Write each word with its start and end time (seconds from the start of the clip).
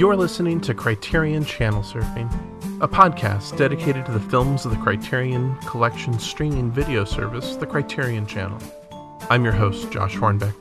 You're 0.00 0.16
listening 0.16 0.62
to 0.62 0.72
Criterion 0.72 1.44
Channel 1.44 1.82
Surfing, 1.82 2.32
a 2.80 2.88
podcast 2.88 3.58
dedicated 3.58 4.06
to 4.06 4.12
the 4.12 4.30
films 4.30 4.64
of 4.64 4.70
the 4.70 4.78
Criterion 4.78 5.54
Collection 5.66 6.18
streaming 6.18 6.70
video 6.70 7.04
service, 7.04 7.56
the 7.56 7.66
Criterion 7.66 8.26
Channel. 8.26 8.58
I'm 9.28 9.44
your 9.44 9.52
host, 9.52 9.90
Josh 9.90 10.16
Hornbeck. 10.16 10.54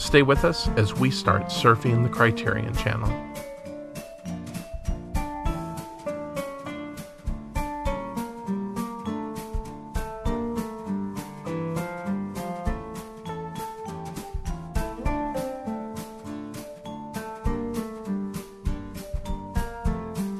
Stay 0.00 0.22
with 0.22 0.44
us 0.44 0.66
as 0.70 0.92
we 0.92 1.12
start 1.12 1.44
surfing 1.44 2.02
the 2.02 2.08
Criterion 2.08 2.74
Channel. 2.74 3.33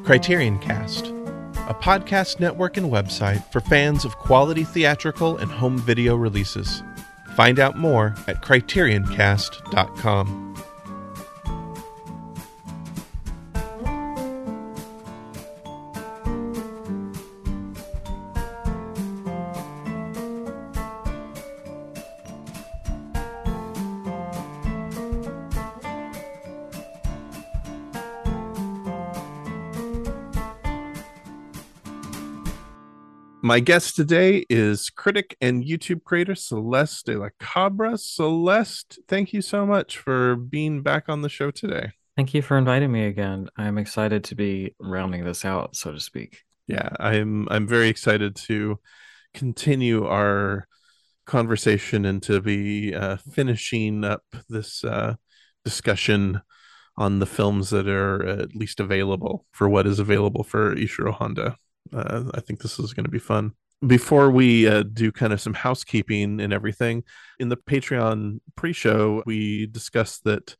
Criterion 0.04 0.58
Cast, 0.58 1.06
a 1.06 1.74
podcast 1.74 2.38
network 2.38 2.76
and 2.76 2.92
website 2.92 3.42
for 3.50 3.60
fans 3.60 4.04
of 4.04 4.18
quality 4.18 4.62
theatrical 4.62 5.38
and 5.38 5.50
home 5.50 5.78
video 5.78 6.14
releases. 6.14 6.82
Find 7.36 7.58
out 7.58 7.78
more 7.78 8.14
at 8.26 8.42
criterioncast.com. 8.42 10.43
My 33.54 33.60
guest 33.60 33.94
today 33.94 34.44
is 34.50 34.90
critic 34.90 35.36
and 35.40 35.62
YouTube 35.62 36.02
creator 36.02 36.34
Celeste 36.34 37.06
de 37.06 37.18
la 37.20 37.28
Cabra. 37.38 37.96
Celeste, 37.96 38.98
thank 39.06 39.32
you 39.32 39.42
so 39.42 39.64
much 39.64 39.96
for 39.96 40.34
being 40.34 40.82
back 40.82 41.04
on 41.08 41.22
the 41.22 41.28
show 41.28 41.52
today. 41.52 41.92
Thank 42.16 42.34
you 42.34 42.42
for 42.42 42.58
inviting 42.58 42.90
me 42.90 43.04
again. 43.04 43.48
I'm 43.56 43.78
excited 43.78 44.24
to 44.24 44.34
be 44.34 44.74
rounding 44.80 45.24
this 45.24 45.44
out, 45.44 45.76
so 45.76 45.92
to 45.92 46.00
speak. 46.00 46.42
Yeah, 46.66 46.88
I'm 46.98 47.46
I'm 47.48 47.68
very 47.68 47.86
excited 47.86 48.34
to 48.48 48.80
continue 49.34 50.04
our 50.04 50.66
conversation 51.24 52.06
and 52.06 52.20
to 52.24 52.40
be 52.40 52.92
uh, 52.92 53.18
finishing 53.34 54.02
up 54.02 54.24
this 54.48 54.82
uh, 54.82 55.14
discussion 55.64 56.40
on 56.96 57.20
the 57.20 57.26
films 57.26 57.70
that 57.70 57.86
are 57.86 58.26
at 58.26 58.56
least 58.56 58.80
available 58.80 59.46
for 59.52 59.68
what 59.68 59.86
is 59.86 60.00
available 60.00 60.42
for 60.42 60.74
Ishiro 60.74 61.12
Honda. 61.12 61.56
Uh, 61.92 62.24
I 62.34 62.40
think 62.40 62.60
this 62.60 62.78
is 62.78 62.92
going 62.92 63.04
to 63.04 63.10
be 63.10 63.18
fun. 63.18 63.52
Before 63.86 64.30
we 64.30 64.66
uh, 64.66 64.82
do 64.82 65.12
kind 65.12 65.32
of 65.32 65.40
some 65.40 65.54
housekeeping 65.54 66.40
and 66.40 66.52
everything, 66.52 67.04
in 67.38 67.48
the 67.48 67.56
Patreon 67.56 68.40
pre-show, 68.56 69.22
we 69.26 69.66
discussed 69.66 70.24
that 70.24 70.56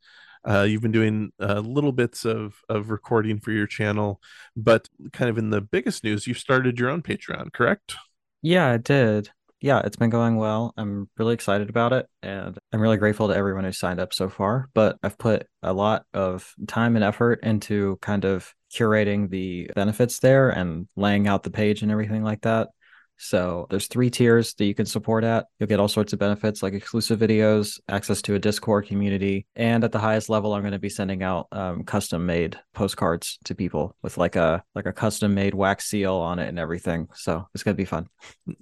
uh, 0.47 0.61
you've 0.61 0.81
been 0.81 0.91
doing 0.91 1.31
uh, 1.39 1.59
little 1.59 1.91
bits 1.91 2.23
of 2.23 2.61
of 2.69 2.91
recording 2.91 3.39
for 3.39 3.51
your 3.51 3.65
channel, 3.65 4.21
but 4.55 4.87
kind 5.11 5.29
of 5.29 5.37
in 5.37 5.49
the 5.49 5.61
biggest 5.61 6.03
news, 6.03 6.27
you 6.27 6.33
started 6.33 6.79
your 6.79 6.89
own 6.89 7.01
Patreon, 7.01 7.51
correct? 7.51 7.95
Yeah, 8.41 8.71
I 8.71 8.77
did. 8.77 9.31
Yeah, 9.59 9.81
it's 9.83 9.95
been 9.95 10.11
going 10.11 10.35
well. 10.35 10.73
I'm 10.77 11.09
really 11.17 11.33
excited 11.33 11.69
about 11.69 11.93
it, 11.93 12.07
and 12.21 12.59
I'm 12.71 12.79
really 12.79 12.97
grateful 12.97 13.29
to 13.29 13.35
everyone 13.35 13.63
who 13.63 13.71
signed 13.71 13.99
up 13.99 14.13
so 14.13 14.29
far. 14.29 14.69
But 14.75 14.97
I've 15.01 15.17
put 15.17 15.47
a 15.63 15.73
lot 15.73 16.05
of 16.13 16.53
time 16.67 16.95
and 16.95 17.03
effort 17.03 17.39
into 17.41 17.97
kind 18.01 18.25
of 18.25 18.53
curating 18.75 19.29
the 19.29 19.69
benefits 19.75 20.19
there 20.19 20.49
and 20.49 20.87
laying 20.95 21.27
out 21.27 21.43
the 21.43 21.49
page 21.49 21.81
and 21.81 21.91
everything 21.91 22.23
like 22.23 22.41
that. 22.41 22.69
So 23.17 23.65
there's 23.69 23.87
three 23.87 24.09
tiers 24.09 24.53
that 24.55 24.65
you 24.65 24.75
can 24.75 24.85
support 24.85 25.23
at. 25.23 25.45
You'll 25.59 25.67
get 25.67 25.79
all 25.79 25.87
sorts 25.87 26.13
of 26.13 26.19
benefits 26.19 26.61
like 26.61 26.73
exclusive 26.73 27.19
videos, 27.19 27.79
access 27.87 28.21
to 28.23 28.35
a 28.35 28.39
Discord 28.39 28.87
community, 28.87 29.47
and 29.55 29.83
at 29.83 29.91
the 29.91 29.99
highest 29.99 30.29
level, 30.29 30.53
I'm 30.53 30.61
going 30.61 30.73
to 30.73 30.79
be 30.79 30.89
sending 30.89 31.23
out 31.23 31.47
um, 31.51 31.83
custom 31.83 32.25
made 32.25 32.59
postcards 32.73 33.37
to 33.45 33.55
people 33.55 33.95
with 34.01 34.17
like 34.17 34.35
a 34.35 34.63
like 34.73 34.85
a 34.85 34.93
custom 34.93 35.33
made 35.33 35.53
wax 35.53 35.85
seal 35.85 36.15
on 36.15 36.39
it 36.39 36.49
and 36.49 36.59
everything. 36.59 37.07
So 37.13 37.47
it's 37.53 37.63
going 37.63 37.75
to 37.75 37.81
be 37.81 37.85
fun. 37.85 38.07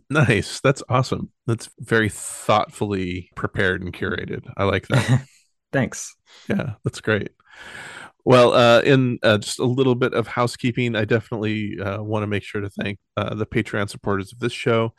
Nice. 0.09 0.59
That's 0.61 0.83
awesome. 0.87 1.31
That's 1.47 1.69
very 1.79 2.09
thoughtfully 2.09 3.31
prepared 3.35 3.81
and 3.81 3.93
curated. 3.93 4.45
I 4.55 4.65
like 4.65 4.87
that. 4.89 5.25
Thanks. 5.73 6.15
Yeah, 6.47 6.73
that's 6.83 7.01
great. 7.01 7.29
Well, 8.25 8.53
uh, 8.53 8.81
in 8.81 9.19
uh, 9.21 9.37
just 9.39 9.59
a 9.59 9.65
little 9.65 9.95
bit 9.95 10.13
of 10.13 10.27
housekeeping, 10.27 10.95
I 10.95 11.03
definitely 11.03 11.77
uh, 11.79 12.01
want 12.01 12.23
to 12.23 12.27
make 12.27 12.43
sure 12.43 12.61
to 12.61 12.69
thank 12.69 12.99
uh, 13.17 13.35
the 13.35 13.45
Patreon 13.45 13.89
supporters 13.89 14.31
of 14.31 14.39
this 14.39 14.53
show. 14.53 14.93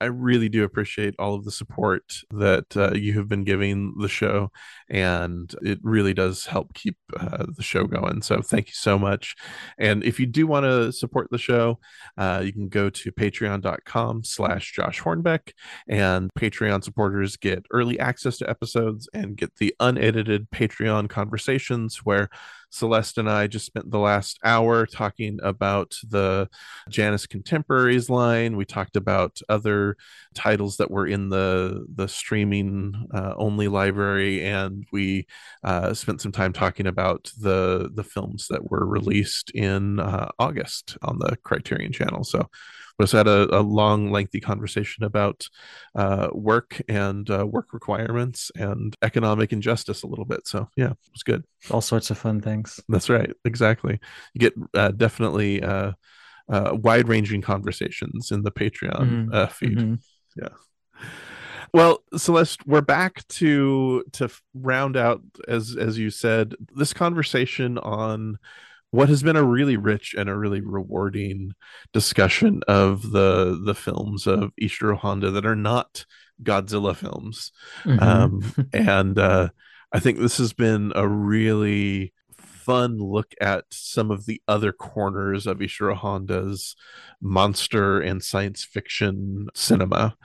I 0.00 0.04
really 0.04 0.48
do 0.48 0.62
appreciate 0.62 1.16
all 1.18 1.34
of 1.34 1.44
the 1.44 1.50
support 1.50 2.04
that 2.30 2.76
uh, 2.76 2.92
you 2.92 3.14
have 3.14 3.28
been 3.28 3.42
giving 3.42 3.94
the 3.98 4.08
show, 4.08 4.52
and 4.88 5.52
it 5.60 5.80
really 5.82 6.14
does 6.14 6.46
help 6.46 6.72
keep 6.72 6.96
uh, 7.18 7.46
the 7.56 7.64
show 7.64 7.82
going. 7.82 8.22
So 8.22 8.40
thank 8.40 8.68
you 8.68 8.74
so 8.74 8.96
much. 8.96 9.34
And 9.76 10.04
if 10.04 10.20
you 10.20 10.26
do 10.26 10.46
want 10.46 10.62
to 10.66 10.92
support 10.92 11.32
the 11.32 11.38
show, 11.38 11.80
you 12.16 12.52
can 12.52 12.68
go 12.68 12.90
to 12.90 13.10
patreon.com 13.10 14.22
slash 14.22 14.72
Josh 14.72 15.02
Hornbeck, 15.02 15.50
and 15.88 16.30
Patreon 16.38 16.84
supporters 16.84 17.36
get 17.36 17.66
early 17.72 17.98
access 17.98 18.38
to 18.38 18.48
episodes 18.48 19.08
and 19.12 19.36
get 19.36 19.56
the 19.56 19.74
unedited 19.80 20.48
Patreon 20.52 21.08
conversations 21.08 22.04
where 22.04 22.30
Celeste 22.70 23.18
and 23.18 23.30
I 23.30 23.46
just 23.46 23.66
spent 23.66 23.90
the 23.90 23.98
last 23.98 24.38
hour 24.44 24.86
talking 24.86 25.38
about 25.42 25.94
the 26.08 26.48
Janus 26.88 27.26
Contemporaries 27.26 28.10
line. 28.10 28.56
We 28.56 28.64
talked 28.64 28.96
about 28.96 29.40
other 29.48 29.96
titles 30.34 30.76
that 30.76 30.90
were 30.90 31.06
in 31.06 31.28
the 31.28 31.86
the 31.94 32.08
streaming 32.08 33.08
uh, 33.12 33.34
only 33.36 33.68
library, 33.68 34.44
and 34.44 34.84
we 34.92 35.26
uh, 35.64 35.94
spent 35.94 36.20
some 36.20 36.32
time 36.32 36.52
talking 36.52 36.86
about 36.86 37.30
the 37.40 37.90
the 37.94 38.04
films 38.04 38.48
that 38.48 38.70
were 38.70 38.86
released 38.86 39.50
in 39.50 39.98
uh, 40.00 40.28
August 40.38 40.98
on 41.02 41.18
the 41.18 41.36
Criterion 41.42 41.92
Channel. 41.92 42.24
So 42.24 42.48
was 42.98 43.12
had 43.12 43.28
a, 43.28 43.56
a 43.56 43.62
long, 43.62 44.10
lengthy 44.10 44.40
conversation 44.40 45.04
about 45.04 45.46
uh, 45.94 46.28
work 46.32 46.80
and 46.88 47.30
uh, 47.30 47.46
work 47.46 47.72
requirements 47.72 48.50
and 48.56 48.94
economic 49.02 49.52
injustice 49.52 50.02
a 50.02 50.06
little 50.06 50.24
bit. 50.24 50.46
So 50.48 50.68
yeah, 50.76 50.90
it 50.90 51.12
was 51.12 51.22
good. 51.22 51.44
All 51.70 51.80
sorts 51.80 52.10
of 52.10 52.18
fun 52.18 52.40
things. 52.40 52.80
That's 52.88 53.08
right. 53.08 53.30
Exactly. 53.44 54.00
You 54.34 54.38
get 54.40 54.54
uh, 54.74 54.90
definitely 54.90 55.62
uh, 55.62 55.92
uh, 56.48 56.70
wide-ranging 56.74 57.42
conversations 57.42 58.30
in 58.32 58.42
the 58.42 58.50
Patreon 58.50 59.28
Mhm. 59.28 59.34
uh, 59.34 59.46
feed. 59.46 59.78
Mhm. 59.78 60.00
Yeah. 60.36 60.48
Well, 61.74 62.02
Celeste, 62.16 62.66
we're 62.66 62.80
back 62.80 63.26
to 63.28 64.02
to 64.12 64.28
round 64.54 64.96
out 64.96 65.20
as 65.46 65.76
as 65.76 65.98
you 65.98 66.10
said 66.10 66.54
this 66.74 66.92
conversation 66.94 67.76
on 67.78 68.38
what 68.90 69.08
has 69.08 69.22
been 69.22 69.36
a 69.36 69.42
really 69.42 69.76
rich 69.76 70.14
and 70.16 70.28
a 70.28 70.36
really 70.36 70.60
rewarding 70.60 71.52
discussion 71.92 72.62
of 72.68 73.10
the 73.10 73.60
the 73.64 73.74
films 73.74 74.26
of 74.26 74.52
Ishiro 74.60 74.96
Honda 74.96 75.30
that 75.30 75.46
are 75.46 75.56
not 75.56 76.06
Godzilla 76.42 76.96
films. 76.96 77.52
Mhm. 77.84 78.02
Um, 78.02 78.68
and 78.72 79.18
uh, 79.18 79.48
I 79.92 80.00
think 80.00 80.18
this 80.18 80.38
has 80.38 80.52
been 80.52 80.92
a 80.94 81.06
really 81.06 82.12
fun 82.68 82.98
look 82.98 83.34
at 83.40 83.64
some 83.70 84.10
of 84.10 84.26
the 84.26 84.42
other 84.46 84.72
corners 84.72 85.46
of 85.46 85.58
Ishiro 85.58 85.96
Honda's 85.96 86.76
monster 87.20 88.00
and 88.00 88.22
science 88.22 88.62
fiction 88.64 89.48
cinema. 89.54 90.16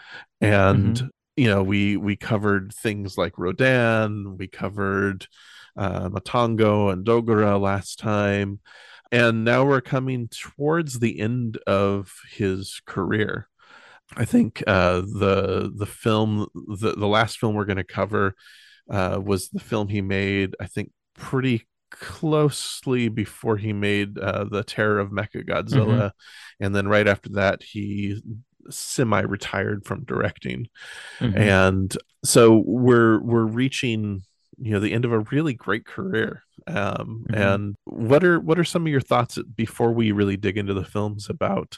And 0.42 1.10
you 1.36 1.48
know, 1.48 1.64
we 1.64 1.98
we 1.98 2.16
covered 2.16 2.74
things 2.74 3.18
like 3.18 3.38
Rodan, 3.38 4.38
we 4.38 4.48
covered 4.48 5.28
uh, 5.76 6.10
Matango 6.10 6.92
and 6.92 7.06
Dogora 7.06 7.60
last 7.60 8.00
time, 8.00 8.60
and 9.12 9.44
now 9.44 9.66
we're 9.66 9.82
coming 9.82 10.28
towards 10.30 11.00
the 11.00 11.20
end 11.20 11.58
of 11.68 12.14
his 12.32 12.82
career. 12.86 13.48
I 14.16 14.26
think 14.26 14.64
uh, 14.68 15.02
the 15.02 15.72
the 15.76 15.86
film 15.86 16.48
the 16.54 16.94
the 16.94 17.08
last 17.08 17.40
film 17.40 17.56
we're 17.56 17.66
going 17.66 17.78
to 17.78 17.84
cover 17.84 18.36
uh, 18.90 19.20
was 19.24 19.50
the 19.50 19.60
film 19.60 19.88
he 19.88 20.02
made. 20.02 20.56
I 20.60 20.68
think 20.68 20.92
pretty 21.16 21.68
closely 21.90 23.08
before 23.08 23.58
he 23.58 23.72
made 23.74 24.18
uh, 24.18 24.46
the 24.46 24.64
Terror 24.64 25.00
of 25.00 25.12
Mecha 25.12 25.48
Godzilla, 25.48 26.12
and 26.60 26.76
then 26.76 26.88
right 26.88 27.08
after 27.08 27.30
that 27.34 27.64
he 27.64 28.22
semi-retired 28.70 29.86
from 29.86 30.04
directing. 30.04 30.68
Mhm. 31.20 31.38
And 31.38 31.98
so 32.24 32.64
we're 32.66 33.20
we're 33.22 33.46
reaching 33.46 34.24
you 34.64 34.72
know 34.72 34.80
the 34.80 34.94
end 34.94 35.06
of 35.06 35.12
a 35.12 35.20
really 35.20 35.54
great 35.54 35.86
career. 35.86 36.44
Um, 36.68 37.26
Mhm. 37.30 37.54
And 37.54 37.76
what 37.86 38.24
are 38.24 38.40
what 38.40 38.58
are 38.60 38.64
some 38.64 38.84
of 38.84 38.88
your 38.92 39.02
thoughts 39.02 39.38
before 39.56 39.92
we 39.94 40.12
really 40.12 40.38
dig 40.38 40.58
into 40.58 40.74
the 40.74 40.86
films 40.86 41.30
about 41.30 41.78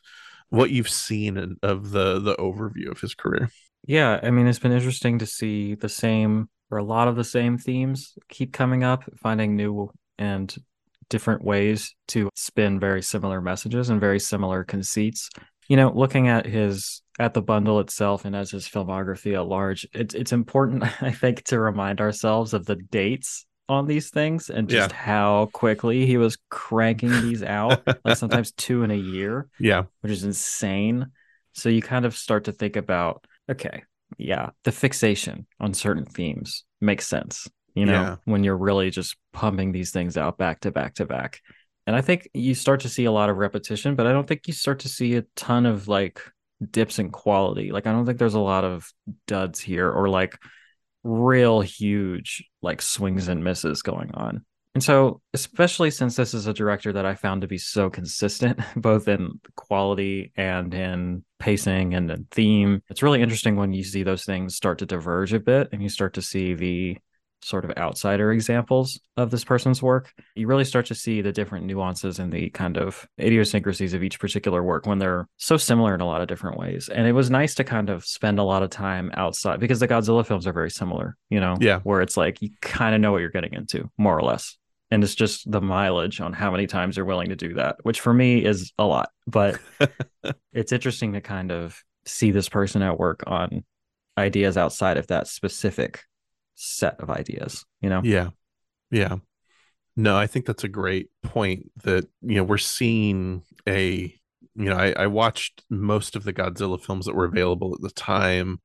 what 0.50 0.70
you've 0.72 0.90
seen 0.90 1.38
in, 1.38 1.58
of 1.64 1.92
the 1.92 2.20
the 2.20 2.36
overview 2.36 2.92
of 2.92 3.02
his 3.02 3.16
career? 3.16 3.50
Yeah, 3.88 4.20
I 4.24 4.32
mean, 4.32 4.48
it's 4.48 4.60
been 4.60 4.72
interesting 4.72 5.20
to 5.20 5.26
see 5.26 5.76
the 5.76 5.90
same 5.90 6.50
or 6.72 6.80
a 6.80 6.84
lot 6.84 7.08
of 7.08 7.16
the 7.16 7.24
same 7.24 7.58
themes 7.58 8.18
keep 8.30 8.52
coming 8.54 8.84
up, 8.84 9.04
finding 9.18 9.56
new 9.56 9.92
and 10.18 10.56
different 11.10 11.44
ways 11.44 11.94
to 12.08 12.30
spin 12.36 12.80
very 12.80 13.02
similar 13.04 13.40
messages 13.42 13.90
and 13.90 14.02
very 14.02 14.20
similar 14.20 14.64
conceits. 14.64 15.30
You 15.68 15.78
know, 15.78 15.92
looking 15.92 16.28
at 16.28 16.46
his 16.46 17.02
at 17.18 17.34
the 17.34 17.42
bundle 17.42 17.80
itself 17.80 18.26
and 18.26 18.36
as 18.36 18.52
his 18.52 18.68
filmography 18.68 19.36
at 19.36 19.48
large, 19.48 19.88
it's 19.94 20.14
it's 20.14 20.32
important, 20.32 20.84
I 21.02 21.12
think, 21.12 21.44
to 21.46 21.60
remind 21.60 22.02
ourselves 22.02 22.54
of 22.54 22.66
the 22.66 22.76
dates 22.76 23.46
on 23.68 23.88
these 23.88 24.10
things 24.10 24.50
and 24.50 24.70
just 24.70 24.92
yeah. 24.92 24.98
how 24.98 25.50
quickly 25.54 26.06
he 26.06 26.18
was 26.18 26.38
cranking 26.50 27.10
these 27.10 27.44
out, 27.44 27.82
like 28.06 28.18
sometimes 28.18 28.52
two 28.58 28.84
in 28.84 28.92
a 28.92 28.96
year. 28.96 29.48
Yeah. 29.60 29.84
Which 30.02 30.12
is 30.12 30.24
insane. 30.24 31.08
So 31.54 31.70
you 31.70 31.82
kind 31.82 32.06
of 32.06 32.16
start 32.16 32.46
to 32.46 32.52
think 32.52 32.76
about, 32.76 33.26
okay, 33.50 33.84
yeah, 34.18 34.52
the 34.64 34.72
fixation 34.72 35.48
on 35.60 35.74
certain 35.74 36.06
themes 36.06 36.64
makes 36.80 37.08
sense, 37.08 37.48
you 37.74 37.86
know, 37.86 37.94
yeah. 37.94 38.16
when 38.26 38.44
you're 38.44 38.58
really 38.58 38.90
just 38.92 39.16
pumping 39.34 39.72
these 39.72 39.92
things 39.92 40.18
out 40.18 40.38
back 40.38 40.60
to 40.62 40.72
back 40.72 40.96
to 40.96 41.06
back. 41.06 41.42
And 41.88 41.96
I 41.96 42.02
think 42.02 42.30
you 42.34 42.56
start 42.56 42.82
to 42.82 42.90
see 42.90 43.06
a 43.06 43.12
lot 43.12 43.30
of 43.30 43.38
repetition, 43.38 43.96
but 43.96 44.08
I 44.08 44.12
don't 44.12 44.28
think 44.28 44.48
you 44.48 44.54
start 44.54 44.80
to 44.80 44.90
see 44.90 45.16
a 45.16 45.26
ton 45.36 45.66
of 45.66 45.88
like 45.88 46.22
dips 46.72 47.00
in 47.00 47.12
quality. 47.12 47.72
Like 47.72 47.86
I 47.86 47.92
don't 47.92 48.06
think 48.06 48.18
there's 48.18 48.34
a 48.34 48.40
lot 48.40 48.64
of 48.64 48.92
duds 49.28 49.60
here 49.60 49.92
or 49.92 50.10
like 50.10 50.38
real 51.04 51.62
huge 51.62 52.44
like 52.62 52.82
swings 52.82 53.28
and 53.28 53.44
misses 53.44 53.82
going 53.82 54.12
on. 54.16 54.44
And 54.74 54.84
so, 54.84 55.22
especially 55.34 55.90
since 55.90 56.18
this 56.18 56.34
is 56.34 56.48
a 56.48 56.54
director 56.54 56.92
that 56.92 57.06
I 57.06 57.16
found 57.16 57.42
to 57.42 57.48
be 57.48 57.58
so 57.58 57.90
consistent, 57.90 58.60
both 58.76 59.08
in 59.08 59.40
quality 59.56 60.34
and 60.36 60.74
in 60.74 61.24
pacing 61.40 61.94
and 61.94 62.12
in 62.12 62.28
theme, 62.30 62.84
it's 62.90 63.02
really 63.02 63.22
interesting 63.22 63.56
when 63.56 63.72
you 63.72 63.84
see 63.84 64.04
those 64.04 64.26
things 64.26 64.56
start 64.56 64.80
to 64.80 64.86
diverge 64.86 65.32
a 65.32 65.40
bit 65.40 65.70
and 65.72 65.82
you 65.82 65.88
start 65.88 66.16
to 66.16 66.22
see 66.22 66.56
the 66.56 66.98
sort 67.46 67.64
of 67.64 67.72
outsider 67.78 68.32
examples 68.32 69.00
of 69.18 69.30
this 69.30 69.44
person's 69.44 69.82
work, 69.82 70.12
you 70.36 70.48
really 70.48 70.66
start 70.66 70.88
to 70.88 70.96
see 70.96 71.22
the 71.22 71.32
different 71.32 71.66
nuances 71.66 72.18
and 72.18 72.34
the 72.34 72.50
kind 72.50 72.76
of 72.76 73.08
idiosyncrasies 73.20 73.94
of 73.94 74.04
each 74.04 74.20
particular 74.20 74.64
work 74.64 74.88
when 74.88 74.98
they're 74.98 75.28
so 75.38 75.56
similar 75.56 75.94
in 75.94 76.02
a 76.02 76.06
lot 76.06 76.22
of 76.22 76.28
different 76.28 76.58
ways. 76.58 76.90
And 76.90 77.06
it 77.06 77.12
was 77.12 77.30
nice 77.30 77.54
to 77.56 77.64
kind 77.64 77.92
of 77.92 78.04
spend 78.04 78.40
a 78.40 78.44
lot 78.44 78.64
of 78.64 78.72
time 78.72 79.12
outside 79.14 79.60
because 79.60 79.80
the 79.80 79.88
Godzilla 79.88 80.26
films 80.26 80.48
are 80.48 80.54
very 80.54 80.72
similar, 80.72 81.16
you 81.30 81.40
know, 81.40 81.56
yeah, 81.60 81.82
where 81.84 82.02
it's 82.02 82.18
like 82.18 82.42
you 82.42 82.50
kind 82.62 82.96
of 82.96 83.02
know 83.02 83.12
what 83.12 83.22
you're 83.22 83.30
getting 83.30 83.54
into, 83.54 83.90
more 83.98 84.18
or 84.18 84.24
less. 84.24 84.58
And 84.90 85.04
it's 85.04 85.16
just 85.16 85.50
the 85.50 85.62
mileage 85.62 86.22
on 86.22 86.34
how 86.34 86.52
many 86.52 86.68
times 86.68 86.98
you're 86.98 87.06
willing 87.06 87.30
to 87.30 87.36
do 87.36 87.56
that, 87.56 87.78
which 87.84 88.02
for 88.02 88.14
me 88.14 88.44
is 88.44 88.72
a 88.80 88.86
lot. 88.86 89.10
But 89.28 89.60
it's 90.54 90.72
interesting 90.72 91.14
to 91.14 91.22
kind 91.22 91.52
of 91.52 91.84
see 92.06 92.32
this 92.32 92.50
person 92.50 92.82
at 92.82 93.00
work 93.00 93.24
on 93.28 93.64
ideas 94.18 94.58
outside 94.58 94.98
of 94.98 95.08
that 95.08 95.28
specific 95.28 96.04
set 96.56 97.00
of 97.00 97.10
ideas, 97.10 97.66
you 97.82 97.90
know? 97.90 98.02
Yeah. 98.04 98.30
Yeah. 98.92 99.18
No, 99.96 100.18
I 100.18 100.28
think 100.28 100.46
that's 100.46 100.64
a 100.64 100.70
great 100.70 101.10
point 101.24 101.72
that, 101.84 102.08
you 102.22 102.36
know, 102.36 102.44
we're 102.44 102.58
seeing 102.58 103.44
a, 103.68 104.14
you 104.56 104.66
know, 104.66 104.76
I, 104.76 104.92
I 104.92 105.08
watched 105.08 105.64
most 105.70 106.16
of 106.16 106.24
the 106.24 106.34
Godzilla 106.34 106.82
films 106.82 107.06
that 107.06 107.16
were 107.16 107.26
available 107.26 107.74
at 107.74 107.82
the 107.82 107.92
time 107.92 108.62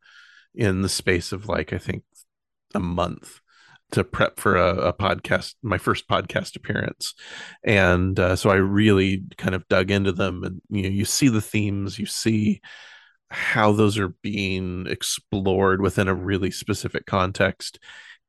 in 0.55 0.83
the 0.83 0.89
space 0.89 1.33
of 1.33 1.49
like, 1.49 1.73
I 1.73 1.79
think 1.79 2.03
a 2.75 2.81
month 2.81 3.41
to 3.93 4.05
prep 4.05 4.39
for 4.39 4.57
a, 4.57 4.89
a, 4.89 4.93
podcast, 4.93 5.55
my 5.63 5.79
first 5.79 6.09
podcast 6.09 6.57
appearance. 6.57 7.15
And 7.65 8.19
uh, 8.19 8.37
so 8.37 8.51
I 8.51 8.57
really 8.57 9.25
kind 9.37 9.55
of 9.55 9.67
dug 9.69 9.91
into 9.91 10.13
them 10.13 10.45
and, 10.45 10.61
you 10.69 10.83
know, 10.83 10.89
you 10.89 11.05
see 11.05 11.29
the 11.29 11.41
themes, 11.41 11.99
you 11.99 12.07
see 12.07 12.61
how 13.31 13.73
those 13.73 13.99
are 13.99 14.15
being 14.23 14.87
explored 14.89 15.81
within 15.81 16.09
a 16.09 16.15
really 16.15 16.51
specific 16.51 17.07
context 17.07 17.79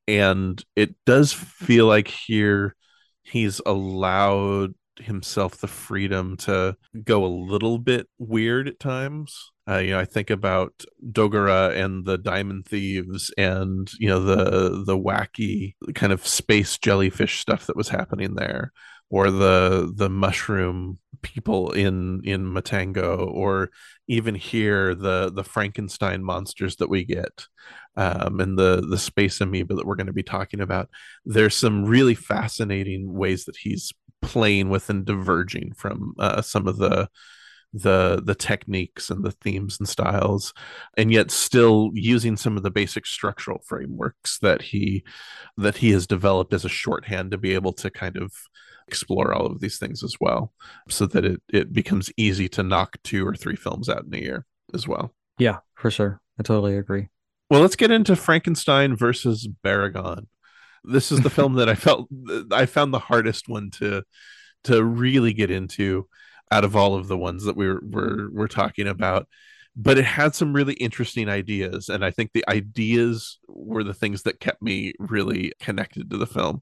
and 0.08 0.64
it 0.76 0.96
does 1.06 1.32
feel 1.32 1.86
like 1.86 2.08
here 2.08 2.76
he's 3.24 3.62
allowed 3.66 4.74
himself 5.00 5.58
the 5.58 5.68
freedom 5.68 6.38
to 6.38 6.76
go 7.04 7.26
a 7.26 7.28
little 7.28 7.80
bit 7.80 8.08
weird 8.20 8.68
at 8.68 8.80
times. 8.80 9.52
Uh, 9.70 9.78
you 9.78 9.92
know 9.92 10.00
i 10.00 10.06
think 10.06 10.32
about 10.32 10.84
dogora 11.12 11.74
and 11.78 12.04
the 12.04 12.18
diamond 12.18 12.66
thieves 12.66 13.32
and 13.38 13.92
you 14.00 14.08
know 14.08 14.20
the 14.20 14.84
the 14.86 14.98
wacky 14.98 15.76
kind 15.94 16.12
of 16.12 16.26
space 16.26 16.80
jellyfish 16.80 17.40
stuff 17.40 17.68
that 17.68 17.78
was 17.78 17.88
happening 17.88 18.34
there 18.34 18.74
or 19.12 19.30
the 19.30 19.92
the 19.94 20.10
mushroom 20.10 20.98
people 21.22 21.72
in 21.74 22.22
in 22.24 22.46
Matango, 22.46 23.28
or 23.28 23.70
even 24.08 24.34
here 24.34 24.96
the 24.96 25.32
the 25.32 25.44
Frankenstein 25.44 26.24
monsters 26.24 26.78
that 26.78 26.90
we 26.90 27.04
get, 27.04 27.46
um, 27.98 28.40
and 28.40 28.58
the 28.58 28.82
the 28.90 28.98
space 28.98 29.42
amoeba 29.42 29.76
that 29.76 29.86
we're 29.86 29.98
going 29.98 30.08
to 30.08 30.14
be 30.14 30.24
talking 30.24 30.62
about. 30.62 30.90
There's 31.26 31.56
some 31.56 31.86
really 31.86 32.16
fascinating 32.16 33.14
ways 33.14 33.46
that 33.46 33.58
he's 33.58 33.92
playing 34.22 34.70
with 34.70 34.90
and 34.90 35.06
diverging 35.06 35.74
from 35.74 36.14
uh, 36.18 36.42
some 36.42 36.68
of 36.68 36.78
the 36.78 37.10
the 37.74 38.22
the 38.26 38.36
techniques 38.36 39.10
and 39.10 39.24
the 39.24 39.32
themes 39.32 39.78
and 39.80 39.88
styles 39.88 40.54
and 40.98 41.10
yet 41.10 41.32
still 41.32 41.90
using 41.94 42.36
some 42.36 42.58
of 42.58 42.64
the 42.64 42.72
basic 42.72 43.06
structural 43.06 43.62
frameworks 43.66 44.40
that 44.40 44.62
he 44.62 45.04
that 45.56 45.78
he 45.78 45.92
has 45.92 46.06
developed 46.06 46.54
as 46.54 46.66
a 46.66 46.70
shorthand 46.70 47.32
to 47.32 47.38
be 47.38 47.54
able 47.54 47.72
to 47.72 47.90
kind 47.90 48.18
of 48.18 48.34
explore 48.92 49.34
all 49.34 49.46
of 49.46 49.62
these 49.62 49.78
things 49.78 50.04
as 50.04 50.18
well 50.20 50.52
so 50.90 51.06
that 51.06 51.24
it, 51.24 51.42
it 51.48 51.72
becomes 51.72 52.12
easy 52.18 52.50
to 52.50 52.62
knock 52.62 52.98
two 53.04 53.26
or 53.26 53.36
three 53.36 53.56
films 53.56 53.88
out 53.88 54.04
in 54.04 54.14
a 54.14 54.18
year 54.18 54.46
as 54.74 54.86
well. 54.86 55.14
Yeah, 55.40 55.60
for 55.76 55.90
sure. 55.90 56.20
I 56.38 56.44
totally 56.44 56.76
agree. 56.76 57.08
Well, 57.50 57.62
let's 57.62 57.78
get 57.78 57.90
into 57.90 58.18
Frankenstein 58.18 58.98
versus 58.98 59.48
Baragon. 59.64 60.28
This 60.84 61.10
is 61.10 61.22
the 61.22 61.30
film 61.38 61.54
that 61.54 61.70
I 61.70 61.76
felt 61.76 62.10
I 62.52 62.66
found 62.66 62.94
the 62.94 63.00
hardest 63.00 63.48
one 63.48 63.72
to 63.80 64.04
to 64.66 64.84
really 64.84 65.32
get 65.32 65.52
into 65.52 66.10
out 66.52 66.66
of 66.66 66.76
all 66.76 66.96
of 66.96 67.08
the 67.08 67.18
ones 67.18 67.46
that 67.46 67.56
we 67.56 67.68
were, 67.68 67.82
were, 67.82 68.30
were 68.32 68.48
talking 68.50 68.88
about 68.88 69.26
but 69.76 69.98
it 69.98 70.06
had 70.06 70.36
some 70.36 70.54
really 70.54 70.74
interesting 70.74 71.30
ideas 71.30 71.88
and 71.90 72.04
i 72.04 72.12
think 72.12 72.32
the 72.34 72.44
ideas 72.50 73.40
were 73.72 73.84
the 73.84 73.94
things 73.94 74.24
that 74.24 74.40
kept 74.40 74.62
me 74.62 74.94
really 75.00 75.54
connected 75.60 76.10
to 76.10 76.18
the 76.18 76.28
film. 76.28 76.62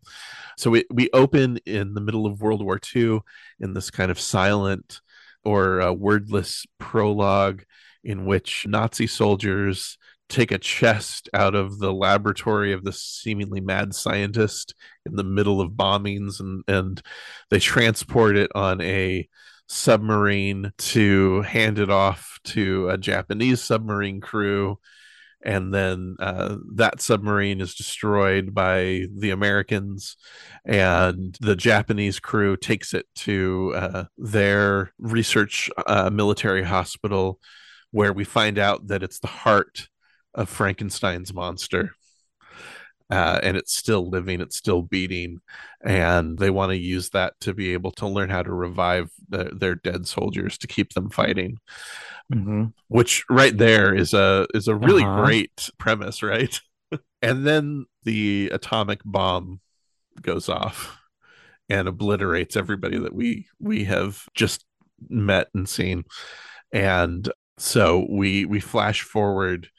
So 0.57 0.69
we, 0.69 0.85
we 0.91 1.09
open 1.13 1.57
in 1.65 1.93
the 1.93 2.01
middle 2.01 2.25
of 2.25 2.41
world 2.41 2.63
war 2.63 2.79
ii 2.95 3.19
in 3.59 3.73
this 3.73 3.89
kind 3.89 4.11
of 4.11 4.19
silent 4.19 5.01
or 5.43 5.81
uh, 5.81 5.91
wordless 5.91 6.65
prologue 6.77 7.63
in 8.03 8.25
which 8.25 8.65
nazi 8.67 9.07
soldiers 9.07 9.97
take 10.27 10.51
a 10.51 10.59
chest 10.59 11.27
out 11.33 11.55
of 11.55 11.79
the 11.79 11.91
laboratory 11.91 12.71
of 12.71 12.83
the 12.83 12.93
seemingly 12.93 13.61
mad 13.61 13.95
scientist 13.95 14.75
in 15.05 15.15
the 15.15 15.23
middle 15.23 15.59
of 15.59 15.71
bombings 15.71 16.39
and 16.39 16.63
and 16.67 17.01
they 17.49 17.59
transport 17.59 18.37
it 18.37 18.51
on 18.53 18.79
a 18.81 19.27
submarine 19.69 20.73
to 20.77 21.41
hand 21.43 21.77
it 21.77 21.91
off 21.91 22.39
to 22.43 22.89
a 22.89 22.97
Japanese 22.97 23.61
submarine 23.61 24.19
crew. 24.19 24.79
And 25.41 25.73
then 25.73 26.17
uh, 26.19 26.57
that 26.75 26.99
submarine 27.01 27.61
is 27.61 27.75
destroyed 27.75 28.53
by 28.53 29.05
the 29.15 29.29
Americans, 29.29 30.17
and 30.65 31.37
the 31.39 31.55
Japanese 31.55 32.19
crew 32.19 32.57
takes 32.57 32.93
it 32.93 33.05
to 33.15 33.71
uh, 33.73 34.03
their 34.17 34.91
research 34.97 35.69
uh, 35.87 36.09
military 36.09 36.63
hospital, 36.63 37.39
where 37.91 38.11
we 38.11 38.25
find 38.25 38.59
out 38.59 38.87
that 38.87 39.01
it's 39.01 39.19
the 39.19 39.27
heart 39.27 39.87
of 40.33 40.49
Frankenstein's 40.49 41.33
monster 41.33 41.93
uh, 43.09 43.39
and 43.41 43.57
it's 43.57 43.75
still 43.75 44.09
living, 44.09 44.41
it's 44.41 44.55
still 44.55 44.81
beating, 44.81 45.41
and 45.81 46.37
they 46.37 46.49
want 46.49 46.71
to 46.71 46.77
use 46.77 47.09
that 47.09 47.33
to 47.41 47.53
be 47.53 47.73
able 47.73 47.91
to 47.91 48.07
learn 48.07 48.29
how 48.29 48.43
to 48.43 48.53
revive 48.53 49.11
the, 49.29 49.51
their 49.53 49.75
dead 49.75 50.07
soldiers 50.07 50.57
to 50.59 50.67
keep 50.67 50.93
them 50.93 51.09
fighting. 51.09 51.57
Mm-hmm. 52.31 52.65
Which 52.87 53.25
right 53.29 53.57
there 53.57 53.93
is 53.93 54.13
a 54.13 54.45
is 54.53 54.67
a 54.67 54.75
really 54.75 55.03
uh-huh. 55.03 55.23
great 55.23 55.69
premise, 55.79 56.21
right? 56.21 56.59
and 57.21 57.45
then 57.45 57.85
the 58.03 58.49
atomic 58.53 59.01
bomb 59.03 59.59
goes 60.21 60.49
off 60.49 60.97
and 61.69 61.87
obliterates 61.87 62.55
everybody 62.55 62.97
that 62.97 63.13
we 63.13 63.47
we 63.59 63.85
have 63.85 64.25
just 64.33 64.65
met 65.07 65.47
and 65.53 65.69
seen 65.69 66.03
and 66.71 67.31
so 67.57 68.05
we 68.09 68.45
we 68.45 68.59
flash 68.59 69.01
forward 69.01 69.69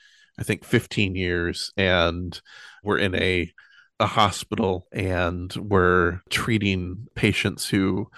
i 0.40 0.44
think 0.44 0.64
15 0.64 1.14
years 1.14 1.72
and 1.76 2.40
we're 2.82 2.98
in 2.98 3.14
a 3.14 3.52
a 4.00 4.06
hospital 4.06 4.88
and 4.92 5.54
we're 5.56 6.20
treating 6.30 7.06
patients 7.14 7.68
who 7.68 8.08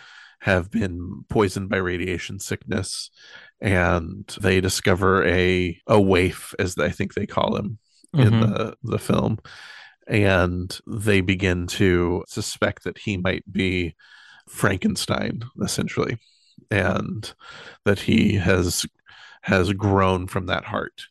have 0.40 0.70
been 0.70 1.24
poisoned 1.28 1.68
by 1.68 1.76
radiation 1.76 2.38
sickness 2.38 3.10
and 3.60 4.36
they 4.40 4.60
discover 4.60 5.24
a 5.24 5.80
a 5.86 6.00
waif 6.00 6.54
as 6.58 6.76
I 6.78 6.88
think 6.90 7.14
they 7.14 7.26
call 7.26 7.56
him 7.56 7.78
mm-hmm. 8.14 8.26
in 8.26 8.40
the 8.40 8.76
the 8.82 8.98
film 8.98 9.38
and 10.08 10.78
they 10.86 11.20
begin 11.20 11.66
to 11.68 12.24
suspect 12.26 12.84
that 12.84 12.98
he 12.98 13.16
might 13.16 13.50
be 13.50 13.94
Frankenstein 14.48 15.44
essentially 15.62 16.18
and 16.70 17.32
that 17.84 18.00
he 18.00 18.34
has 18.34 18.84
has 19.42 19.72
grown 19.72 20.26
from 20.26 20.46
that 20.46 20.64
heart 20.64 21.02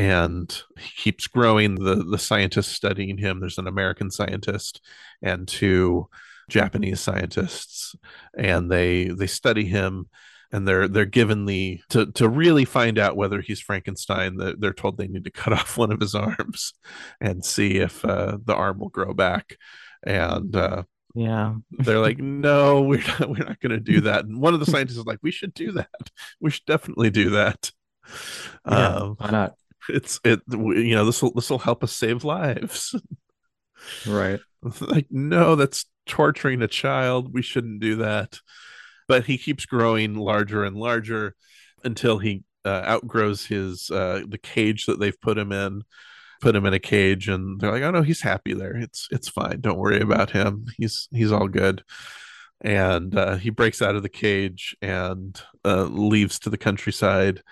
and 0.00 0.62
he 0.78 0.90
keeps 0.96 1.26
growing 1.26 1.74
the 1.74 1.96
the 1.96 2.18
scientists 2.18 2.72
studying 2.72 3.18
him 3.18 3.40
there's 3.40 3.58
an 3.58 3.66
american 3.66 4.10
scientist 4.10 4.80
and 5.22 5.46
two 5.46 6.08
Japanese 6.50 7.00
scientists, 7.00 7.96
and 8.36 8.70
they 8.70 9.04
they 9.08 9.26
study 9.26 9.64
him 9.64 10.08
and 10.52 10.68
they're 10.68 10.88
they're 10.88 11.06
given 11.06 11.46
the 11.46 11.80
to 11.88 12.06
to 12.12 12.28
really 12.28 12.66
find 12.66 12.98
out 12.98 13.16
whether 13.16 13.40
he's 13.40 13.60
Frankenstein. 13.60 14.36
They're 14.36 14.74
told 14.74 14.98
they 14.98 15.08
need 15.08 15.24
to 15.24 15.30
cut 15.30 15.52
off 15.54 15.78
one 15.78 15.92
of 15.92 16.00
his 16.00 16.14
arms 16.14 16.74
and 17.20 17.44
see 17.44 17.78
if 17.78 18.04
uh, 18.04 18.38
the 18.44 18.54
arm 18.54 18.78
will 18.80 18.90
grow 18.90 19.14
back. 19.14 19.56
And 20.02 20.54
uh, 20.54 20.82
yeah, 21.14 21.54
they're 21.70 22.00
like, 22.00 22.18
no, 22.18 22.82
we're 22.82 23.04
not, 23.06 23.30
we're 23.30 23.46
not 23.46 23.60
going 23.60 23.70
to 23.70 23.80
do 23.80 24.02
that. 24.02 24.26
And 24.26 24.40
one 24.40 24.52
of 24.52 24.60
the 24.60 24.66
scientists 24.66 24.98
is 24.98 25.06
like, 25.06 25.20
we 25.22 25.30
should 25.30 25.54
do 25.54 25.72
that. 25.72 26.10
We 26.40 26.50
should 26.50 26.66
definitely 26.66 27.10
do 27.10 27.30
that. 27.30 27.70
Yeah, 28.68 28.96
um, 28.96 29.16
why 29.18 29.30
not? 29.30 29.54
It's 29.88 30.20
it. 30.24 30.40
You 30.50 30.94
know, 30.94 31.04
this 31.04 31.22
will 31.22 31.32
this 31.32 31.50
will 31.50 31.58
help 31.58 31.82
us 31.82 31.92
save 31.92 32.24
lives. 32.24 32.94
Right. 34.06 34.38
like, 34.82 35.06
no, 35.08 35.56
that's 35.56 35.86
torturing 36.04 36.60
a 36.60 36.68
child. 36.68 37.32
We 37.32 37.40
shouldn't 37.40 37.80
do 37.80 37.96
that 37.96 38.38
but 39.10 39.26
he 39.26 39.38
keeps 39.38 39.66
growing 39.66 40.14
larger 40.14 40.62
and 40.62 40.76
larger 40.76 41.34
until 41.82 42.18
he 42.18 42.44
uh, 42.64 42.82
outgrows 42.86 43.44
his 43.44 43.90
uh, 43.90 44.22
the 44.28 44.38
cage 44.38 44.86
that 44.86 45.00
they've 45.00 45.20
put 45.20 45.36
him 45.36 45.50
in 45.50 45.82
put 46.40 46.54
him 46.54 46.64
in 46.64 46.74
a 46.74 46.78
cage 46.78 47.28
and 47.28 47.60
they're 47.60 47.72
like 47.72 47.82
oh 47.82 47.90
no 47.90 48.02
he's 48.02 48.20
happy 48.22 48.54
there 48.54 48.76
it's 48.76 49.08
it's 49.10 49.28
fine 49.28 49.60
don't 49.60 49.80
worry 49.80 50.00
about 50.00 50.30
him 50.30 50.64
he's 50.76 51.08
he's 51.10 51.32
all 51.32 51.48
good 51.48 51.82
and 52.60 53.16
uh, 53.16 53.34
he 53.34 53.50
breaks 53.50 53.82
out 53.82 53.96
of 53.96 54.04
the 54.04 54.08
cage 54.08 54.76
and 54.80 55.42
uh, 55.64 55.82
leaves 55.82 56.38
to 56.38 56.48
the 56.48 56.56
countryside 56.56 57.42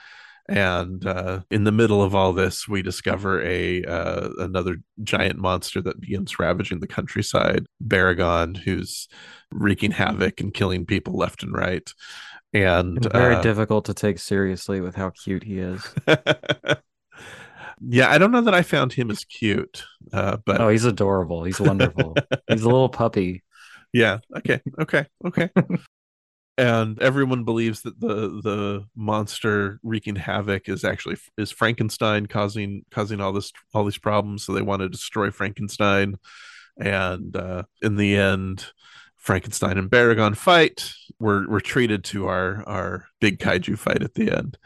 and 0.49 1.07
uh, 1.07 1.41
in 1.51 1.65
the 1.65 1.73
middle 1.73 2.03
of 2.03 2.15
all 2.15 2.33
this 2.33 2.67
we 2.67 2.83
discover 2.83 3.43
a 3.43 3.85
uh, 3.85 4.31
another 4.39 4.77
giant 5.03 5.39
monster 5.39 5.81
that 5.83 6.01
begins 6.01 6.39
ravaging 6.39 6.81
the 6.81 6.87
countryside 6.87 7.67
baragon 7.85 8.57
who's 8.57 9.09
wreaking 9.51 9.93
havoc 9.93 10.41
and 10.41 10.55
killing 10.55 10.85
people 10.85 11.15
left 11.17 11.43
and 11.43 11.53
right. 11.53 11.93
And, 12.53 12.99
and 13.05 13.13
very 13.13 13.37
uh, 13.37 13.43
difficult 13.43 13.85
to 13.87 13.95
take 13.95 14.19
seriously 14.19 14.81
with 14.81 14.95
how 14.95 15.11
cute 15.11 15.45
he 15.45 15.59
is. 15.59 15.83
yeah, 17.81 18.11
I 18.11 18.19
don't 18.19 18.33
know 18.33 18.41
that 18.41 18.55
I 18.55 18.63
found 18.63 18.93
him 18.93 19.11
as 19.11 19.25
cute, 19.25 19.85
uh, 20.13 20.39
but 20.45 20.61
oh, 20.61 20.69
he's 20.69 20.85
adorable. 20.85 21.45
He's 21.45 21.61
wonderful. 21.61 22.17
he's 22.49 22.63
a 22.63 22.69
little 22.69 22.89
puppy. 22.89 23.43
Yeah. 23.91 24.19
Okay. 24.37 24.61
Okay. 24.79 25.07
Okay. 25.25 25.49
and 26.59 27.01
everyone 27.01 27.45
believes 27.45 27.83
that 27.83 28.01
the 28.01 28.41
the 28.43 28.85
monster 28.97 29.79
wreaking 29.85 30.17
havoc 30.17 30.69
is 30.69 30.85
actually 30.85 31.17
is 31.39 31.53
Frankenstein 31.53 32.27
causing 32.27 32.85
causing 32.91 33.21
all 33.21 33.33
this 33.33 33.53
all 33.73 33.85
these 33.85 33.97
problems. 33.97 34.43
So 34.45 34.53
they 34.53 34.63
want 34.63 34.83
to 34.83 34.89
destroy 34.89 35.31
Frankenstein, 35.31 36.17
and 36.77 37.35
uh, 37.37 37.63
in 37.81 37.97
the 37.97 38.17
end, 38.17 38.67
Frankenstein 39.17 39.79
and 39.79 39.89
Baragon 39.89 40.37
fight. 40.37 40.93
We're 41.21 41.49
we're 41.49 41.61
treated 41.61 42.03
to 42.05 42.27
our 42.27 42.65
our 42.67 43.07
big 43.21 43.39
kaiju 43.39 43.79
fight 43.79 44.03
at 44.03 44.15
the 44.15 44.37
end. 44.37 44.59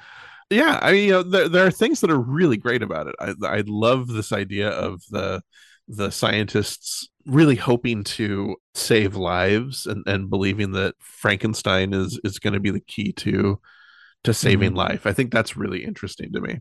Yeah, 0.49 0.79
I 0.83 0.93
mean, 0.93 1.05
you 1.05 1.13
know, 1.13 1.23
there, 1.23 1.49
there 1.49 1.67
are 1.67 1.71
things 1.71 2.01
that 2.01 2.11
are 2.11 2.19
really 2.19 2.57
great 2.57 2.83
about 2.83 3.07
it. 3.07 3.15
I 3.21 3.35
I 3.43 3.65
love 3.67 4.09
this 4.09 4.33
idea 4.33 4.71
of 4.71 5.03
the 5.11 5.43
the 5.89 6.11
scientists 6.11 7.11
really 7.27 7.57
hoping 7.57 8.05
to 8.05 8.57
save 8.75 9.17
lives 9.17 9.87
and, 9.87 10.03
and 10.07 10.31
believing 10.31 10.73
that 10.73 10.95
Frankenstein 10.99 11.93
is 11.93 12.21
is 12.25 12.39
going 12.39 12.55
to 12.55 12.61
be 12.61 12.71
the 12.71 12.81
key 12.81 13.13
to 13.13 13.61
to 14.25 14.35
saving 14.35 14.71
mm-hmm. 14.71 14.79
life. 14.79 15.07
I 15.07 15.13
think 15.13 15.33
that's 15.33 15.57
really 15.57 15.85
interesting 15.85 16.33
to 16.33 16.41
me. 16.41 16.61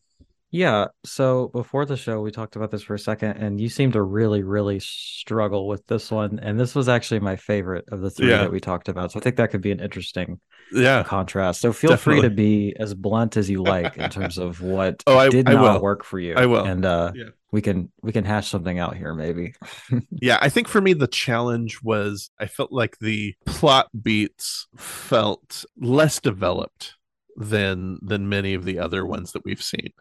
Yeah. 0.52 0.88
So 1.06 1.48
before 1.48 1.86
the 1.86 1.96
show, 1.96 2.20
we 2.20 2.30
talked 2.30 2.58
about 2.58 2.72
this 2.72 2.84
for 2.84 2.94
a 2.94 3.00
second, 3.00 3.38
and 3.38 3.60
you 3.60 3.70
seem 3.70 3.94
to 3.94 4.02
really, 4.02 4.44
really 4.44 4.80
struggle 4.82 5.66
with 5.66 5.88
this 5.88 6.12
one. 6.12 6.40
And 6.40 6.60
this 6.60 6.76
was 6.76 6.90
actually 6.90 7.22
my 7.22 7.38
favorite 7.38 7.86
of 7.90 8.02
the 8.02 8.10
three 8.10 8.30
yeah. 8.30 8.40
that 8.40 8.52
we 8.52 8.60
talked 8.60 8.90
about. 8.90 9.14
So 9.14 9.20
I 9.20 9.24
think 9.24 9.38
that 9.38 9.52
could 9.52 9.62
be 9.62 9.72
an 9.72 9.80
interesting 9.80 10.42
yeah 10.74 11.04
contrast. 11.04 11.62
So 11.62 11.72
feel 11.72 11.92
Definitely. 11.92 12.22
free 12.22 12.30
to 12.30 12.36
be 12.36 12.76
as 12.78 12.94
blunt 12.94 13.38
as 13.38 13.50
you 13.50 13.64
like 13.64 13.98
in 13.98 14.10
terms 14.10 14.38
of 14.38 14.62
what 14.62 15.04
oh, 15.08 15.18
I, 15.18 15.30
did 15.30 15.50
I 15.50 15.54
not 15.54 15.76
will. 15.76 15.82
work 15.82 16.04
for 16.04 16.20
you. 16.20 16.36
I 16.36 16.46
will. 16.46 16.66
And 16.66 16.86
uh 16.86 17.12
yeah. 17.16 17.30
We 17.52 17.62
can 17.62 17.92
we 18.02 18.12
can 18.12 18.24
hash 18.24 18.50
something 18.50 18.80
out 18.80 18.96
here 18.96 19.14
maybe. 19.14 19.54
yeah, 20.12 20.38
I 20.42 20.50
think 20.50 20.68
for 20.68 20.82
me 20.82 20.94
the 20.94 21.08
challenge 21.08 21.82
was 21.84 22.30
I 22.40 22.48
felt 22.48 22.72
like 22.72 22.98
the 23.00 23.36
plot 23.46 23.88
beats 24.02 24.68
felt 24.78 25.66
less 25.78 26.20
developed 26.20 26.96
than 27.36 28.00
than 28.02 28.30
many 28.30 28.54
of 28.54 28.66
the 28.66 28.80
other 28.80 29.06
ones 29.06 29.34
that 29.34 29.44
we've 29.44 29.62
seen. 29.62 29.92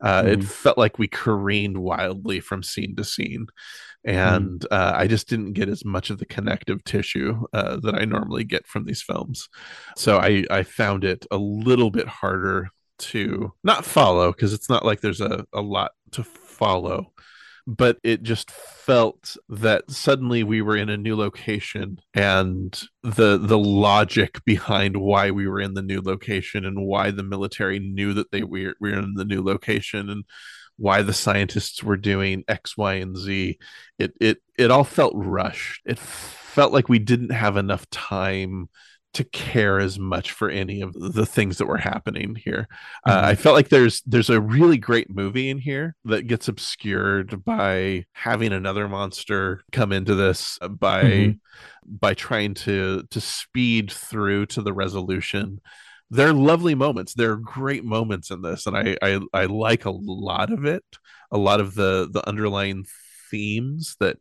Uh, 0.00 0.22
mm. 0.22 0.28
It 0.28 0.44
felt 0.44 0.78
like 0.78 0.98
we 0.98 1.08
careened 1.08 1.78
wildly 1.78 2.40
from 2.40 2.62
scene 2.62 2.96
to 2.96 3.04
scene, 3.04 3.46
and 4.04 4.60
mm. 4.60 4.66
uh, 4.70 4.92
I 4.96 5.06
just 5.06 5.28
didn't 5.28 5.52
get 5.52 5.68
as 5.68 5.84
much 5.84 6.10
of 6.10 6.18
the 6.18 6.26
connective 6.26 6.82
tissue 6.84 7.44
uh, 7.52 7.76
that 7.82 7.94
I 7.94 8.04
normally 8.04 8.44
get 8.44 8.66
from 8.66 8.84
these 8.84 9.02
films. 9.02 9.48
So 9.96 10.18
I 10.18 10.44
I 10.50 10.64
found 10.64 11.04
it 11.04 11.26
a 11.30 11.36
little 11.36 11.90
bit 11.90 12.08
harder 12.08 12.70
to 12.98 13.52
not 13.62 13.84
follow 13.84 14.32
because 14.32 14.52
it's 14.52 14.70
not 14.70 14.84
like 14.84 15.00
there's 15.00 15.20
a, 15.20 15.44
a 15.52 15.60
lot 15.60 15.92
to 16.12 16.24
follow 16.56 17.12
but 17.66 17.98
it 18.04 18.22
just 18.22 18.50
felt 18.50 19.36
that 19.48 19.90
suddenly 19.90 20.44
we 20.44 20.62
were 20.62 20.76
in 20.76 20.88
a 20.88 20.96
new 20.96 21.16
location 21.16 21.98
and 22.14 22.80
the 23.02 23.38
the 23.38 23.58
logic 23.58 24.44
behind 24.44 24.96
why 24.96 25.30
we 25.32 25.48
were 25.48 25.60
in 25.60 25.74
the 25.74 25.82
new 25.82 26.00
location 26.00 26.64
and 26.64 26.86
why 26.86 27.10
the 27.10 27.24
military 27.24 27.80
knew 27.80 28.14
that 28.14 28.30
they 28.30 28.44
were, 28.44 28.74
we 28.80 28.92
were 28.92 28.98
in 28.98 29.14
the 29.14 29.24
new 29.24 29.42
location 29.42 30.08
and 30.08 30.24
why 30.76 31.02
the 31.02 31.12
scientists 31.12 31.82
were 31.82 31.96
doing 31.96 32.44
x 32.46 32.76
y 32.76 32.94
and 32.94 33.16
z 33.16 33.58
it 33.98 34.12
it 34.20 34.38
it 34.58 34.70
all 34.70 34.84
felt 34.84 35.12
rushed. 35.16 35.82
It 35.84 35.98
felt 35.98 36.72
like 36.72 36.88
we 36.88 36.98
didn't 36.98 37.32
have 37.32 37.56
enough 37.56 37.88
time 37.90 38.68
to 39.16 39.24
care 39.24 39.80
as 39.80 39.98
much 39.98 40.30
for 40.30 40.50
any 40.50 40.82
of 40.82 40.92
the 40.92 41.24
things 41.24 41.56
that 41.56 41.66
were 41.66 41.78
happening 41.78 42.34
here. 42.34 42.68
Uh, 43.06 43.16
mm-hmm. 43.16 43.26
I 43.28 43.34
felt 43.34 43.56
like 43.56 43.70
there's 43.70 44.02
there's 44.02 44.28
a 44.28 44.40
really 44.40 44.76
great 44.76 45.08
movie 45.08 45.48
in 45.48 45.56
here 45.56 45.96
that 46.04 46.26
gets 46.26 46.48
obscured 46.48 47.42
by 47.42 48.04
having 48.12 48.52
another 48.52 48.88
monster 48.88 49.64
come 49.72 49.90
into 49.90 50.14
this 50.14 50.58
uh, 50.60 50.68
by 50.68 51.02
mm-hmm. 51.02 51.32
by 51.86 52.12
trying 52.12 52.52
to 52.54 53.04
to 53.10 53.20
speed 53.20 53.90
through 53.90 54.46
to 54.46 54.60
the 54.60 54.74
resolution. 54.74 55.62
There 56.10 56.28
are 56.28 56.34
lovely 56.34 56.74
moments. 56.74 57.14
There 57.14 57.32
are 57.32 57.36
great 57.36 57.84
moments 57.84 58.30
in 58.30 58.42
this, 58.42 58.66
and 58.66 58.76
I 58.76 58.98
I, 59.00 59.20
I 59.32 59.44
like 59.46 59.86
a 59.86 59.90
lot 59.90 60.52
of 60.52 60.66
it. 60.66 60.84
A 61.32 61.38
lot 61.38 61.60
of 61.60 61.74
the 61.74 62.06
the 62.12 62.26
underlying 62.28 62.84
themes 63.30 63.96
that 63.98 64.18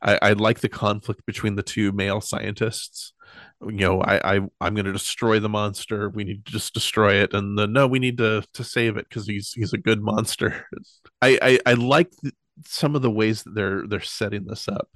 I, 0.00 0.18
I 0.22 0.32
like 0.34 0.60
the 0.60 0.68
conflict 0.68 1.26
between 1.26 1.56
the 1.56 1.64
two 1.64 1.90
male 1.90 2.20
scientists 2.20 3.14
you 3.62 3.72
know 3.72 4.00
i, 4.02 4.36
I 4.36 4.40
i'm 4.60 4.74
going 4.74 4.84
to 4.86 4.92
destroy 4.92 5.40
the 5.40 5.48
monster. 5.48 6.08
We 6.08 6.24
need 6.24 6.44
to 6.46 6.52
just 6.52 6.74
destroy 6.74 7.14
it. 7.14 7.34
And 7.34 7.58
then 7.58 7.72
no 7.72 7.86
we 7.86 7.98
need 7.98 8.18
to 8.18 8.44
to 8.54 8.64
save 8.64 8.96
it 8.96 9.08
because 9.08 9.26
he's 9.26 9.52
he's 9.52 9.72
a 9.72 9.78
good 9.78 10.02
monster. 10.02 10.66
I 11.22 11.38
i, 11.42 11.58
I 11.66 11.72
like 11.74 12.12
some 12.66 12.96
of 12.96 13.02
the 13.02 13.10
ways 13.10 13.44
that 13.44 13.54
they're 13.54 13.86
they're 13.86 14.00
setting 14.00 14.46
this 14.46 14.68
up 14.68 14.88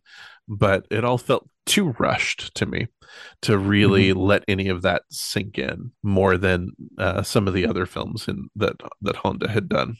but 0.49 0.87
it 0.90 1.04
all 1.04 1.19
felt 1.19 1.49
too 1.64 1.95
rushed 1.99 2.52
to 2.57 2.66
me 2.66 2.88
to 3.40 3.57
really 3.57 4.09
mm-hmm. 4.09 4.19
let 4.19 4.45
any 4.49 4.69
of 4.69 4.83
that 4.83 5.02
sink 5.11 5.59
in 5.59 5.92
more 6.02 6.37
than 6.37 6.71
uh, 6.99 7.23
some 7.23 7.47
of 7.47 7.54
the 7.54 7.64
other 7.66 7.87
films 7.87 8.26
in 8.26 8.49
that 8.57 8.75
that 9.00 9.14
honda 9.14 9.49
had 9.49 9.69
done. 9.69 9.97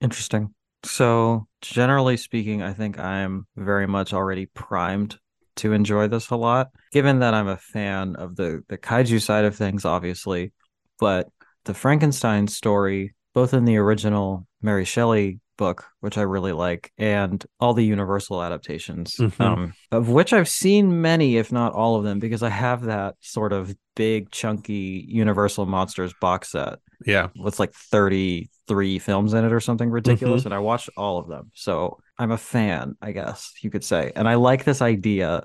Interesting. 0.00 0.54
So 0.84 1.48
generally 1.60 2.16
speaking 2.16 2.62
i 2.62 2.72
think 2.72 2.98
i'm 2.98 3.46
very 3.56 3.86
much 3.86 4.12
already 4.12 4.46
primed 4.46 5.18
to 5.58 5.72
enjoy 5.72 6.08
this 6.08 6.30
a 6.30 6.36
lot, 6.36 6.68
given 6.92 7.20
that 7.20 7.34
I'm 7.34 7.48
a 7.48 7.56
fan 7.56 8.16
of 8.16 8.36
the 8.36 8.62
the 8.68 8.78
kaiju 8.78 9.22
side 9.22 9.44
of 9.44 9.56
things, 9.56 9.84
obviously, 9.84 10.52
but 10.98 11.28
the 11.64 11.74
Frankenstein 11.74 12.48
story, 12.48 13.14
both 13.34 13.54
in 13.54 13.64
the 13.64 13.76
original 13.76 14.46
Mary 14.62 14.84
Shelley 14.84 15.40
book, 15.58 15.84
which 16.00 16.16
I 16.16 16.22
really 16.22 16.52
like, 16.52 16.92
and 16.96 17.44
all 17.60 17.74
the 17.74 17.84
Universal 17.84 18.42
adaptations, 18.42 19.16
mm-hmm. 19.16 19.42
um, 19.42 19.74
of 19.92 20.08
which 20.08 20.32
I've 20.32 20.48
seen 20.48 21.02
many, 21.02 21.36
if 21.36 21.52
not 21.52 21.74
all 21.74 21.96
of 21.96 22.04
them, 22.04 22.18
because 22.18 22.42
I 22.42 22.48
have 22.48 22.84
that 22.84 23.16
sort 23.20 23.52
of 23.52 23.74
big, 23.94 24.30
chunky 24.30 25.04
Universal 25.06 25.66
Monsters 25.66 26.14
box 26.20 26.52
set. 26.52 26.78
Yeah. 27.04 27.28
With 27.36 27.60
like 27.60 27.72
33 27.74 28.98
films 28.98 29.34
in 29.34 29.44
it 29.44 29.52
or 29.52 29.60
something 29.60 29.90
ridiculous. 29.90 30.40
Mm-hmm. 30.40 30.48
And 30.48 30.54
I 30.54 30.58
watched 30.58 30.90
all 30.96 31.18
of 31.18 31.28
them. 31.28 31.50
So 31.54 31.98
I'm 32.18 32.30
a 32.30 32.38
fan, 32.38 32.96
I 33.00 33.12
guess 33.12 33.52
you 33.62 33.70
could 33.70 33.84
say. 33.84 34.12
And 34.16 34.28
I 34.28 34.34
like 34.34 34.64
this 34.64 34.82
idea 34.82 35.44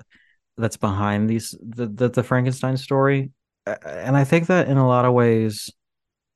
that's 0.56 0.76
behind 0.76 1.28
these 1.28 1.56
the, 1.60 1.86
the, 1.86 2.08
the 2.08 2.22
Frankenstein 2.22 2.76
story. 2.76 3.30
And 3.66 4.16
I 4.16 4.24
think 4.24 4.48
that 4.48 4.68
in 4.68 4.76
a 4.76 4.86
lot 4.86 5.04
of 5.04 5.12
ways, 5.12 5.70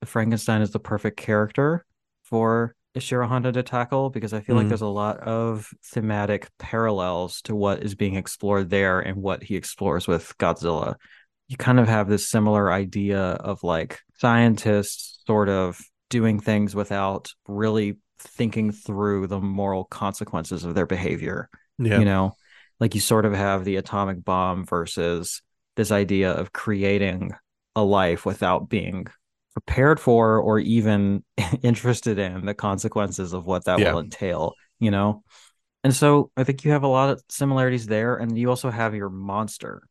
Frankenstein 0.05 0.63
is 0.63 0.71
the 0.71 0.79
perfect 0.79 1.17
character 1.19 1.85
for 2.23 2.75
Ishiro 2.97 3.27
Honda 3.27 3.53
to 3.53 3.63
tackle 3.63 4.11
because 4.11 4.33
I 4.33 4.41
feel 4.41 4.55
mm. 4.55 4.59
like 4.59 4.69
there's 4.69 4.81
a 4.81 4.87
lot 4.87 5.19
of 5.21 5.69
thematic 5.85 6.49
parallels 6.59 7.43
to 7.43 7.55
what 7.55 7.83
is 7.83 7.95
being 7.95 8.17
explored 8.17 8.71
there 8.71 9.01
and 9.01 9.17
what 9.17 9.43
he 9.43 9.57
explores 9.57 10.07
with 10.07 10.37
Godzilla. 10.39 10.95
You 11.49 11.57
kind 11.57 11.81
of 11.81 11.89
have 11.89 12.09
this 12.09 12.29
similar 12.29 12.73
idea 12.73 13.21
of 13.21 13.63
like 13.63 14.01
scientists 14.17 15.23
sort 15.27 15.49
of 15.49 15.81
doing 16.11 16.41
things 16.41 16.75
without 16.75 17.33
really 17.47 17.99
thinking 18.19 18.73
through 18.73 19.27
the 19.27 19.41
moral 19.41 19.85
consequences 19.85 20.65
of 20.65 20.75
their 20.75 20.87
behavior. 20.87 21.49
Yeah. 21.79 21.99
You 21.99 22.05
know, 22.05 22.37
like 22.81 22.95
you 22.95 23.01
sort 23.01 23.25
of 23.25 23.35
have 23.35 23.65
the 23.65 23.77
atomic 23.77 24.25
bomb 24.25 24.65
versus 24.65 25.43
this 25.77 25.91
idea 25.93 26.33
of 26.33 26.53
creating 26.53 27.33
a 27.77 27.83
life 27.83 28.27
without 28.27 28.69
being 28.69 29.07
prepared 29.53 30.01
for 30.01 30.39
or 30.39 30.59
even 30.59 31.25
interested 31.63 32.19
in 32.19 32.47
the 32.47 32.55
consequences 32.55 33.33
of 33.33 33.47
what 33.47 33.65
that 33.65 33.81
Yeah. 33.81 33.93
will 33.93 34.01
entail, 34.01 34.55
you 34.79 34.91
know? 34.91 35.23
And 35.85 35.95
so 35.95 36.31
I 36.37 36.45
think 36.45 36.65
you 36.65 36.73
have 36.73 36.83
a 36.83 36.89
lot 36.89 37.11
of 37.11 37.23
similarities 37.29 37.87
there. 37.87 38.17
And 38.17 38.37
you 38.37 38.51
also 38.51 38.71
have 38.71 38.95
your 38.95 39.11
monster 39.11 39.83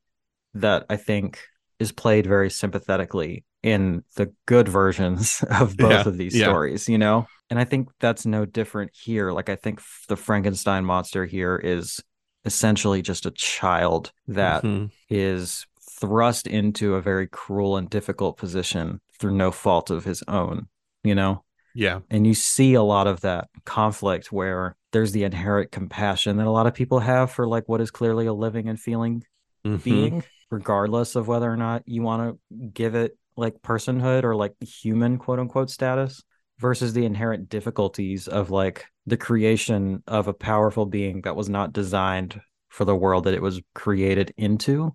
that 0.54 0.86
I 0.90 0.98
think 0.98 1.40
is 1.80 1.92
played 1.92 2.26
very 2.26 2.50
sympathetically 2.50 3.44
in 3.64 4.04
the 4.16 4.34
good 4.46 4.68
versions 4.68 5.44
of 5.50 5.78
both 5.78 5.92
Yeah, 5.92 6.08
of 6.08 6.18
these 6.18 6.36
yeah. 6.36 6.46
stories, 6.46 6.88
you 6.90 6.98
know? 6.98 7.28
And 7.50 7.60
I 7.60 7.64
think 7.64 7.90
that's 8.00 8.26
no 8.26 8.46
different 8.46 8.92
here. 8.94 9.32
Like, 9.32 9.50
I 9.50 9.56
think 9.56 9.82
the 10.08 10.16
Frankenstein 10.18 10.86
monster 10.86 11.26
here 11.26 11.56
is 11.56 12.02
essentially 12.46 13.02
just 13.02 13.26
a 13.26 13.32
child 13.32 14.12
that 14.28 14.64
Mhm. 14.64 14.92
is 15.10 15.66
thrust 16.00 16.48
into 16.48 16.96
a 16.96 17.02
very 17.02 17.28
cruel 17.28 17.78
and 17.78 17.90
difficult 17.90 18.38
position 18.38 19.02
through 19.20 19.36
no 19.36 19.52
fault 19.52 19.90
of 19.90 20.06
his 20.06 20.24
own, 20.28 20.68
you 21.04 21.16
know? 21.16 21.44
Yeah. 21.74 22.02
And 22.10 22.26
you 22.26 22.34
see 22.34 22.74
a 22.74 22.84
lot 22.84 23.08
of 23.08 23.22
that 23.22 23.50
conflict 23.66 24.32
where 24.32 24.76
there's 24.92 25.12
the 25.12 25.24
inherent 25.24 25.72
compassion 25.72 26.38
that 26.38 26.48
a 26.48 26.52
lot 26.52 26.68
of 26.68 26.74
people 26.74 27.00
have 27.00 27.32
for 27.32 27.48
like 27.48 27.68
what 27.68 27.82
is 27.82 27.92
clearly 27.92 28.26
a 28.26 28.34
living 28.34 28.68
and 28.70 28.80
feeling 28.80 29.24
Mhm. 29.66 29.84
being, 29.84 30.24
regardless 30.50 31.16
of 31.16 31.28
whether 31.28 31.52
or 31.52 31.58
not 31.58 31.84
you 31.86 32.02
want 32.02 32.38
to 32.52 32.70
give 32.74 32.96
it 32.96 33.18
like 33.36 33.62
personhood 33.62 34.24
or 34.24 34.36
like 34.36 34.56
human 34.62 35.18
quote 35.18 35.40
unquote 35.40 35.70
status, 35.70 36.24
versus 36.60 36.94
the 36.94 37.06
inherent 37.06 37.50
difficulties 37.50 38.28
of 38.28 38.50
like 38.50 38.86
the 39.06 39.18
creation 39.18 40.04
of 40.08 40.28
a 40.28 40.34
powerful 40.34 40.86
being 40.86 41.22
that 41.22 41.36
was 41.36 41.50
not 41.50 41.74
designed 41.74 42.42
for 42.70 42.86
the 42.86 42.96
world 42.96 43.26
that 43.26 43.34
it 43.34 43.42
was 43.42 43.62
created 43.76 44.34
into. 44.38 44.92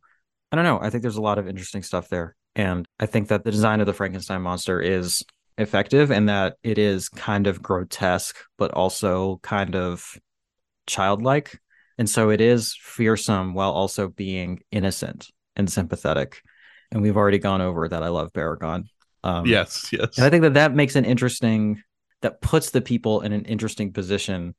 I 0.51 0.57
don't 0.57 0.65
know. 0.65 0.81
I 0.81 0.91
think 0.91 1.03
there's 1.03 1.17
a 1.17 1.23
lot 1.23 1.39
of 1.39 1.49
interesting 1.49 1.83
stuff 1.83 2.09
there. 2.09 2.37
And 2.55 2.87
I 3.01 3.07
think 3.07 3.29
that 3.29 3.45
the 3.45 3.51
design 3.51 3.81
of 3.81 3.87
the 3.87 3.95
Frankenstein 3.95 4.43
monster 4.43 4.81
is 4.81 5.25
effective 5.57 6.11
and 6.11 6.29
that 6.29 6.57
it 6.63 6.79
is 6.79 7.09
kind 7.09 7.47
of 7.47 7.63
grotesque, 7.63 8.37
but 8.59 8.73
also 8.73 9.41
kind 9.43 9.75
of 9.75 10.19
childlike. 10.87 11.59
And 11.97 12.11
so 12.11 12.31
it 12.31 12.41
is 12.41 12.77
fearsome 12.81 13.55
while 13.55 13.71
also 13.71 14.09
being 14.09 14.61
innocent 14.71 15.31
and 15.57 15.71
sympathetic. 15.71 16.43
And 16.91 17.03
we've 17.03 17.17
already 17.17 17.39
gone 17.39 17.61
over 17.61 17.89
that. 17.89 18.03
I 18.03 18.09
love 18.09 18.33
Baragon. 18.33 18.85
Um, 19.25 19.47
Yes. 19.47 19.89
Yes. 19.93 20.17
and 20.17 20.27
I 20.27 20.31
think 20.31 20.43
that 20.43 20.55
that 20.55 20.75
makes 20.75 20.97
an 20.97 21.05
interesting, 21.05 21.83
that 22.21 22.41
puts 22.41 22.71
the 22.71 22.81
people 22.81 23.21
in 23.21 23.33
an 23.33 23.45
interesting 23.45 23.93
position 23.93 24.55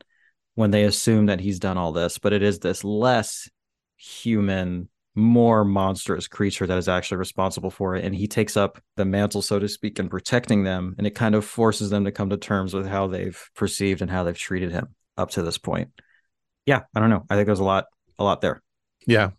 when 0.55 0.71
they 0.71 0.83
assume 0.83 1.27
that 1.27 1.39
he's 1.39 1.59
done 1.59 1.77
all 1.77 1.91
this, 1.91 2.17
but 2.17 2.33
it 2.33 2.43
is 2.43 2.59
this 2.59 2.83
less 2.83 3.50
human, 3.97 4.89
more 5.15 5.63
monstrous 5.63 6.27
creature 6.27 6.67
that 6.67 6.77
is 6.77 6.88
actually 6.89 7.17
responsible 7.17 7.69
for 7.69 7.95
it. 7.95 8.05
And 8.05 8.15
he 8.15 8.27
takes 8.27 8.55
up 8.57 8.81
the 8.95 9.05
mantle, 9.05 9.41
so 9.41 9.59
to 9.59 9.67
speak, 9.67 10.00
in 10.00 10.09
protecting 10.09 10.63
them. 10.63 10.95
And 10.97 11.07
it 11.07 11.15
kind 11.15 11.35
of 11.35 11.45
forces 11.45 11.89
them 11.89 12.05
to 12.05 12.12
come 12.12 12.29
to 12.29 12.38
terms 12.38 12.73
with 12.73 12.88
how 12.88 13.07
they've 13.07 13.39
perceived 13.55 14.01
and 14.01 14.09
how 14.09 14.23
they've 14.23 14.38
treated 14.38 14.71
him 14.71 14.95
up 15.17 15.31
to 15.31 15.43
this 15.43 15.57
point. 15.57 15.89
Yeah, 16.65 16.81
I 16.95 17.00
don't 17.00 17.09
know. 17.09 17.25
I 17.29 17.35
think 17.35 17.47
there's 17.47 17.59
a 17.59 17.63
lot, 17.63 17.85
a 18.17 18.23
lot 18.23 18.41
there. 18.41 18.62
Yeah. 19.05 19.31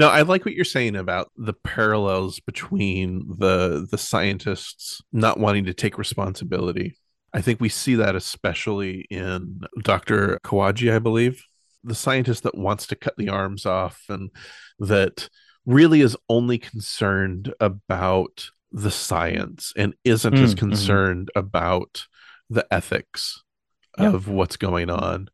No, 0.00 0.08
I 0.08 0.22
like 0.22 0.46
what 0.46 0.54
you're 0.54 0.64
saying 0.64 0.96
about 0.96 1.30
the 1.36 1.52
parallels 1.52 2.40
between 2.40 3.22
the 3.38 3.86
the 3.90 3.98
scientists 3.98 5.02
not 5.12 5.38
wanting 5.38 5.66
to 5.66 5.74
take 5.74 5.98
responsibility. 5.98 6.96
I 7.34 7.42
think 7.42 7.60
we 7.60 7.68
see 7.68 7.94
that 7.96 8.16
especially 8.16 9.02
in 9.10 9.60
Dr. 9.82 10.40
Kawaji, 10.42 10.90
I 10.92 10.98
believe, 11.00 11.44
the 11.84 11.94
scientist 11.94 12.42
that 12.44 12.56
wants 12.56 12.86
to 12.88 12.96
cut 12.96 13.14
the 13.18 13.28
arms 13.28 13.66
off 13.66 14.02
and 14.08 14.30
that 14.78 15.28
really 15.66 16.00
is 16.00 16.16
only 16.30 16.56
concerned 16.58 17.52
about 17.60 18.48
the 18.72 18.90
science 18.90 19.72
and 19.76 19.92
isn't 20.04 20.34
as 20.34 20.54
Mm, 20.54 20.56
mhm. 20.56 20.58
concerned 20.58 21.30
about 21.36 22.06
the 22.48 22.66
ethics 22.72 23.42
Yeah. 23.98 24.12
of 24.14 24.28
what's 24.28 24.56
going 24.56 24.88
on. 24.88 25.28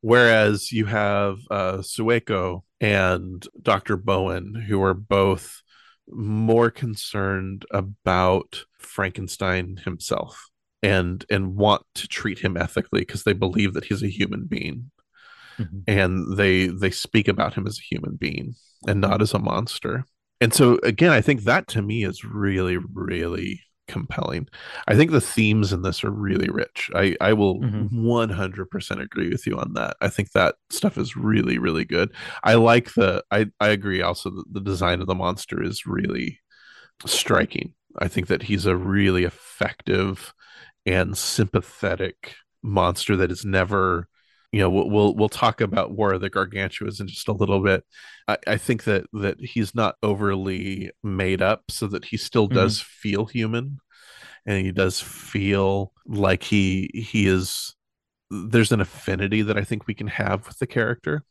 Whereas 0.00 0.72
you 0.72 0.86
have 0.86 1.38
uh, 1.50 1.78
Sueko 1.82 2.62
and 2.80 3.46
Dr. 3.60 3.96
Bowen, 3.96 4.54
who 4.54 4.82
are 4.82 4.94
both 4.94 5.62
more 6.08 6.70
concerned 6.70 7.64
about 7.70 8.64
Frankenstein 8.78 9.80
himself 9.84 10.48
and 10.82 11.24
and 11.30 11.56
want 11.56 11.82
to 11.94 12.06
treat 12.06 12.38
him 12.38 12.56
ethically 12.56 13.00
because 13.00 13.24
they 13.24 13.32
believe 13.32 13.74
that 13.74 13.84
he's 13.84 14.02
a 14.02 14.08
human 14.08 14.44
being 14.46 14.90
mm-hmm. 15.58 15.78
and 15.86 16.36
they 16.36 16.66
they 16.66 16.90
speak 16.90 17.28
about 17.28 17.54
him 17.54 17.66
as 17.66 17.78
a 17.78 17.94
human 17.94 18.16
being 18.16 18.54
and 18.86 19.00
not 19.00 19.14
mm-hmm. 19.14 19.22
as 19.22 19.34
a 19.34 19.38
monster. 19.38 20.04
And 20.40 20.52
so 20.52 20.78
again, 20.82 21.12
I 21.12 21.22
think 21.22 21.42
that 21.42 21.66
to 21.68 21.82
me 21.82 22.04
is 22.04 22.24
really 22.24 22.76
really 22.76 23.62
compelling. 23.88 24.48
I 24.88 24.96
think 24.96 25.10
the 25.10 25.20
themes 25.20 25.72
in 25.72 25.82
this 25.82 26.02
are 26.04 26.10
really 26.10 26.48
rich. 26.50 26.90
I 26.94 27.16
I 27.20 27.32
will 27.32 27.60
Mhm. 27.60 27.90
100% 27.92 29.00
agree 29.00 29.28
with 29.28 29.46
you 29.46 29.58
on 29.58 29.74
that. 29.74 29.96
I 30.00 30.08
think 30.08 30.32
that 30.32 30.56
stuff 30.70 30.98
is 30.98 31.16
really 31.16 31.58
really 31.58 31.84
good. 31.84 32.12
I 32.44 32.54
like 32.54 32.94
the 32.94 33.24
I 33.30 33.46
I 33.60 33.68
agree 33.68 34.02
also 34.02 34.30
that 34.30 34.44
the 34.52 34.60
design 34.60 35.00
of 35.00 35.06
the 35.06 35.14
monster 35.14 35.62
is 35.62 35.86
really 35.86 36.40
striking. 37.06 37.74
I 37.98 38.08
think 38.08 38.26
that 38.28 38.42
he's 38.44 38.66
a 38.66 38.76
really 38.76 39.24
effective 39.24 40.34
and 40.84 41.16
sympathetic 41.16 42.34
monster 42.62 43.16
that 43.16 43.30
is 43.30 43.44
never 43.44 44.08
you 44.56 44.62
know 44.62 44.70
we'll 44.70 44.88
we'll, 44.90 45.14
we'll 45.14 45.28
talk 45.28 45.60
about 45.60 45.92
war 45.92 46.14
of 46.14 46.20
the 46.20 46.30
gargantuas 46.30 47.00
in 47.00 47.06
just 47.08 47.28
a 47.28 47.32
little 47.32 47.60
bit. 47.62 47.84
I, 48.26 48.38
I 48.46 48.56
think 48.56 48.84
that 48.84 49.04
that 49.12 49.38
he's 49.40 49.74
not 49.74 49.96
overly 50.02 50.90
made 51.02 51.42
up 51.42 51.64
so 51.70 51.86
that 51.88 52.06
he 52.06 52.16
still 52.16 52.46
does 52.46 52.80
feel 52.80 53.26
human 53.26 53.78
and 54.46 54.64
he 54.64 54.72
does 54.72 55.00
feel 55.00 55.92
like 56.06 56.42
he 56.42 56.90
he 56.94 57.26
is 57.26 57.74
there's 58.30 58.72
an 58.72 58.80
affinity 58.80 59.42
that 59.42 59.56
i 59.58 59.62
think 59.62 59.86
we 59.86 59.94
can 59.94 60.08
have 60.08 60.46
with 60.46 60.58
the 60.58 60.66
character. 60.66 61.22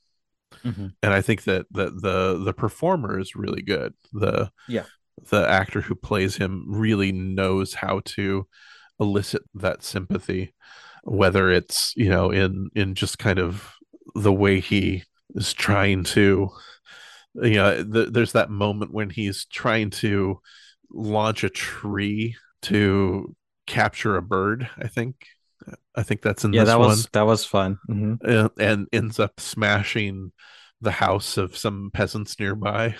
Mhm. 0.63 0.93
and 1.03 1.13
i 1.13 1.21
think 1.21 1.43
that 1.43 1.65
that 1.71 2.01
the 2.01 2.37
the 2.37 2.53
performer 2.53 3.19
is 3.19 3.35
really 3.35 3.61
good. 3.61 3.93
The 4.13 4.49
Yeah. 4.69 4.85
the 5.31 5.47
actor 5.47 5.81
who 5.81 5.95
plays 5.95 6.37
him 6.37 6.63
really 6.67 7.11
knows 7.11 7.73
how 7.73 8.01
to 8.15 8.47
elicit 8.99 9.41
that 9.55 9.83
sympathy 9.83 10.53
whether 11.05 11.49
it's 11.51 11.93
you 11.95 12.09
know 12.09 12.31
in 12.31 12.69
in 12.75 12.95
just 12.95 13.19
kind 13.19 13.39
of 13.39 13.73
the 14.15 14.33
way 14.33 14.59
he 14.59 15.03
is 15.35 15.53
trying 15.53 16.03
to 16.03 16.49
you 17.35 17.53
know 17.55 17.83
th- 17.83 18.09
there's 18.11 18.33
that 18.33 18.49
moment 18.49 18.93
when 18.93 19.09
he's 19.09 19.45
trying 19.45 19.89
to 19.91 20.39
launch 20.91 21.43
a 21.43 21.49
tree 21.49 22.35
to 22.63 23.35
capture 23.67 24.15
a 24.17 24.21
bird 24.21 24.69
i 24.79 24.87
think 24.87 25.15
i 25.95 26.03
think 26.03 26.21
that's 26.21 26.43
in 26.45 26.53
Yeah, 26.53 26.63
that 26.65 26.79
one 26.79 26.89
was 26.89 27.07
that 27.13 27.25
was 27.25 27.45
fun. 27.45 27.77
Mhm. 27.89 28.17
and, 28.23 28.49
and 28.59 28.87
ends 28.93 29.19
up 29.19 29.39
smashing 29.39 30.31
the 30.81 30.91
house 30.91 31.37
of 31.37 31.55
some 31.57 31.89
peasants 31.93 32.39
nearby 32.39 32.95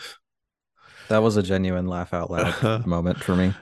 That 1.09 1.19
was 1.23 1.37
a 1.37 1.43
genuine 1.43 1.87
laugh 1.87 2.13
out 2.13 2.31
loud 2.31 2.47
Uh-huh. 2.47 2.81
moment 2.85 3.23
for 3.23 3.35
me. 3.35 3.53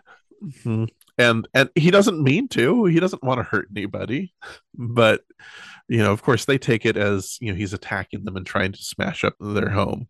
Mhm. 0.43 0.87
And 1.17 1.47
and 1.53 1.69
he 1.75 1.91
doesn't 1.91 2.21
mean 2.21 2.47
to. 2.49 2.85
He 2.85 2.99
doesn't 2.99 3.23
want 3.23 3.39
to 3.39 3.43
hurt 3.43 3.67
anybody. 3.75 4.33
But 4.73 5.21
you 5.87 5.99
know 5.99 6.11
of 6.11 6.23
course 6.23 6.45
they 6.45 6.57
take 6.57 6.85
it 6.85 6.97
as 6.97 7.37
you 7.41 7.51
know 7.51 7.57
he's 7.57 7.73
attacking 7.73 8.23
them 8.23 8.37
and 8.37 8.45
trying 8.45 8.71
to 8.71 8.83
smash 8.83 9.23
up 9.23 9.35
their 9.39 9.69
home. 9.69 10.07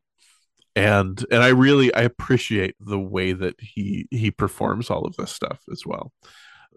And 0.75 1.23
and 1.31 1.43
i 1.43 1.49
really 1.49 1.93
i 1.93 2.01
appreciate 2.01 2.75
the 2.79 2.99
way 2.99 3.33
that 3.33 3.55
he 3.59 4.07
he 4.11 4.31
performs 4.31 4.89
all 4.89 5.05
of 5.05 5.15
this 5.17 5.31
stuff 5.31 5.59
as 5.71 5.85
well. 5.85 6.11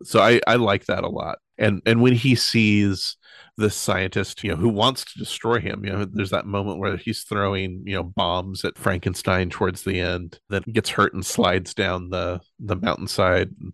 So 0.02 0.20
i 0.20 0.40
i 0.46 0.56
like 0.56 0.86
that 0.86 1.04
a 1.04 1.08
lot. 1.08 1.38
And 1.58 1.80
and 1.86 2.02
when 2.02 2.12
he 2.14 2.34
sees 2.34 3.16
this 3.58 3.74
scientist 3.74 4.44
you 4.44 4.50
know 4.50 4.56
who 4.56 4.68
wants 4.68 5.04
to 5.04 5.18
destroy 5.18 5.58
him 5.60 5.82
you 5.84 5.90
know 5.90 6.04
there's 6.04 6.30
that 6.30 6.44
moment 6.46 6.78
where 6.78 6.96
he's 6.98 7.22
throwing 7.22 7.82
you 7.86 7.94
know 7.94 8.02
bombs 8.02 8.64
at 8.66 8.76
frankenstein 8.76 9.48
towards 9.48 9.82
the 9.82 9.98
end 9.98 10.38
then 10.50 10.62
gets 10.72 10.90
hurt 10.90 11.14
and 11.14 11.24
slides 11.24 11.72
down 11.72 12.10
the 12.10 12.38
the 12.60 12.76
mountainside. 12.76 13.48
and 13.60 13.72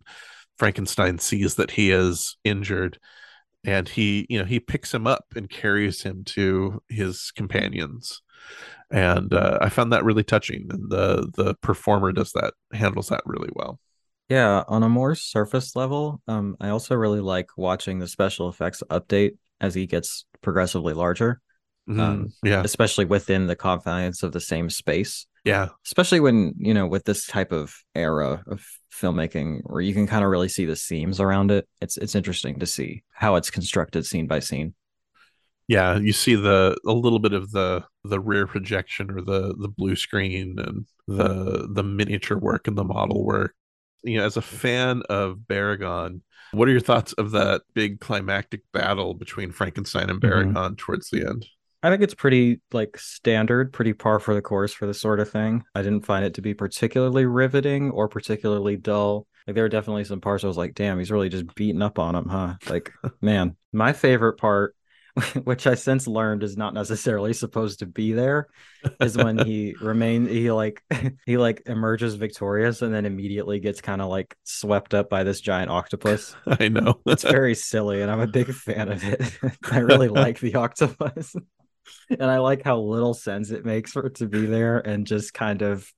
frankenstein 0.63 1.19
sees 1.19 1.57
that 1.57 1.73
he 1.73 1.91
is 1.91 2.37
injured 2.45 2.99
and 3.65 3.89
he 3.89 4.27
you 4.31 4.39
know 4.39 4.45
he 4.47 4.61
picks 4.61 4.95
him 4.95 5.07
up 5.07 5.25
and 5.37 5.51
carries 5.51 6.03
him 6.03 6.25
to 6.25 6.83
his 6.89 7.33
companions 7.37 8.23
and 8.91 9.35
uh, 9.35 9.59
i 9.63 9.69
found 9.69 9.93
that 9.93 10.05
really 10.05 10.25
touching 10.25 10.67
and 10.71 10.91
the 10.91 11.31
the 11.37 11.55
performer 11.63 12.13
does 12.13 12.33
that 12.33 12.55
handles 12.73 13.09
that 13.09 13.23
really 13.27 13.51
well 13.55 13.81
Yeah, 14.29 14.65
on 14.69 14.83
a 14.83 14.89
more 14.89 15.15
surface 15.15 15.77
level, 15.77 16.23
um, 16.27 16.57
I 16.61 16.71
also 16.71 16.95
really 16.95 17.21
like 17.21 17.49
watching 17.57 17.99
the 17.99 18.09
special 18.09 18.49
effects 18.49 18.83
update 18.91 19.33
as 19.61 19.75
he 19.75 19.87
gets 19.87 20.25
progressively 20.41 20.95
larger, 20.95 21.41
Mhm. 21.87 22.03
Um, 22.03 22.33
yeah 22.43 22.65
especially 22.65 23.05
within 23.05 23.47
the 23.47 23.57
confines 23.57 24.23
of 24.23 24.33
the 24.33 24.41
same 24.41 24.71
space. 24.71 25.27
Yeah 25.45 25.69
Especially 25.87 26.21
when, 26.21 26.55
you 26.59 26.73
know, 26.75 26.87
with 26.87 27.05
this 27.05 27.27
type 27.27 27.53
of 27.53 27.75
era 27.95 28.43
of 28.47 28.65
filmmaking 28.93 29.61
where 29.65 29.81
you 29.81 29.95
can 29.95 30.07
kind 30.07 30.25
of 30.25 30.31
really 30.31 30.49
see 30.49 30.65
the 30.67 30.77
seams 30.77 31.21
around 31.21 31.51
it. 31.51 31.69
It's 31.81 31.97
it's 31.97 32.15
interesting 32.15 32.59
to 32.61 32.67
see 32.67 33.03
how 33.11 33.37
it's 33.37 33.51
constructed 33.51 34.07
scene 34.07 34.27
by 34.27 34.41
scene. 34.41 34.75
yeah, 35.69 35.99
you 35.99 36.13
see 36.13 36.35
the 36.35 36.77
a 36.87 36.93
little 36.93 37.19
bit 37.19 37.33
of 37.33 37.51
the 37.53 37.85
the 38.05 38.21
rear 38.21 38.47
projection 38.47 39.11
or 39.11 39.23
the 39.23 39.55
the 39.59 39.69
blue 39.69 39.97
screen 39.97 40.59
and 40.59 40.87
the 41.07 41.69
the 41.73 41.83
miniature 41.83 42.39
work 42.39 42.69
and 42.69 42.77
the 42.77 42.85
model 42.85 43.25
work. 43.25 43.55
You 44.03 44.19
know, 44.19 44.27
as 44.27 44.37
a 44.37 44.43
fan 44.43 45.03
of 45.09 45.39
Baragon, 45.49 46.21
what 46.53 46.69
are 46.69 46.73
your 46.73 46.81
thoughts 46.81 47.13
of 47.15 47.31
that 47.33 47.63
big 47.75 48.01
climactic 48.01 48.63
battle 48.73 49.15
between 49.15 49.53
Frankenstein 49.53 50.11
and 50.11 50.21
Baragon 50.21 50.55
mm-hmm. 50.55 50.75
towards 50.75 51.11
the 51.11 51.27
end? 51.27 51.47
I 51.83 51.91
think 51.91 52.03
it's 52.03 52.15
pretty 52.15 52.61
like 52.73 52.97
standard, 52.97 53.73
pretty 53.73 53.93
par 53.93 54.21
for 54.21 54.35
the 54.35 54.43
course 54.43 54.73
for 54.73 54.87
this 54.87 55.01
sort 55.01 55.19
of 55.19 55.31
thing. 55.31 55.65
I 55.75 55.83
didn't 55.83 56.07
find 56.07 56.25
it 56.25 56.35
to 56.35 56.43
be 56.43 56.55
particularly 56.55 57.27
riveting 57.27 57.91
or 57.91 58.09
particularly 58.09 58.77
dull. 58.77 59.27
Like 59.47 59.55
there 59.55 59.65
were 59.65 59.69
definitely 59.69 60.05
some 60.05 60.21
parts 60.21 60.45
I 60.45 60.47
was 60.47 60.57
like, 60.57 60.75
damn, 60.75 60.99
he's 60.99 61.11
really 61.11 61.29
just 61.29 61.53
beating 61.57 61.83
up 61.83 61.99
on 61.99 62.15
him, 62.15 62.29
huh? 62.29 62.55
Like, 62.69 62.93
man, 63.21 63.57
my 63.73 63.93
favorite 63.93 64.35
part, 64.35 64.77
which 65.43 65.67
I 65.67 65.75
since 65.75 66.07
learned 66.07 66.45
is 66.45 66.57
not 66.57 66.73
necessarily 66.73 67.33
supposed 67.33 67.81
to 67.81 67.87
be 67.87 68.13
there, 68.13 68.47
is 69.01 69.17
when 69.17 69.45
he 69.45 69.75
remain 69.83 70.29
he 70.29 70.53
like 70.53 70.85
he 71.27 71.37
like 71.37 71.65
emerges 71.67 72.15
victorious 72.15 72.81
and 72.83 72.95
then 72.95 73.07
immediately 73.07 73.59
gets 73.59 73.81
kind 73.81 74.01
of 74.01 74.09
like 74.09 74.37
swept 74.45 74.95
up 74.95 75.11
by 75.11 75.25
this 75.25 75.41
giant 75.41 75.73
octopus. 75.73 76.37
I 76.47 76.69
know. 76.69 77.01
it's 77.07 77.25
very 77.25 77.57
silly 77.57 78.03
and 78.03 78.11
I'm 78.11 78.21
a 78.21 78.29
big 78.29 78.55
fan 78.55 78.89
of 78.89 79.03
it. 79.03 79.21
I 79.69 79.79
really 79.79 80.09
like 80.09 80.39
the 80.39 80.55
octopus 80.55 81.35
and 82.11 82.25
I 82.25 82.39
like 82.39 82.63
how 82.63 82.79
little 82.79 83.15
sense 83.15 83.51
it 83.51 83.65
makes 83.65 83.93
for 83.93 84.07
it 84.07 84.17
to 84.17 84.27
be 84.27 84.47
there 84.47 84.79
and 84.79 85.07
just 85.07 85.35
kind 85.35 85.63
of 85.63 85.91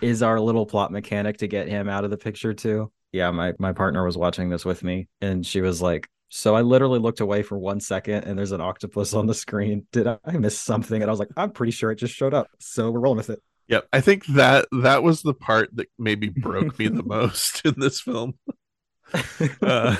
is 0.00 0.22
our 0.22 0.40
little 0.40 0.66
plot 0.66 0.92
mechanic 0.92 1.38
to 1.38 1.46
get 1.46 1.68
him 1.68 1.88
out 1.88 2.04
of 2.04 2.10
the 2.10 2.16
picture 2.16 2.54
too. 2.54 2.90
Yeah, 3.12 3.30
my 3.30 3.54
my 3.58 3.72
partner 3.72 4.04
was 4.04 4.16
watching 4.16 4.48
this 4.48 4.64
with 4.64 4.82
me 4.82 5.08
and 5.20 5.46
she 5.46 5.60
was 5.60 5.80
like, 5.80 6.08
"So 6.28 6.54
I 6.56 6.62
literally 6.62 6.98
looked 6.98 7.20
away 7.20 7.42
for 7.42 7.56
1 7.56 7.80
second 7.80 8.24
and 8.24 8.38
there's 8.38 8.52
an 8.52 8.60
octopus 8.60 9.14
on 9.14 9.26
the 9.26 9.34
screen. 9.34 9.86
Did 9.92 10.06
I 10.06 10.18
miss 10.32 10.58
something?" 10.58 11.00
And 11.00 11.08
I 11.08 11.12
was 11.12 11.20
like, 11.20 11.30
"I'm 11.36 11.50
pretty 11.50 11.72
sure 11.72 11.90
it 11.90 11.96
just 11.96 12.14
showed 12.14 12.34
up." 12.34 12.48
So 12.58 12.90
we're 12.90 13.00
rolling 13.00 13.18
with 13.18 13.30
it. 13.30 13.40
Yep, 13.68 13.88
I 13.92 14.00
think 14.00 14.26
that 14.26 14.66
that 14.82 15.02
was 15.02 15.22
the 15.22 15.32
part 15.32 15.70
that 15.76 15.88
maybe 15.98 16.28
broke 16.28 16.78
me 16.78 16.88
the 16.88 17.02
most 17.06 17.64
in 17.64 17.74
this 17.78 18.00
film. 18.00 18.34
Uh, 19.62 19.96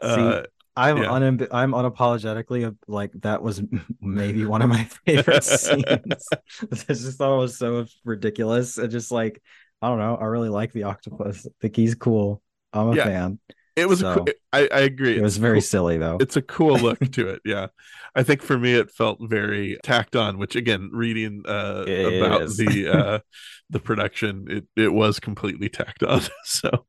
See, 0.00 0.06
uh, 0.06 0.42
I'm 0.78 0.98
yeah. 0.98 1.46
I'm 1.50 1.72
unapologetically 1.72 2.76
like 2.86 3.10
that 3.22 3.42
was 3.42 3.60
maybe 4.00 4.46
one 4.46 4.62
of 4.62 4.68
my 4.68 4.84
favorite 5.06 5.42
scenes. 5.42 6.28
I 6.62 6.76
just 6.86 7.18
thought 7.18 7.34
it 7.34 7.40
was 7.40 7.58
so 7.58 7.86
ridiculous 8.04 8.78
and 8.78 8.90
just 8.90 9.10
like 9.10 9.42
I 9.82 9.88
don't 9.88 9.98
know. 9.98 10.16
I 10.16 10.24
really 10.26 10.48
like 10.48 10.72
the 10.72 10.84
octopus. 10.84 11.46
I 11.46 11.50
think 11.60 11.76
he's 11.76 11.96
cool. 11.96 12.42
I'm 12.72 12.90
a 12.90 12.96
yeah. 12.96 13.04
fan. 13.04 13.38
It 13.74 13.88
was. 13.88 14.00
So, 14.00 14.24
I, 14.52 14.68
I 14.72 14.80
agree. 14.80 15.16
It 15.16 15.22
was 15.22 15.36
it's 15.36 15.40
very 15.40 15.56
cool. 15.56 15.62
silly 15.62 15.98
though. 15.98 16.18
It's 16.20 16.36
a 16.36 16.42
cool 16.42 16.78
look 16.78 16.98
to 17.12 17.28
it. 17.28 17.40
Yeah, 17.44 17.68
I 18.14 18.22
think 18.22 18.42
for 18.42 18.56
me 18.56 18.74
it 18.74 18.90
felt 18.90 19.18
very 19.20 19.78
tacked 19.82 20.14
on. 20.14 20.38
Which 20.38 20.54
again, 20.54 20.90
reading 20.92 21.42
uh, 21.46 21.82
about 21.82 22.48
the 22.50 22.88
uh, 22.92 23.18
the 23.70 23.80
production, 23.80 24.46
it 24.48 24.66
it 24.76 24.92
was 24.92 25.18
completely 25.18 25.68
tacked 25.68 26.04
on. 26.04 26.22
so 26.44 26.86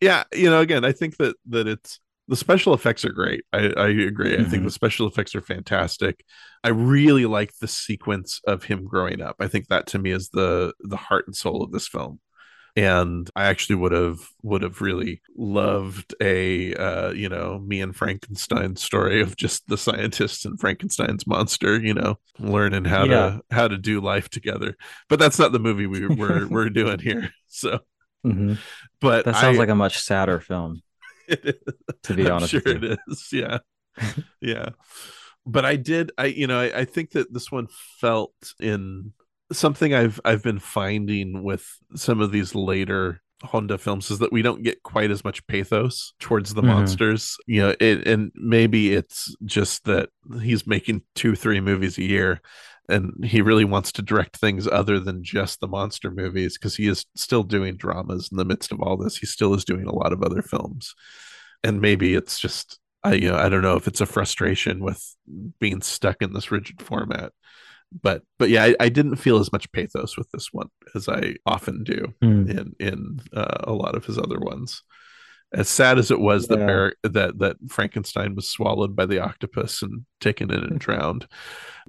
yeah, 0.00 0.24
you 0.34 0.50
know, 0.50 0.60
again, 0.60 0.84
I 0.84 0.92
think 0.92 1.16
that 1.18 1.36
that 1.48 1.66
it's 1.66 2.00
the 2.28 2.36
special 2.36 2.72
effects 2.74 3.04
are 3.04 3.12
great. 3.12 3.44
I, 3.52 3.72
I 3.76 3.88
agree. 3.88 4.32
Mm-hmm. 4.32 4.40
I 4.40 4.44
think 4.44 4.54
mm-hmm. 4.54 4.64
the 4.64 4.70
special 4.70 5.06
effects 5.06 5.34
are 5.34 5.42
fantastic. 5.42 6.24
I 6.62 6.68
really 6.68 7.26
like 7.26 7.54
the 7.58 7.68
sequence 7.68 8.40
of 8.46 8.64
him 8.64 8.84
growing 8.84 9.20
up. 9.20 9.36
I 9.40 9.48
think 9.48 9.68
that 9.68 9.86
to 9.88 9.98
me 9.98 10.10
is 10.10 10.30
the 10.30 10.72
the 10.80 10.96
heart 10.96 11.26
and 11.26 11.36
soul 11.36 11.62
of 11.62 11.72
this 11.72 11.86
film. 11.88 12.20
And 12.76 13.30
I 13.36 13.44
actually 13.44 13.76
would 13.76 13.92
have 13.92 14.18
would 14.42 14.62
have 14.62 14.80
really 14.80 15.20
loved 15.36 16.14
a 16.20 16.74
uh, 16.74 17.10
you 17.12 17.28
know 17.28 17.60
me 17.60 17.80
and 17.80 17.94
Frankenstein 17.94 18.74
story 18.74 19.20
of 19.20 19.36
just 19.36 19.68
the 19.68 19.76
scientists 19.76 20.44
and 20.44 20.58
Frankenstein's 20.58 21.26
monster, 21.26 21.78
you 21.78 21.94
know, 21.94 22.18
learning 22.40 22.86
how 22.86 23.04
yeah. 23.04 23.10
to 23.10 23.42
how 23.50 23.68
to 23.68 23.76
do 23.76 24.00
life 24.00 24.28
together. 24.28 24.76
But 25.08 25.20
that's 25.20 25.38
not 25.38 25.52
the 25.52 25.60
movie 25.60 25.86
we, 25.86 26.06
we're 26.08 26.48
we're 26.50 26.70
doing 26.70 26.98
here. 26.98 27.30
So, 27.46 27.78
mm-hmm. 28.26 28.54
but 29.00 29.26
that 29.26 29.36
sounds 29.36 29.56
I, 29.56 29.60
like 29.60 29.68
a 29.68 29.76
much 29.76 29.98
sadder 29.98 30.40
film 30.40 30.82
to 32.02 32.14
be 32.14 32.26
I'm 32.26 32.32
honest 32.32 32.50
sure 32.50 32.62
it 32.64 32.98
is. 33.08 33.28
Yeah. 33.32 33.58
Yeah. 34.40 34.70
But 35.46 35.64
i 35.64 35.76
did 35.76 36.10
i 36.18 36.24
you 36.24 36.46
know 36.46 36.58
I, 36.58 36.80
I 36.80 36.84
think 36.84 37.12
that 37.12 37.32
this 37.32 37.52
one 37.52 37.68
felt 38.00 38.34
in 38.58 39.12
something 39.52 39.94
i've 39.94 40.18
i've 40.24 40.42
been 40.42 40.58
finding 40.58 41.42
with 41.44 41.64
some 41.94 42.20
of 42.20 42.32
these 42.32 42.54
later 42.54 43.22
honda 43.44 43.78
films 43.78 44.10
is 44.10 44.18
that 44.18 44.32
we 44.32 44.42
don't 44.42 44.62
get 44.62 44.82
quite 44.82 45.10
as 45.10 45.24
much 45.24 45.46
pathos 45.46 46.14
towards 46.18 46.54
the 46.54 46.62
mm-hmm. 46.62 46.70
monsters. 46.70 47.36
You 47.46 47.62
know 47.62 47.74
it, 47.80 48.06
and 48.06 48.32
maybe 48.34 48.94
it's 48.94 49.34
just 49.44 49.84
that 49.84 50.08
he's 50.40 50.66
making 50.66 51.02
two 51.14 51.34
three 51.34 51.60
movies 51.60 51.98
a 51.98 52.02
year 52.02 52.40
and 52.88 53.24
he 53.24 53.40
really 53.40 53.64
wants 53.64 53.92
to 53.92 54.02
direct 54.02 54.36
things 54.36 54.66
other 54.66 55.00
than 55.00 55.24
just 55.24 55.60
the 55.60 55.68
monster 55.68 56.10
movies 56.10 56.58
because 56.58 56.76
he 56.76 56.86
is 56.86 57.06
still 57.14 57.42
doing 57.42 57.76
dramas 57.76 58.28
in 58.30 58.36
the 58.36 58.44
midst 58.44 58.72
of 58.72 58.80
all 58.80 58.96
this. 58.96 59.16
He 59.16 59.26
still 59.26 59.54
is 59.54 59.64
doing 59.64 59.86
a 59.86 59.94
lot 59.94 60.12
of 60.12 60.22
other 60.22 60.42
films. 60.42 60.94
And 61.62 61.80
maybe 61.80 62.14
it's 62.14 62.38
just 62.38 62.78
i 63.02 63.12
you 63.12 63.28
know 63.28 63.36
i 63.36 63.50
don't 63.50 63.62
know 63.62 63.76
if 63.76 63.86
it's 63.86 64.00
a 64.00 64.06
frustration 64.06 64.82
with 64.82 65.14
being 65.60 65.82
stuck 65.82 66.22
in 66.22 66.32
this 66.32 66.50
rigid 66.50 66.82
format. 66.82 67.32
But 68.02 68.22
but 68.38 68.50
yeah 68.50 68.64
I, 68.64 68.76
I 68.80 68.88
didn't 68.88 69.16
feel 69.16 69.38
as 69.38 69.52
much 69.52 69.70
pathos 69.72 70.16
with 70.18 70.30
this 70.30 70.48
one 70.52 70.68
as 70.94 71.08
i 71.08 71.36
often 71.46 71.84
do 71.84 72.12
mm. 72.22 72.50
in 72.50 72.74
in 72.80 73.20
uh, 73.32 73.58
a 73.60 73.72
lot 73.72 73.94
of 73.94 74.04
his 74.04 74.18
other 74.18 74.40
ones 74.40 74.82
as 75.54 75.68
sad 75.68 75.98
as 75.98 76.10
it 76.10 76.20
was 76.20 76.48
yeah. 76.48 76.56
that 76.56 76.66
Bar- 76.66 76.94
that 77.02 77.38
that 77.38 77.56
Frankenstein 77.68 78.34
was 78.34 78.48
swallowed 78.48 78.94
by 78.94 79.06
the 79.06 79.20
octopus 79.20 79.82
and 79.82 80.04
taken 80.20 80.52
in 80.52 80.64
and 80.64 80.78
drowned, 80.78 81.26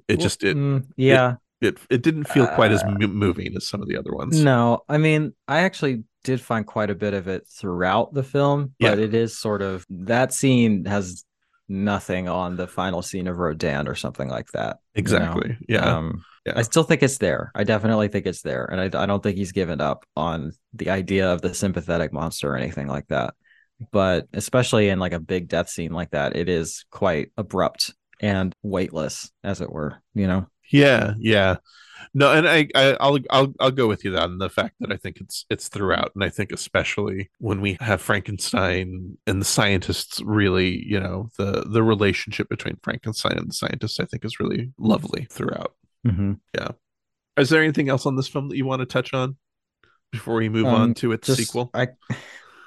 it 0.08 0.20
just 0.20 0.44
it 0.44 0.56
mm, 0.56 0.86
yeah 0.96 1.36
it, 1.60 1.68
it, 1.68 1.78
it 1.90 2.02
didn't 2.02 2.28
feel 2.28 2.46
quite 2.46 2.72
as 2.72 2.82
uh, 2.82 2.90
moving 2.98 3.56
as 3.56 3.66
some 3.66 3.82
of 3.82 3.88
the 3.88 3.96
other 3.96 4.12
ones. 4.12 4.42
No, 4.42 4.82
I 4.88 4.98
mean 4.98 5.34
I 5.48 5.60
actually 5.60 6.04
did 6.24 6.40
find 6.40 6.66
quite 6.66 6.90
a 6.90 6.94
bit 6.94 7.14
of 7.14 7.28
it 7.28 7.46
throughout 7.48 8.12
the 8.12 8.22
film, 8.22 8.74
but 8.80 8.98
yeah. 8.98 9.04
it 9.04 9.14
is 9.14 9.38
sort 9.38 9.62
of 9.62 9.84
that 9.90 10.32
scene 10.32 10.84
has 10.84 11.24
nothing 11.68 12.28
on 12.28 12.56
the 12.56 12.66
final 12.66 13.02
scene 13.02 13.26
of 13.26 13.38
Rodan 13.38 13.88
or 13.88 13.94
something 13.94 14.28
like 14.28 14.48
that. 14.52 14.78
Exactly. 14.94 15.56
You 15.68 15.78
know? 15.78 15.84
Yeah. 15.84 15.96
Um, 15.96 16.24
yeah. 16.44 16.52
I 16.56 16.62
still 16.62 16.84
think 16.84 17.02
it's 17.02 17.18
there. 17.18 17.50
I 17.56 17.64
definitely 17.64 18.06
think 18.08 18.26
it's 18.26 18.42
there. 18.42 18.66
And 18.66 18.80
I, 18.80 19.02
I 19.02 19.06
don't 19.06 19.20
think 19.20 19.36
he's 19.36 19.50
given 19.50 19.80
up 19.80 20.06
on 20.16 20.52
the 20.74 20.90
idea 20.90 21.32
of 21.32 21.42
the 21.42 21.54
sympathetic 21.54 22.12
monster 22.12 22.52
or 22.52 22.56
anything 22.56 22.86
like 22.86 23.08
that 23.08 23.34
but 23.92 24.26
especially 24.32 24.88
in 24.88 24.98
like 24.98 25.12
a 25.12 25.20
big 25.20 25.48
death 25.48 25.68
scene 25.68 25.92
like 25.92 26.10
that, 26.10 26.36
it 26.36 26.48
is 26.48 26.84
quite 26.90 27.30
abrupt 27.36 27.92
and 28.20 28.54
weightless, 28.62 29.30
as 29.44 29.60
it 29.60 29.70
were. 29.70 30.02
You 30.14 30.26
know? 30.26 30.46
Yeah, 30.70 31.14
yeah. 31.18 31.56
No, 32.14 32.32
and 32.32 32.48
I, 32.48 32.68
I 32.74 32.96
will 33.08 33.20
I'll 33.30 33.54
I'll 33.60 33.70
go 33.70 33.86
with 33.86 34.04
you 34.04 34.16
on 34.16 34.38
the 34.38 34.48
fact 34.48 34.76
that 34.80 34.92
I 34.92 34.96
think 34.96 35.18
it's 35.20 35.44
it's 35.50 35.68
throughout, 35.68 36.12
and 36.14 36.24
I 36.24 36.28
think 36.28 36.52
especially 36.52 37.30
when 37.38 37.60
we 37.60 37.76
have 37.80 38.00
Frankenstein 38.00 39.18
and 39.26 39.40
the 39.40 39.46
scientists, 39.46 40.20
really, 40.22 40.82
you 40.86 41.00
know, 41.00 41.30
the 41.38 41.66
the 41.70 41.82
relationship 41.82 42.48
between 42.48 42.78
Frankenstein 42.82 43.38
and 43.38 43.48
the 43.48 43.54
scientists, 43.54 44.00
I 44.00 44.04
think, 44.04 44.24
is 44.24 44.40
really 44.40 44.72
lovely 44.78 45.26
throughout. 45.30 45.74
Mm-hmm. 46.06 46.34
Yeah. 46.54 46.68
Is 47.36 47.50
there 47.50 47.62
anything 47.62 47.88
else 47.88 48.06
on 48.06 48.16
this 48.16 48.28
film 48.28 48.48
that 48.48 48.56
you 48.56 48.64
want 48.64 48.80
to 48.80 48.86
touch 48.86 49.12
on 49.12 49.36
before 50.10 50.36
we 50.36 50.48
move 50.48 50.66
um, 50.66 50.74
on 50.74 50.94
to 50.94 51.12
its 51.12 51.26
just, 51.26 51.38
sequel? 51.38 51.70
I 51.74 51.88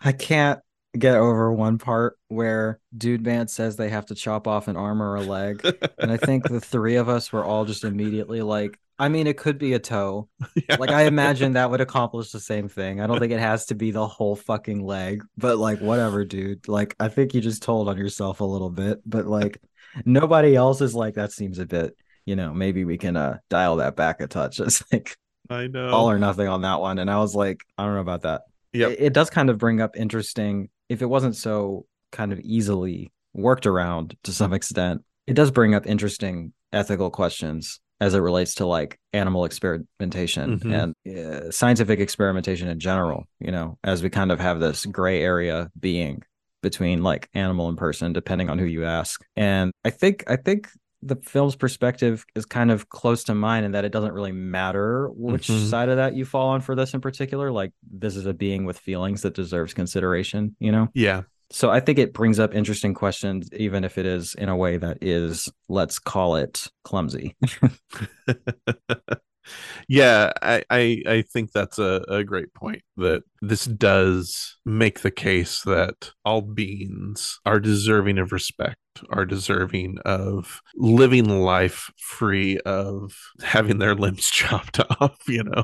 I 0.02 0.12
can't 0.12 0.60
get 0.97 1.15
over 1.15 1.54
one 1.54 1.78
part 1.78 2.17
where 2.28 2.80
Dude 2.97 3.23
Band 3.23 3.49
says 3.49 3.75
they 3.75 3.89
have 3.89 4.08
to 4.08 4.15
chop 4.15 4.47
off 4.47 4.67
an 4.67 4.75
arm 4.75 5.02
or 5.02 5.15
a 5.15 5.21
leg. 5.21 5.62
and 5.99 6.12
I 6.12 6.17
think 6.17 6.47
the 6.47 6.62
three 6.62 6.95
of 6.95 7.10
us 7.10 7.32
were 7.32 7.43
all 7.43 7.65
just 7.65 7.84
immediately 7.84 8.41
like, 8.41 8.80
I 8.97 9.08
mean, 9.08 9.28
it 9.28 9.38
could 9.38 9.58
be 9.58 9.73
a 9.73 9.80
toe. 9.80 10.28
Yeah. 10.67 10.75
Like, 10.75 10.91
I 10.91 11.04
imagine 11.04 11.54
that 11.54 11.71
would 11.71 11.82
accomplish 11.82 12.32
the 12.32 12.39
same 12.39 12.67
thing. 12.67 13.02
I 13.02 13.08
don't 13.08 13.17
think 13.17 13.32
it 13.32 13.39
has 13.39 13.67
to 13.67 13.75
be 13.75 13.89
the 13.91 14.06
whole 14.06 14.36
fucking 14.36 14.86
leg, 14.86 15.23
but 15.38 15.58
like, 15.58 15.80
whatever, 15.80 16.25
dude. 16.25 16.67
Like, 16.67 16.95
I 16.99 17.08
think 17.08 17.34
you 17.34 17.41
just 17.41 17.63
told 17.63 17.88
on 17.88 17.97
yourself 17.97 18.41
a 18.41 18.45
little 18.45 18.69
bit, 18.69 18.99
but 19.06 19.25
like, 19.25 19.60
nobody 20.06 20.56
else 20.56 20.82
is 20.82 20.93
like, 20.93 21.15
that 21.15 21.32
seems 21.32 21.58
a 21.58 21.65
bit, 21.65 21.95
you 22.25 22.36
know, 22.36 22.54
maybe 22.54 22.86
we 22.86 22.97
can 22.97 23.15
uh 23.15 23.38
dial 23.49 23.78
that 23.78 23.95
back 23.95 24.21
a 24.21 24.28
touch. 24.28 24.60
It's 24.69 24.84
like, 24.91 25.17
I 25.49 25.67
know 25.67 25.89
all 25.89 26.12
or 26.12 26.19
nothing 26.19 26.47
on 26.47 26.62
that 26.62 26.80
one. 26.80 26.99
And 26.99 27.10
I 27.10 27.17
was 27.19 27.34
like, 27.34 27.63
I 27.78 27.86
don't 27.86 27.95
know 27.95 28.02
about 28.02 28.23
that. 28.23 28.41
Yeah, 28.73 28.89
it, 28.89 28.99
it 28.99 29.13
does 29.13 29.30
kind 29.32 29.49
of 29.49 29.58
bring 29.58 29.82
up 29.82 29.95
interesting 29.95 30.69
if 30.89 31.02
it 31.02 31.06
wasn't 31.06 31.36
so 31.36 31.86
kind 32.12 32.34
of 32.34 32.39
easily 32.39 33.12
worked 33.34 33.65
around 33.65 34.17
to 34.23 34.34
some 34.34 34.54
extent, 34.54 35.04
it 35.28 35.34
does 35.34 35.52
bring 35.52 35.75
up 35.75 35.86
interesting 35.86 36.54
ethical 36.73 37.10
questions 37.10 37.80
as 38.02 38.13
it 38.13 38.19
relates 38.19 38.56
to 38.56 38.65
like 38.65 38.99
animal 39.13 39.45
experimentation 39.45 40.60
mm-hmm. 40.60 40.73
and 40.73 41.17
uh, 41.17 41.52
scientific 41.52 41.99
experimentation 41.99 42.67
in 42.67 42.80
general, 42.80 43.28
you 43.39 43.52
know, 43.52 43.78
as 43.84 44.02
we 44.02 44.10
kind 44.10 44.32
of 44.32 44.39
have 44.39 44.60
this 44.60 44.86
gray 44.86 45.21
area 45.21 45.69
being 45.80 46.23
between 46.62 47.04
like 47.04 47.30
animal 47.34 47.69
and 47.69 47.78
person 47.78 48.13
depending 48.13 48.49
on 48.49 48.58
who 48.58 48.65
you 48.65 48.86
ask. 48.86 49.21
And 49.36 49.71
I 49.84 49.89
think 49.89 50.23
I 50.28 50.38
think 50.38 50.69
the 51.02 51.16
film's 51.18 51.56
perspective 51.56 52.26
is 52.36 52.46
kind 52.46 52.72
of 52.72 52.90
close 52.90 53.24
to 53.26 53.36
mine 53.36 53.64
in 53.64 53.72
that 53.72 53.86
it 53.86 53.92
doesn't 53.92 54.14
really 54.14 54.32
matter 54.32 55.10
which 55.14 55.48
mm-hmm. 55.48 55.68
side 55.68 55.90
of 55.90 55.98
that 55.98 56.16
you 56.16 56.26
fall 56.26 56.50
on 56.50 56.62
for 56.62 56.76
this 56.76 56.94
in 56.94 57.02
particular. 57.02 57.52
Like 57.52 57.72
this 57.90 58.16
is 58.16 58.26
a 58.26 58.34
being 58.34 58.66
with 58.66 58.78
feelings 58.78 59.22
that 59.22 59.34
deserves 59.34 59.74
consideration, 59.74 60.56
you 60.60 60.72
know? 60.72 60.90
Yeah. 60.94 61.24
So 61.52 61.72
I 61.72 61.80
think 61.80 61.98
it 61.98 62.14
brings 62.14 62.40
up 62.40 62.54
interesting 62.54 62.94
questions, 62.94 63.50
even 63.54 63.84
if 63.84 63.98
it 63.98 64.06
is 64.06 64.36
in 64.36 64.50
a 64.50 64.56
way 64.56 64.78
that 64.78 65.00
is, 65.02 65.50
let's 65.68 65.98
call 65.98 66.36
it 66.36 66.68
clumsy. 66.84 67.36
yeah, 69.88 70.32
I, 70.42 70.64
I, 70.70 71.02
I 71.08 71.22
think 71.22 71.52
that's 71.52 71.80
a, 71.80 72.04
a 72.08 72.24
great 72.24 72.54
point 72.54 72.82
that 72.98 73.24
this 73.42 73.66
does 73.66 74.58
make 74.66 75.02
the 75.02 75.12
case 75.12 75.62
that 75.64 76.12
all 76.26 76.42
beings 76.42 77.40
are 77.46 77.60
deserving 77.60 78.18
of 78.18 78.32
respect, 78.32 78.78
are 79.10 79.26
deserving 79.26 79.98
of 80.06 80.62
living 80.76 81.30
life 81.42 81.92
free 81.98 82.58
of 82.60 83.16
having 83.42 83.80
their 83.80 83.96
limbs 83.96 84.30
chopped 84.32 84.80
off, 85.00 85.18
you 85.28 85.44
know. 85.44 85.64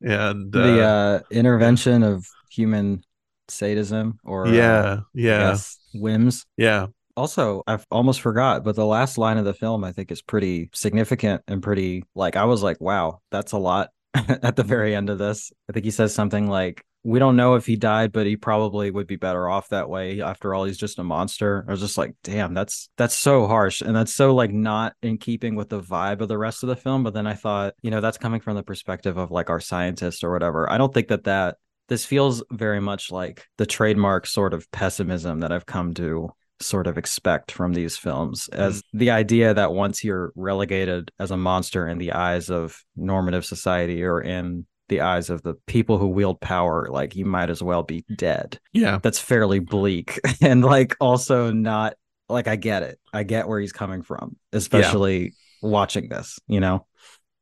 And 0.00 0.52
the 0.52 0.82
uh, 0.82 0.86
uh 0.86 1.20
intervention 1.30 2.02
of 2.02 2.26
human 2.50 3.02
sadism 3.48 4.18
or 4.24 4.48
yeah, 4.48 4.78
uh, 4.78 5.00
yeah, 5.14 5.58
whims. 5.94 6.46
Yeah. 6.56 6.86
Also, 7.18 7.64
I've 7.66 7.84
almost 7.90 8.20
forgot, 8.20 8.62
but 8.62 8.76
the 8.76 8.86
last 8.86 9.18
line 9.18 9.38
of 9.38 9.44
the 9.44 9.52
film 9.52 9.82
I 9.82 9.90
think 9.90 10.12
is 10.12 10.22
pretty 10.22 10.70
significant 10.72 11.42
and 11.48 11.60
pretty 11.60 12.04
like 12.14 12.36
I 12.36 12.44
was 12.44 12.62
like, 12.62 12.80
wow, 12.80 13.22
that's 13.32 13.50
a 13.50 13.58
lot 13.58 13.90
at 14.14 14.54
the 14.54 14.62
very 14.62 14.94
end 14.94 15.10
of 15.10 15.18
this. 15.18 15.50
I 15.68 15.72
think 15.72 15.84
he 15.84 15.90
says 15.90 16.14
something 16.14 16.46
like, 16.46 16.84
we 17.02 17.18
don't 17.18 17.34
know 17.34 17.56
if 17.56 17.66
he 17.66 17.74
died, 17.74 18.12
but 18.12 18.26
he 18.26 18.36
probably 18.36 18.92
would 18.92 19.08
be 19.08 19.16
better 19.16 19.48
off 19.48 19.70
that 19.70 19.90
way. 19.90 20.22
After 20.22 20.54
all, 20.54 20.64
he's 20.64 20.78
just 20.78 21.00
a 21.00 21.02
monster. 21.02 21.64
I 21.66 21.72
was 21.72 21.80
just 21.80 21.98
like, 21.98 22.14
damn, 22.22 22.54
that's 22.54 22.88
that's 22.96 23.16
so 23.16 23.48
harsh. 23.48 23.80
And 23.80 23.96
that's 23.96 24.14
so 24.14 24.32
like 24.32 24.52
not 24.52 24.94
in 25.02 25.18
keeping 25.18 25.56
with 25.56 25.70
the 25.70 25.80
vibe 25.80 26.20
of 26.20 26.28
the 26.28 26.38
rest 26.38 26.62
of 26.62 26.68
the 26.68 26.76
film. 26.76 27.02
But 27.02 27.14
then 27.14 27.26
I 27.26 27.34
thought, 27.34 27.74
you 27.82 27.90
know, 27.90 28.00
that's 28.00 28.18
coming 28.18 28.40
from 28.40 28.54
the 28.54 28.62
perspective 28.62 29.16
of 29.16 29.32
like 29.32 29.50
our 29.50 29.58
scientist 29.58 30.22
or 30.22 30.30
whatever. 30.30 30.70
I 30.70 30.78
don't 30.78 30.94
think 30.94 31.08
that 31.08 31.24
that 31.24 31.56
this 31.88 32.04
feels 32.04 32.44
very 32.52 32.80
much 32.80 33.10
like 33.10 33.44
the 33.56 33.66
trademark 33.66 34.24
sort 34.24 34.54
of 34.54 34.70
pessimism 34.70 35.40
that 35.40 35.50
I've 35.50 35.66
come 35.66 35.94
to 35.94 36.30
sort 36.60 36.86
of 36.86 36.98
expect 36.98 37.52
from 37.52 37.72
these 37.74 37.96
films 37.96 38.48
as 38.48 38.82
mm. 38.82 38.84
the 38.94 39.10
idea 39.10 39.54
that 39.54 39.72
once 39.72 40.02
you're 40.02 40.32
relegated 40.34 41.10
as 41.18 41.30
a 41.30 41.36
monster 41.36 41.88
in 41.88 41.98
the 41.98 42.12
eyes 42.12 42.50
of 42.50 42.82
normative 42.96 43.44
society 43.44 44.02
or 44.02 44.20
in 44.20 44.66
the 44.88 45.00
eyes 45.02 45.30
of 45.30 45.42
the 45.42 45.54
people 45.66 45.98
who 45.98 46.08
wield 46.08 46.40
power 46.40 46.88
like 46.90 47.14
you 47.14 47.24
might 47.24 47.50
as 47.50 47.62
well 47.62 47.82
be 47.82 48.04
dead. 48.16 48.58
Yeah. 48.72 48.98
That's 49.02 49.18
fairly 49.18 49.58
bleak. 49.58 50.18
And 50.40 50.64
like 50.64 50.96
also 51.00 51.50
not 51.50 51.94
like 52.28 52.46
i 52.46 52.56
get 52.56 52.82
it. 52.82 52.98
I 53.12 53.22
get 53.22 53.48
where 53.48 53.60
he's 53.60 53.72
coming 53.72 54.02
from 54.02 54.36
especially 54.52 55.22
yeah. 55.22 55.30
watching 55.62 56.08
this 56.08 56.38
you 56.46 56.60
know 56.60 56.86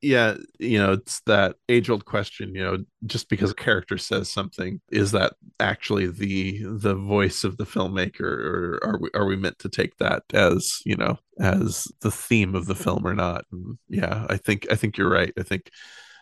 yeah 0.01 0.35
you 0.59 0.77
know 0.77 0.93
it's 0.93 1.21
that 1.21 1.55
age 1.69 1.89
old 1.89 2.05
question 2.05 2.53
you 2.53 2.63
know 2.63 2.77
just 3.05 3.29
because 3.29 3.51
a 3.51 3.55
character 3.55 3.97
says 3.97 4.29
something 4.29 4.79
is 4.91 5.11
that 5.11 5.33
actually 5.59 6.05
the 6.05 6.63
the 6.63 6.93
voice 6.93 7.43
of 7.43 7.57
the 7.57 7.65
filmmaker 7.65 8.21
or 8.21 8.79
are 8.83 8.99
we 8.99 9.09
are 9.15 9.25
we 9.25 9.35
meant 9.35 9.57
to 9.57 9.69
take 9.69 9.97
that 9.97 10.23
as 10.33 10.81
you 10.85 10.95
know 10.95 11.17
as 11.39 11.87
the 12.01 12.11
theme 12.11 12.53
of 12.55 12.67
the 12.67 12.75
film 12.75 13.05
or 13.05 13.13
not? 13.13 13.45
And 13.51 13.77
yeah 13.89 14.25
i 14.29 14.37
think 14.37 14.67
i 14.71 14.75
think 14.75 14.97
you're 14.97 15.09
right. 15.09 15.33
I 15.37 15.43
think 15.43 15.71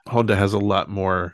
honda 0.08 0.36
has 0.36 0.54
a 0.54 0.60
lot 0.60 0.90
more 0.90 1.34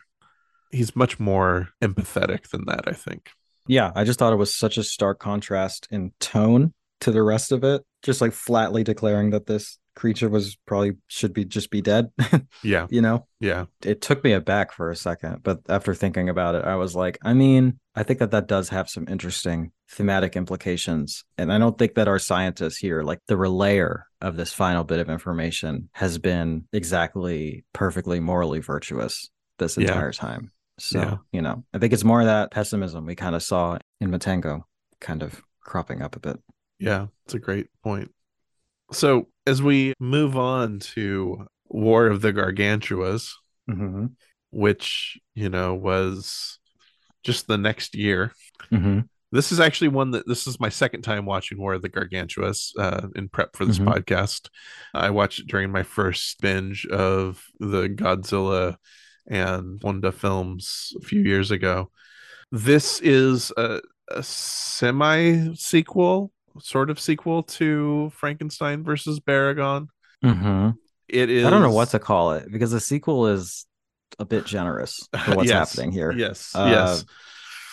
he's 0.71 0.95
much 0.95 1.19
more 1.19 1.69
empathetic 1.81 2.49
than 2.49 2.65
that 2.65 2.87
i 2.87 2.93
think. 2.93 3.29
Yeah 3.67 3.91
i 3.95 4.03
just 4.03 4.17
thought 4.17 4.33
it 4.33 4.37
was 4.37 4.57
such 4.57 4.77
a 4.77 4.83
stark 4.83 5.19
contrast 5.19 5.87
in 5.91 6.11
tone 6.19 6.73
to 7.01 7.11
the 7.11 7.21
rest 7.21 7.51
of 7.51 7.63
it 7.63 7.83
just 8.01 8.21
like 8.21 8.33
flatly 8.33 8.83
declaring 8.83 9.29
that 9.31 9.45
this 9.45 9.77
creature 9.95 10.29
was 10.29 10.57
probably 10.65 10.93
should 11.07 11.33
be 11.33 11.45
just 11.45 11.69
be 11.69 11.81
dead. 11.81 12.11
yeah. 12.63 12.87
You 12.89 13.01
know? 13.01 13.27
Yeah. 13.39 13.65
It 13.83 14.01
took 14.01 14.23
me 14.23 14.33
aback 14.33 14.71
for 14.71 14.89
a 14.89 14.95
second, 14.95 15.43
but 15.43 15.61
after 15.69 15.93
thinking 15.93 16.29
about 16.29 16.55
it, 16.55 16.65
I 16.65 16.75
was 16.75 16.95
like, 16.95 17.17
I 17.23 17.33
mean, 17.33 17.79
I 17.95 18.03
think 18.03 18.19
that 18.19 18.31
that 18.31 18.47
does 18.47 18.69
have 18.69 18.89
some 18.89 19.07
interesting 19.09 19.71
thematic 19.89 20.35
implications. 20.35 21.25
And 21.37 21.51
I 21.51 21.57
don't 21.57 21.77
think 21.77 21.95
that 21.95 22.07
our 22.07 22.19
scientists 22.19 22.77
here, 22.77 23.03
like 23.03 23.19
the 23.27 23.35
relayer 23.35 24.03
of 24.21 24.37
this 24.37 24.53
final 24.53 24.83
bit 24.83 24.99
of 24.99 25.09
information, 25.09 25.89
has 25.93 26.17
been 26.17 26.67
exactly 26.71 27.65
perfectly 27.73 28.19
morally 28.19 28.59
virtuous 28.59 29.29
this 29.59 29.77
entire 29.77 30.07
yeah. 30.07 30.11
time. 30.11 30.51
So, 30.79 30.99
yeah. 30.99 31.17
you 31.31 31.41
know, 31.41 31.63
I 31.73 31.77
think 31.77 31.93
it's 31.93 32.03
more 32.03 32.21
of 32.21 32.27
that 32.27 32.51
pessimism 32.51 33.05
we 33.05 33.15
kind 33.15 33.35
of 33.35 33.43
saw 33.43 33.77
in 33.99 34.09
Matango 34.09 34.63
kind 34.99 35.21
of 35.21 35.41
cropping 35.59 36.01
up 36.01 36.15
a 36.15 36.19
bit. 36.19 36.39
Yeah, 36.79 37.07
it's 37.25 37.35
a 37.35 37.39
great 37.39 37.67
point. 37.83 38.11
So 38.91 39.27
as 39.45 39.61
we 39.61 39.93
move 39.99 40.37
on 40.37 40.79
to 40.79 41.47
War 41.69 42.07
of 42.07 42.21
the 42.21 42.33
Gargantuas, 42.33 43.31
mm-hmm. 43.69 44.07
which 44.51 45.17
you 45.33 45.49
know 45.49 45.73
was 45.73 46.59
just 47.23 47.47
the 47.47 47.57
next 47.57 47.95
year. 47.95 48.33
Mm-hmm. 48.71 49.01
This 49.31 49.53
is 49.53 49.61
actually 49.61 49.87
one 49.87 50.11
that 50.11 50.27
this 50.27 50.45
is 50.45 50.59
my 50.59 50.67
second 50.67 51.03
time 51.03 51.25
watching 51.25 51.57
War 51.57 51.73
of 51.73 51.81
the 51.81 51.89
Gargantuas 51.89 52.71
uh, 52.77 53.07
in 53.15 53.29
prep 53.29 53.55
for 53.55 53.65
this 53.65 53.79
mm-hmm. 53.79 53.89
podcast. 53.89 54.49
I 54.93 55.09
watched 55.11 55.39
it 55.39 55.47
during 55.47 55.71
my 55.71 55.83
first 55.83 56.41
binge 56.41 56.85
of 56.87 57.41
the 57.59 57.87
Godzilla 57.87 58.75
and 59.29 59.81
Honda 59.81 60.11
films 60.11 60.91
a 61.01 61.05
few 61.05 61.21
years 61.21 61.51
ago. 61.51 61.91
This 62.51 62.99
is 62.99 63.53
a, 63.55 63.79
a 64.09 64.21
semi 64.21 65.53
sequel 65.55 66.33
sort 66.59 66.89
of 66.89 66.99
sequel 66.99 67.43
to 67.43 68.11
Frankenstein 68.15 68.83
versus 68.83 69.19
Baragon. 69.19 69.87
Mm-hmm. 70.23 70.71
It 71.07 71.29
is. 71.29 71.45
I 71.45 71.49
don't 71.49 71.61
know 71.61 71.71
what 71.71 71.89
to 71.89 71.99
call 71.99 72.33
it 72.33 72.51
because 72.51 72.71
the 72.71 72.79
sequel 72.79 73.27
is 73.27 73.65
a 74.19 74.25
bit 74.25 74.45
generous 74.45 75.07
for 75.25 75.35
what's 75.35 75.49
yes, 75.49 75.73
happening 75.73 75.91
here. 75.91 76.11
Yes. 76.11 76.53
Uh, 76.55 76.69
yes. 76.71 77.05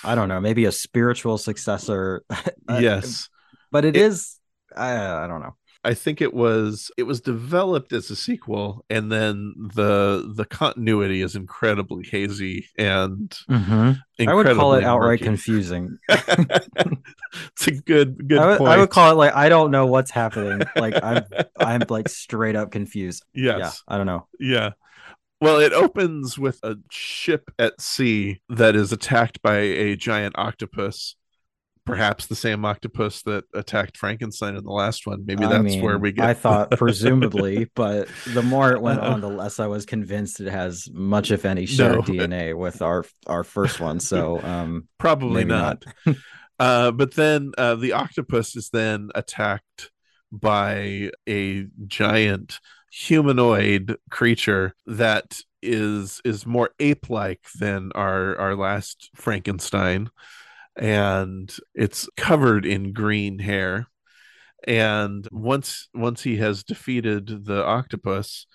I 0.05 0.15
don't 0.15 0.29
know. 0.29 0.41
Maybe 0.41 0.65
a 0.65 0.73
spiritual 0.73 1.39
successor. 1.39 2.23
yes. 2.69 3.29
But 3.71 3.85
it, 3.85 3.97
it 3.97 4.03
is. 4.03 4.39
I, 4.75 5.25
I 5.25 5.27
don't 5.27 5.41
know. 5.41 5.57
I 5.89 5.95
think 5.95 6.21
it 6.21 6.35
was 6.35 6.91
it 6.99 7.05
was 7.05 7.23
developed 7.23 7.95
as 7.95 8.11
a 8.11 8.17
sequel, 8.17 8.85
and 8.91 9.11
then 9.11 9.55
the 9.75 10.31
the 10.37 10.45
continuity 10.45 11.23
is 11.23 11.35
incredibly 11.35 12.05
hazy 12.05 12.67
and 12.77 13.31
mm-hmm. 13.49 13.93
I 14.29 14.35
would 14.35 14.55
call 14.55 14.75
it 14.75 14.85
outright 14.85 15.21
murky. 15.21 15.25
confusing. 15.25 15.97
it's 16.11 17.67
a 17.67 17.71
good 17.71 18.29
good 18.29 18.39
I 18.39 18.49
would, 18.49 18.59
point. 18.59 18.71
I 18.71 18.77
would 18.77 18.91
call 18.91 19.13
it 19.13 19.15
like 19.15 19.35
I 19.35 19.49
don't 19.49 19.71
know 19.71 19.87
what's 19.87 20.11
happening. 20.11 20.61
Like 20.77 21.03
I'm 21.03 21.25
I'm 21.59 21.83
like 21.89 22.11
straight 22.11 22.55
up 22.55 22.71
confused. 22.71 23.25
Yes. 23.33 23.59
Yeah, 23.59 23.73
I 23.89 23.97
don't 23.97 24.07
know. 24.07 24.27
Yeah. 24.39 24.73
Well, 25.41 25.59
it 25.59 25.73
opens 25.73 26.39
with 26.39 26.59
a 26.63 26.77
ship 26.91 27.51
at 27.59 27.81
sea 27.81 28.43
that 28.51 28.77
is 28.77 28.93
attacked 28.93 29.41
by 29.41 29.57
a 29.57 29.97
giant 29.97 30.35
octopus 30.37 31.17
perhaps 31.89 32.27
the 32.27 32.37
same 32.37 32.67
octopus 32.67 33.23
that 33.23 33.45
attacked 33.55 33.97
Frankenstein 33.97 34.57
in 34.57 34.63
the 34.63 34.71
last 34.71 35.07
one. 35.07 35.25
Maybe 35.25 35.45
that's 35.45 35.55
I 35.55 35.63
mean, 35.63 35.83
where 35.83 35.97
we 35.97 36.13
get. 36.13 36.27
I 36.27 36.35
thought 36.35 36.71
presumably, 36.73 37.71
but 37.75 38.09
the 38.27 38.43
more 38.43 38.73
it 38.73 38.83
went 38.83 39.01
on, 39.01 39.23
the 39.23 39.29
less 39.29 39.59
I 39.59 39.69
was 39.69 39.87
convinced 39.87 40.41
it 40.41 40.51
has 40.51 40.87
much, 40.93 41.31
if 41.31 41.47
any, 41.47 41.65
shared 41.65 41.97
no. 41.97 42.03
DNA 42.03 42.55
with 42.55 42.83
our 42.83 43.07
our 43.27 43.43
first 43.43 43.81
one. 43.81 44.01
So 44.01 44.39
um, 44.45 44.87
probably 44.99 45.45
not. 45.45 45.83
not. 46.05 46.17
uh, 46.59 46.91
but 46.91 47.15
then 47.15 47.53
uh, 47.57 47.77
the 47.77 47.95
octopus 47.95 48.55
is 48.55 48.69
then 48.69 49.09
attacked 49.15 49.91
by 50.31 51.11
a 51.27 51.67
giant 51.87 52.61
humanoid 52.93 53.97
creature 54.11 54.75
that 54.87 55.41
is 55.63 56.21
is 56.25 56.45
more 56.45 56.71
ape 56.81 57.09
like 57.09 57.41
than 57.59 57.91
our 57.95 58.39
our 58.39 58.55
last 58.55 59.09
Frankenstein 59.17 60.11
and 60.79 61.55
it's 61.75 62.09
covered 62.17 62.65
in 62.65 62.93
green 62.93 63.39
hair. 63.39 63.87
And 64.67 65.27
once 65.31 65.89
once 65.95 66.23
he 66.23 66.37
has 66.39 66.65
defeated 66.65 67.45
the 67.45 67.65
octopus 67.65 68.47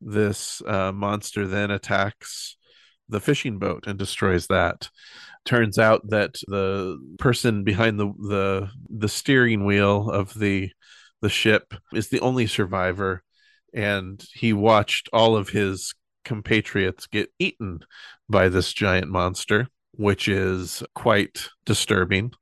this 0.00 0.62
uh, 0.66 0.92
monster 0.92 1.46
then 1.46 1.70
attacks 1.70 2.56
the 3.08 3.20
fishing 3.20 3.58
boat 3.58 3.86
and 3.86 3.98
destroys 3.98 4.46
that. 4.48 4.88
Turns 5.44 5.78
out 5.78 6.02
that 6.10 6.34
the 6.46 6.98
person 7.18 7.64
behind 7.64 7.98
the 7.98 8.12
the 8.18 8.70
the 8.88 9.08
steering 9.08 9.64
wheel 9.64 10.10
of 10.10 10.34
the 10.34 10.70
the 11.22 11.30
ship 11.30 11.74
is 11.92 12.08
the 12.08 12.20
only 12.20 12.46
survivor 12.46 13.22
and 13.74 14.24
he 14.34 14.52
watched 14.52 15.08
all 15.12 15.36
of 15.36 15.48
his 15.48 15.94
compatriots 16.24 17.06
get 17.06 17.30
eaten 17.38 17.80
by 18.28 18.48
this 18.48 18.72
giant 18.72 19.10
monster 19.10 19.68
which 19.98 20.28
is 20.28 20.82
quite 20.94 21.48
disturbing. 21.66 22.32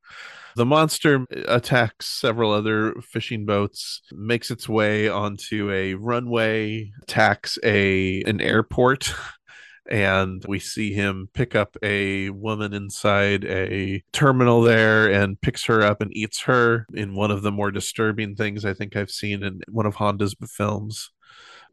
The 0.57 0.66
monster 0.66 1.27
attacks 1.49 2.07
several 2.07 2.53
other 2.53 2.95
fishing 3.03 3.45
boats, 3.45 4.03
makes 4.12 4.51
its 4.51 4.69
way 4.69 5.09
onto 5.09 5.71
a 5.71 5.95
runway, 5.95 6.92
attacks 7.03 7.59
a 7.64 8.23
an 8.23 8.40
airport, 8.40 9.12
and 9.90 10.45
we 10.47 10.59
see 10.59 10.92
him 10.92 11.29
pick 11.33 11.55
up 11.55 11.77
a 11.83 12.31
woman 12.31 12.75
inside 12.75 13.45
a 13.45 14.03
terminal 14.12 14.61
there 14.61 15.11
and 15.11 15.40
picks 15.40 15.64
her 15.64 15.83
up 15.83 16.01
and 16.01 16.14
eats 16.14 16.42
her 16.42 16.87
in 16.95 17.14
one 17.14 17.31
of 17.31 17.42
the 17.42 17.53
more 17.53 17.71
disturbing 17.71 18.35
things 18.35 18.64
I 18.64 18.75
think 18.75 18.97
I've 18.97 19.11
seen 19.11 19.42
in 19.42 19.61
one 19.69 19.87
of 19.87 19.95
Honda's 19.95 20.35
films. 20.47 21.11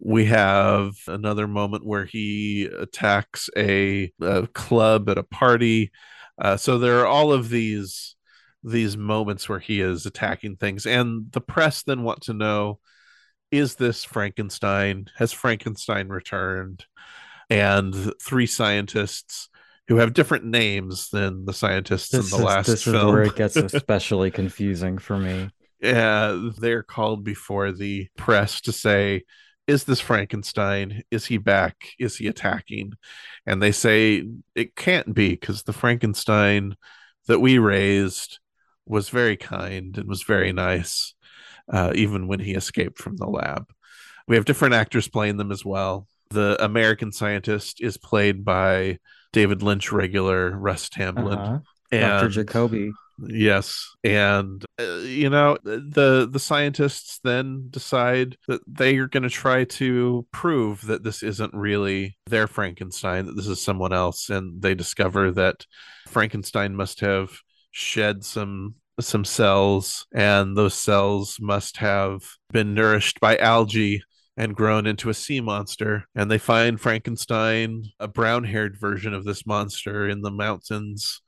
We 0.06 0.26
have 0.26 0.96
another 1.08 1.48
moment 1.48 1.86
where 1.86 2.06
he 2.06 2.66
attacks 2.66 3.50
a, 3.56 4.12
a 4.22 4.48
club 4.48 5.10
at 5.10 5.18
a 5.18 5.24
party. 5.24 5.92
Uh, 6.38 6.58
so 6.58 6.78
there 6.78 7.00
are 7.00 7.08
all 7.08 7.32
of 7.32 7.50
these 7.50 8.16
these 8.64 8.96
moments 8.96 9.50
where 9.50 9.60
he 9.60 9.82
is 9.82 10.06
attacking 10.06 10.56
things 10.56 10.86
and 10.86 11.30
the 11.34 11.42
press 11.42 11.84
then 11.84 12.02
want 12.04 12.22
to 12.22 12.34
know 12.34 12.80
is 13.52 13.76
this 13.76 14.06
frankenstein 14.06 15.06
has 15.18 15.34
frankenstein 15.34 16.08
returned 16.08 16.86
and 17.50 18.14
three 18.22 18.46
scientists 18.46 19.50
who 19.90 19.98
have 19.98 20.14
different 20.14 20.46
names 20.46 21.10
than 21.10 21.44
the 21.44 21.52
scientists 21.52 22.12
this 22.12 22.32
in 22.32 22.38
the 22.38 22.42
is, 22.42 22.44
last 22.44 22.68
this 22.68 22.84
film. 22.86 22.96
is 22.96 23.04
where 23.14 23.24
it 23.24 23.36
gets 23.36 23.56
especially 23.74 24.32
confusing 24.32 24.98
for 24.98 25.18
me 25.18 25.50
Yeah, 25.84 26.50
they're 26.60 26.82
called 26.82 27.26
before 27.26 27.74
the 27.74 28.08
press 28.16 28.62
to 28.62 28.72
say, 28.72 29.24
is 29.68 29.86
this 29.86 30.00
Frankenstein? 30.00 31.04
Is 31.12 31.26
he 31.26 31.38
back? 31.38 31.76
Is 32.00 32.18
he 32.18 32.28
attacking? 32.28 32.94
And 33.46 33.62
they 33.62 33.72
say 33.72 34.28
it 34.56 34.76
can't 34.76 35.14
be 35.14 35.30
because 35.30 35.64
the 35.64 35.74
Frankenstein 35.74 36.76
that 37.28 37.40
we 37.40 37.58
raised 37.58 38.40
was 38.86 39.10
very 39.10 39.38
kind 39.38 39.98
and 39.98 40.08
was 40.08 40.24
very 40.24 40.52
nice, 40.52 41.14
uh, 41.72 41.94
even 41.96 42.28
when 42.28 42.40
he 42.40 42.54
escaped 42.54 43.00
from 43.00 43.16
the 43.16 43.28
lab. 43.28 43.66
We 44.28 44.36
have 44.36 44.46
different 44.46 44.74
actors 44.74 45.08
playing 45.08 45.38
them 45.38 45.52
as 45.52 45.64
well. 45.64 46.08
The 46.30 46.62
American 46.64 47.12
scientist 47.12 47.82
is 47.82 47.98
played 47.98 48.44
by 48.44 49.00
David 49.32 49.62
Lynch 49.62 49.92
regular 49.92 50.52
Russ 50.52 50.90
Tamblyn. 50.90 51.40
uh-huh. 51.40 51.60
And 51.92 52.22
dr 52.22 52.30
jacoby 52.30 52.92
Yes, 53.20 53.90
and 54.04 54.66
uh, 54.80 54.98
you 55.04 55.30
know 55.30 55.58
the 55.64 56.28
the 56.30 56.40
scientists 56.40 57.20
then 57.24 57.68
decide 57.70 58.38
that 58.48 58.62
they 58.68 58.98
are 58.98 59.08
going 59.08 59.24
to 59.24 59.30
try 59.30 59.66
to 59.66 60.26
prove 60.32 60.82
that 60.88 61.04
this 61.04 61.22
isn't 61.22 61.54
really 61.54 62.18
their 62.26 62.48
Frankenstein, 62.48 63.28
that 63.28 63.36
this 63.36 63.48
is 63.48 63.62
someone 63.62 63.94
else, 63.94 64.30
and 64.30 64.62
they 64.62 64.74
discover 64.74 65.32
that 65.32 65.66
Frankenstein 66.08 66.76
must 66.76 67.02
have 67.02 67.32
shed 67.72 68.26
some 68.26 68.76
some 69.00 69.26
cells, 69.26 70.08
and 70.14 70.58
those 70.58 70.74
cells 70.74 71.38
must 71.40 71.78
have 71.78 72.24
been 72.52 72.74
nourished 72.74 73.20
by 73.20 73.38
algae 73.38 74.02
and 74.38 74.56
grown 74.56 74.88
into 74.88 75.10
a 75.10 75.14
sea 75.14 75.40
monster. 75.40 76.06
And 76.16 76.32
they 76.32 76.40
find 76.40 76.82
Frankenstein, 76.82 77.84
a 78.00 78.08
brown 78.08 78.44
haired 78.44 78.80
version 78.80 79.14
of 79.14 79.24
this 79.24 79.46
monster, 79.46 80.10
in 80.10 80.22
the 80.22 80.32
mountains 80.32 81.22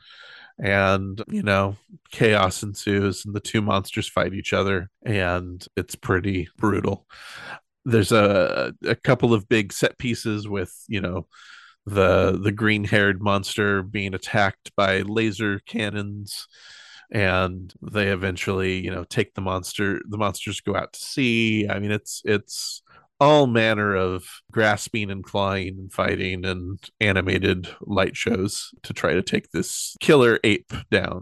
and 0.57 1.21
you 1.27 1.43
know 1.43 1.75
chaos 2.11 2.63
ensues 2.63 3.25
and 3.25 3.35
the 3.35 3.39
two 3.41 3.61
monsters 3.61 4.07
fight 4.07 4.33
each 4.33 4.53
other 4.53 4.89
and 5.05 5.65
it's 5.75 5.95
pretty 5.95 6.47
brutal. 6.57 7.05
There's 7.83 8.11
a 8.11 8.73
a 8.83 8.95
couple 8.95 9.33
of 9.33 9.49
big 9.49 9.73
set 9.73 9.97
pieces 9.97 10.47
with 10.47 10.73
you 10.87 11.01
know 11.01 11.27
the 11.85 12.39
the 12.41 12.51
green 12.51 12.83
haired 12.83 13.21
monster 13.21 13.83
being 13.83 14.13
attacked 14.13 14.71
by 14.75 15.01
laser 15.01 15.59
cannons 15.67 16.47
and 17.11 17.71
they 17.81 18.07
eventually 18.07 18.83
you 18.83 18.89
know 18.89 19.03
take 19.03 19.33
the 19.35 19.41
monster 19.41 20.01
the 20.07 20.17
monsters 20.17 20.61
go 20.61 20.75
out 20.75 20.93
to 20.93 20.99
sea. 20.99 21.67
I 21.69 21.79
mean 21.79 21.91
it's 21.91 22.21
it's 22.25 22.81
all 23.19 23.47
manner 23.47 23.95
of 23.95 24.25
grasping 24.51 25.09
and 25.09 25.23
clawing 25.23 25.77
and 25.79 25.93
fighting 25.93 26.45
and 26.45 26.79
animated 26.99 27.69
light 27.81 28.15
shows 28.17 28.71
to 28.83 28.93
try 28.93 29.13
to 29.13 29.21
take 29.21 29.51
this 29.51 29.95
killer 29.99 30.39
ape 30.43 30.73
down. 30.91 31.21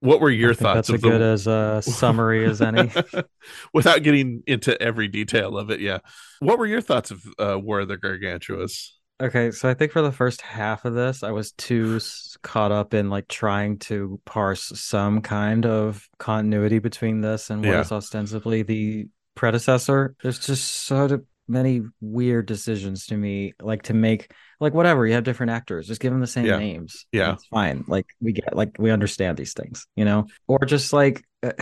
What 0.00 0.20
were 0.20 0.30
your 0.30 0.52
thoughts 0.52 0.88
that's 0.88 0.90
as 0.90 1.00
the 1.00 1.08
good 1.08 1.22
as 1.22 1.46
a 1.46 1.80
summary 1.82 2.44
as 2.44 2.60
any 2.60 2.90
without 3.72 4.02
getting 4.02 4.42
into 4.46 4.80
every 4.82 5.08
detail 5.08 5.56
of 5.56 5.70
it? 5.70 5.80
Yeah. 5.80 5.98
What 6.40 6.58
were 6.58 6.66
your 6.66 6.82
thoughts 6.82 7.10
of 7.10 7.22
uh, 7.38 7.58
War 7.58 7.80
of 7.80 7.88
the 7.88 7.96
Gargantuas? 7.96 8.90
Okay, 9.22 9.50
so 9.52 9.68
I 9.68 9.74
think 9.74 9.92
for 9.92 10.02
the 10.02 10.12
first 10.12 10.42
half 10.42 10.84
of 10.84 10.92
this, 10.94 11.22
I 11.22 11.30
was 11.30 11.52
too 11.52 12.00
caught 12.42 12.72
up 12.72 12.92
in 12.92 13.08
like 13.08 13.28
trying 13.28 13.78
to 13.78 14.20
parse 14.26 14.72
some 14.74 15.22
kind 15.22 15.64
of 15.64 16.06
continuity 16.18 16.80
between 16.80 17.20
this 17.22 17.48
and 17.48 17.62
what 17.64 17.70
Yeah. 17.70 17.80
is 17.80 17.92
ostensibly 17.92 18.62
the 18.62 19.06
predecessor. 19.34 20.14
There's 20.22 20.38
just 20.38 20.64
so 20.86 21.20
many 21.46 21.82
weird 22.00 22.46
decisions 22.46 23.06
to 23.06 23.16
me, 23.16 23.52
like 23.60 23.82
to 23.82 23.94
make 23.94 24.32
like 24.60 24.72
whatever. 24.74 25.06
You 25.06 25.14
have 25.14 25.24
different 25.24 25.50
actors, 25.50 25.86
just 25.86 26.00
give 26.00 26.12
them 26.12 26.20
the 26.20 26.26
same 26.26 26.46
Yeah. 26.46 26.58
names. 26.58 27.06
Yeah. 27.12 27.34
it's 27.34 27.46
fine. 27.46 27.84
Like 27.86 28.06
we 28.20 28.32
get, 28.32 28.56
like 28.56 28.76
we 28.78 28.90
understand 28.90 29.36
these 29.36 29.52
things, 29.52 29.86
you 29.96 30.04
know, 30.04 30.26
or 30.46 30.58
just 30.60 30.92
like 30.92 31.22
uh, 31.42 31.52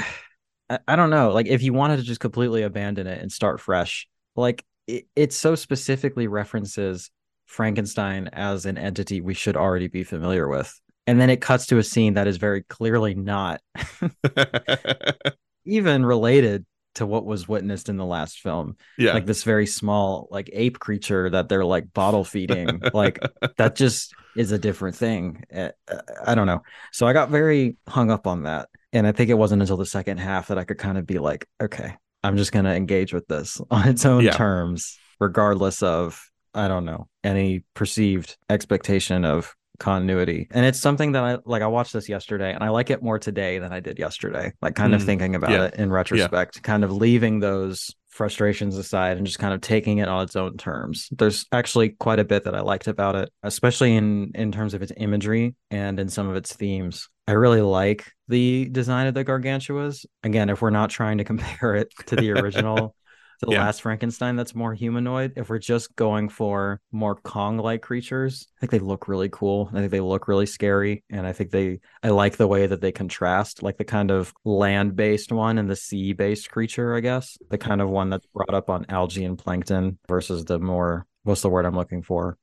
I, 0.70 0.78
I 0.86 0.96
don't 0.96 1.10
know, 1.10 1.32
like 1.32 1.46
if 1.46 1.62
you 1.62 1.72
wanted 1.72 1.96
to 1.96 2.02
just 2.02 2.20
completely 2.20 2.62
abandon 2.62 3.06
it 3.06 3.20
and 3.20 3.30
start 3.32 3.60
fresh, 3.60 4.06
like 4.36 4.64
it, 4.86 5.06
it 5.16 5.32
so 5.32 5.54
specifically 5.54 6.26
references 6.28 7.10
Frankenstein 7.46 8.28
as 8.32 8.66
an 8.66 8.78
entity 8.78 9.20
we 9.20 9.34
should 9.34 9.56
already 9.56 9.88
be 9.88 10.04
familiar 10.04 10.48
with. 10.48 10.72
And 11.06 11.20
then 11.20 11.30
it 11.30 11.40
cuts 11.40 11.66
to 11.66 11.78
a 11.78 11.82
scene 11.82 12.14
that 12.14 12.28
is 12.28 12.36
very 12.36 12.62
clearly 12.62 13.14
not 13.16 13.60
even 15.64 16.04
related 16.04 16.64
to 16.96 17.06
what 17.06 17.24
was 17.24 17.48
witnessed 17.48 17.88
in 17.88 17.96
the 17.96 18.04
last 18.04 18.40
film. 18.40 18.76
yeah. 18.98 19.14
Like 19.14 19.26
this 19.26 19.44
very 19.44 19.66
small, 19.66 20.28
like 20.30 20.50
ape 20.52 20.78
creature 20.78 21.30
that 21.30 21.48
they're 21.48 21.64
like 21.64 21.92
bottle 21.92 22.24
feeding. 22.24 22.80
like 22.94 23.18
that 23.56 23.76
just 23.76 24.12
is 24.36 24.52
a 24.52 24.58
different 24.58 24.96
thing. 24.96 25.42
Uh, 25.54 25.70
I 26.26 26.34
don't 26.34 26.46
know. 26.46 26.62
So 26.92 27.06
I 27.06 27.12
got 27.12 27.30
very 27.30 27.76
hung 27.88 28.10
up 28.10 28.26
on 28.26 28.42
that. 28.44 28.68
And 28.92 29.06
I 29.06 29.12
think 29.12 29.30
it 29.30 29.34
wasn't 29.34 29.62
until 29.62 29.78
the 29.78 29.86
second 29.86 30.18
half 30.18 30.48
that 30.48 30.58
I 30.58 30.64
could 30.64 30.78
kind 30.78 30.98
of 30.98 31.06
be 31.06 31.18
like, 31.18 31.46
okay, 31.60 31.94
I'm 32.22 32.36
just 32.36 32.52
going 32.52 32.66
to 32.66 32.74
engage 32.74 33.12
with 33.14 33.26
this 33.26 33.60
on 33.70 33.88
its 33.88 34.04
own 34.04 34.22
Yeah. 34.24 34.32
terms, 34.32 34.98
regardless 35.18 35.82
of, 35.82 36.22
I 36.54 36.68
don't 36.68 36.84
know, 36.84 37.08
any 37.24 37.64
perceived 37.74 38.36
expectation 38.50 39.24
of 39.24 39.54
continuity. 39.82 40.48
And 40.52 40.64
it's 40.64 40.78
something 40.80 41.12
that 41.12 41.24
I 41.24 41.38
like. 41.44 41.62
I 41.62 41.66
watched 41.66 41.92
this 41.92 42.08
yesterday 42.08 42.54
and 42.54 42.62
I 42.62 42.68
like 42.70 42.88
it 42.90 43.02
more 43.02 43.18
today 43.18 43.58
than 43.58 43.72
I 43.72 43.80
did 43.80 43.98
yesterday, 43.98 44.52
like 44.62 44.74
kind 44.74 44.94
of 44.94 45.02
Mm, 45.02 45.06
thinking 45.06 45.34
about 45.34 45.50
yeah. 45.50 45.64
it 45.64 45.74
in 45.74 45.90
retrospect, 45.90 46.62
kind 46.62 46.84
of 46.84 46.92
leaving 46.92 47.40
those 47.40 47.94
frustrations 48.08 48.76
aside 48.76 49.16
and 49.16 49.26
just 49.26 49.38
kind 49.38 49.54
of 49.54 49.60
taking 49.62 49.98
it 49.98 50.06
on 50.08 50.22
its 50.22 50.36
own 50.36 50.56
terms. 50.56 51.08
There's 51.10 51.46
actually 51.50 51.90
quite 51.90 52.18
a 52.20 52.24
bit 52.24 52.44
that 52.44 52.54
I 52.54 52.60
liked 52.60 52.86
about 52.86 53.16
it, 53.16 53.30
especially 53.42 53.96
in 53.96 54.30
in 54.34 54.52
terms 54.52 54.74
of 54.74 54.82
its 54.82 54.92
imagery 54.96 55.54
and 55.70 55.98
in 55.98 56.08
some 56.08 56.28
of 56.28 56.36
its 56.36 56.54
themes. 56.54 57.08
I 57.26 57.32
really 57.32 57.62
like 57.62 58.10
the 58.28 58.68
design 58.70 59.06
of 59.06 59.14
the 59.14 59.24
gargantuas. 59.24 60.04
Again, 60.22 60.50
if 60.50 60.60
we're 60.62 60.70
not 60.70 60.90
trying 60.90 61.18
to 61.18 61.24
compare 61.32 61.74
it 61.74 61.92
to 62.06 62.16
the 62.16 62.30
original, 62.38 62.94
to 63.42 63.46
the 63.46 63.52
Yeah. 63.52 63.60
last 63.60 63.82
Frankenstein 63.82 64.36
that's 64.36 64.54
more 64.54 64.74
humanoid, 64.74 65.34
if 65.36 65.50
we're 65.50 65.58
just 65.58 65.94
going 65.96 66.28
for 66.28 66.80
more 66.92 67.16
Kong-like 67.16 67.82
creatures, 67.82 68.46
I 68.56 68.60
think 68.60 68.70
they 68.70 68.78
look 68.78 69.08
really 69.08 69.28
cool. 69.30 69.68
I 69.72 69.78
think 69.80 69.90
they 69.90 70.00
look 70.00 70.28
really 70.28 70.46
scary, 70.46 71.04
and 71.10 71.26
I 71.26 71.32
think 71.32 71.50
they 71.50 71.80
I 72.02 72.10
like 72.10 72.36
the 72.36 72.48
way 72.48 72.66
that 72.66 72.80
they 72.80 72.92
contrast, 72.92 73.62
like 73.62 73.76
the 73.78 73.84
kind 73.84 74.10
of 74.10 74.32
land-based 74.44 75.32
one 75.32 75.58
and 75.58 75.68
the 75.70 75.76
sea-based 75.76 76.50
creature, 76.50 76.94
I 76.94 77.00
guess, 77.00 77.36
the 77.50 77.58
kind 77.58 77.80
of 77.80 77.90
one 77.90 78.10
that's 78.10 78.26
brought 78.26 78.54
up 78.54 78.70
on 78.70 78.86
algae 78.88 79.24
and 79.24 79.38
plankton 79.38 79.98
versus 80.08 80.44
the 80.44 80.58
more 80.58 81.06
what's 81.24 81.42
the 81.42 81.50
word 81.50 81.66
I'm 81.66 81.76
looking 81.76 82.02
for? 82.02 82.38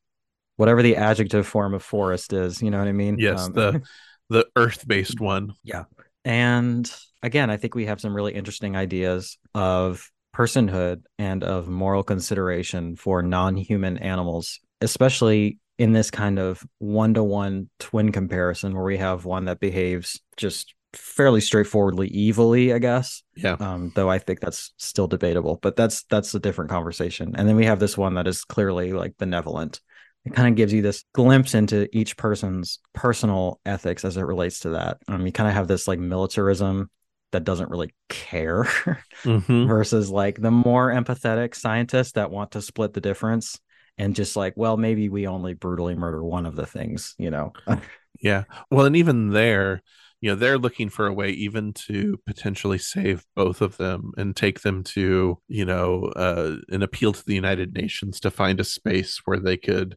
Whatever 0.58 0.82
the 0.84 0.98
adjective 0.98 1.48
form 1.48 1.74
of 1.74 1.82
forest 1.84 2.34
is, 2.34 2.62
you 2.62 2.70
know 2.72 2.80
what 2.80 2.88
I 2.88 2.92
mean? 2.94 3.18
yes, 3.18 3.46
Um, 3.48 3.54
the 3.54 3.82
the 4.30 4.46
earth-based 4.56 5.20
one. 5.20 5.54
Yeah. 5.64 5.86
And 6.26 6.92
again, 7.24 7.50
I 7.50 7.58
think 7.58 7.76
we 7.76 7.86
have 7.86 8.02
some 8.02 8.14
really 8.14 8.34
interesting 8.34 8.76
ideas 8.76 9.38
of 9.56 10.10
personhood 10.36 11.04
and 11.18 11.44
of 11.44 11.68
moral 11.68 12.04
consideration 12.04 12.96
for 12.96 13.22
non 13.22 13.58
human 13.58 13.98
animals, 13.98 14.60
especially 14.82 15.58
in 15.78 15.94
this 15.94 16.12
kind 16.12 16.39
of 16.39 16.63
one 16.80 17.13
to 17.13 17.24
one 17.24 17.70
twin 17.80 18.12
comparison 18.12 18.74
where 18.74 18.84
we 18.84 18.98
have 18.98 19.26
one 19.26 19.46
that 19.46 19.60
behaves 19.60 20.22
just 20.38 20.74
fairly 20.94 21.42
straightforwardly 21.42 22.10
evilly, 22.30 22.74
I 22.74 22.80
guess. 22.80 23.24
Yeah. 23.36 23.56
Um, 23.60 23.92
though 23.96 24.10
I 24.10 24.20
think 24.20 24.39
that's 24.39 24.74
still 24.78 25.08
debatable, 25.08 25.60
but 25.62 25.76
that's 25.76 26.04
that's 26.04 26.34
a 26.36 26.39
different 26.39 26.72
conversation. 26.72 27.34
And 27.36 27.48
then 27.48 27.56
we 27.56 27.65
have 27.65 27.80
this 27.80 27.98
one 27.98 28.15
that 28.15 28.28
is 28.28 28.44
clearly 28.44 28.94
like 28.94 29.18
benevolent. 29.18 29.80
It 30.26 30.34
kind 30.34 30.50
of 30.50 30.56
gives 30.56 30.74
you 30.74 30.82
this 30.82 31.06
glimpse 31.13 31.56
into 31.56 31.88
each 31.96 32.18
person's 32.18 32.80
personal 32.94 33.62
ethics 33.65 34.04
as 34.04 34.18
it 34.18 34.24
relates 34.24 34.60
to 34.60 34.72
that. 34.72 34.98
Um, 35.08 35.26
you 35.26 35.32
kind 35.32 35.48
of 35.48 35.56
have 35.56 35.68
this 35.68 35.88
like 35.88 36.00
militarism 36.00 36.90
that 37.32 37.44
doesn't 37.44 37.69
really 37.69 37.94
care 38.10 38.63
Mhm. 39.23 39.67
versus 39.67 40.10
like 40.10 40.42
the 40.42 40.52
more 40.52 40.90
empathetic 40.90 41.56
scientists 41.56 42.13
that 42.13 42.32
want 42.32 42.52
to 42.52 42.62
split 42.62 42.94
the 42.94 43.02
difference 43.02 43.60
and 43.98 44.15
just 44.15 44.36
like, 44.36 44.54
well, 44.56 44.77
maybe 44.77 45.10
we 45.10 45.27
only 45.27 45.54
brutally 45.54 45.96
murder 45.96 46.23
one 46.23 46.46
of 46.46 46.56
the 46.56 46.65
things, 46.65 47.15
you 47.17 47.30
know. 47.30 47.54
Yeah. 48.21 48.44
Well, 48.69 48.86
and 48.86 48.98
even 48.98 49.30
there, 49.30 49.82
you 50.19 50.30
know, 50.30 50.36
they're 50.36 50.58
looking 50.58 50.90
for 50.90 51.08
a 51.08 51.13
way 51.13 51.30
even 51.30 51.71
to 51.88 52.19
potentially 52.25 52.77
save 52.77 53.23
both 53.34 53.62
of 53.62 53.77
them 53.77 54.12
and 54.17 54.36
take 54.36 54.60
them 54.62 54.84
to, 54.84 55.40
you 55.48 55.63
know, 55.65 56.06
uh, 56.17 56.58
an 56.67 56.84
appeal 56.84 57.13
to 57.13 57.25
the 57.25 57.36
United 57.36 57.73
Nations 57.73 58.19
to 58.21 58.30
find 58.32 58.60
a 58.60 58.65
space 58.65 59.21
where 59.23 59.40
they 59.40 59.56
could 59.56 59.96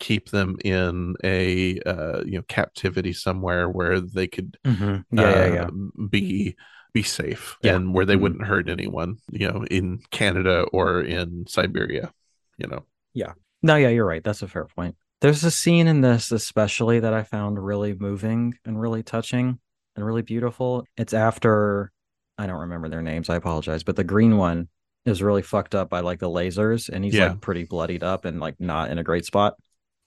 keep 0.00 0.30
them 0.30 0.56
in 0.64 1.14
a, 1.24 1.78
uh, 1.86 2.22
you 2.24 2.32
know, 2.38 2.42
captivity 2.48 3.12
somewhere 3.12 3.68
where 3.68 4.00
they 4.00 4.26
could 4.26 4.56
Mhm. 4.64 5.04
Yeah, 5.12 5.30
yeah, 5.46 5.54
yeah. 5.54 5.64
uh, 5.66 6.06
be 6.10 6.56
be 6.92 7.02
safe 7.02 7.56
and 7.64 7.92
where 7.92 8.04
they 8.06 8.14
Mhm. 8.14 8.20
wouldn't 8.20 8.44
hurt 8.46 8.68
anyone, 8.68 9.16
you 9.32 9.48
know, 9.50 9.64
in 9.68 9.98
Canada 10.12 10.62
or 10.72 11.00
in 11.00 11.44
Siberia, 11.48 12.12
you 12.56 12.68
know. 12.68 12.84
Yeah. 13.14 13.32
No, 13.64 13.74
yeah, 13.74 13.88
you're 13.88 14.06
right. 14.06 14.22
That's 14.22 14.42
a 14.42 14.46
fair 14.48 14.66
point. 14.66 14.94
There's 15.20 15.42
a 15.42 15.50
scene 15.50 15.88
in 15.88 16.02
this, 16.02 16.30
especially 16.30 17.00
that 17.00 17.12
I 17.12 17.24
found 17.24 17.58
really 17.64 17.94
moving 17.94 18.54
and 18.64 18.80
really 18.80 19.02
touching. 19.02 19.58
and 19.96 20.04
really 20.04 20.22
beautiful. 20.22 20.84
It's 20.96 21.14
after 21.14 21.92
I 22.36 22.48
don't 22.48 22.60
remember 22.62 22.88
their 22.88 23.00
names. 23.02 23.30
I 23.30 23.36
apologize, 23.36 23.84
but 23.84 23.94
the 23.94 24.02
green 24.02 24.36
one 24.38 24.66
is 25.06 25.22
really 25.22 25.42
fucked 25.42 25.72
up 25.72 25.88
by 25.88 26.00
like 26.00 26.18
the 26.18 26.28
lasers, 26.28 26.88
and 26.88 27.04
he's 27.04 27.14
Yeah. 27.14 27.28
like 27.28 27.40
pretty 27.40 27.62
bloodied 27.64 28.02
up 28.02 28.24
and 28.24 28.40
like 28.40 28.58
not 28.58 28.90
in 28.90 28.98
a 28.98 29.04
great 29.04 29.24
spot. 29.24 29.54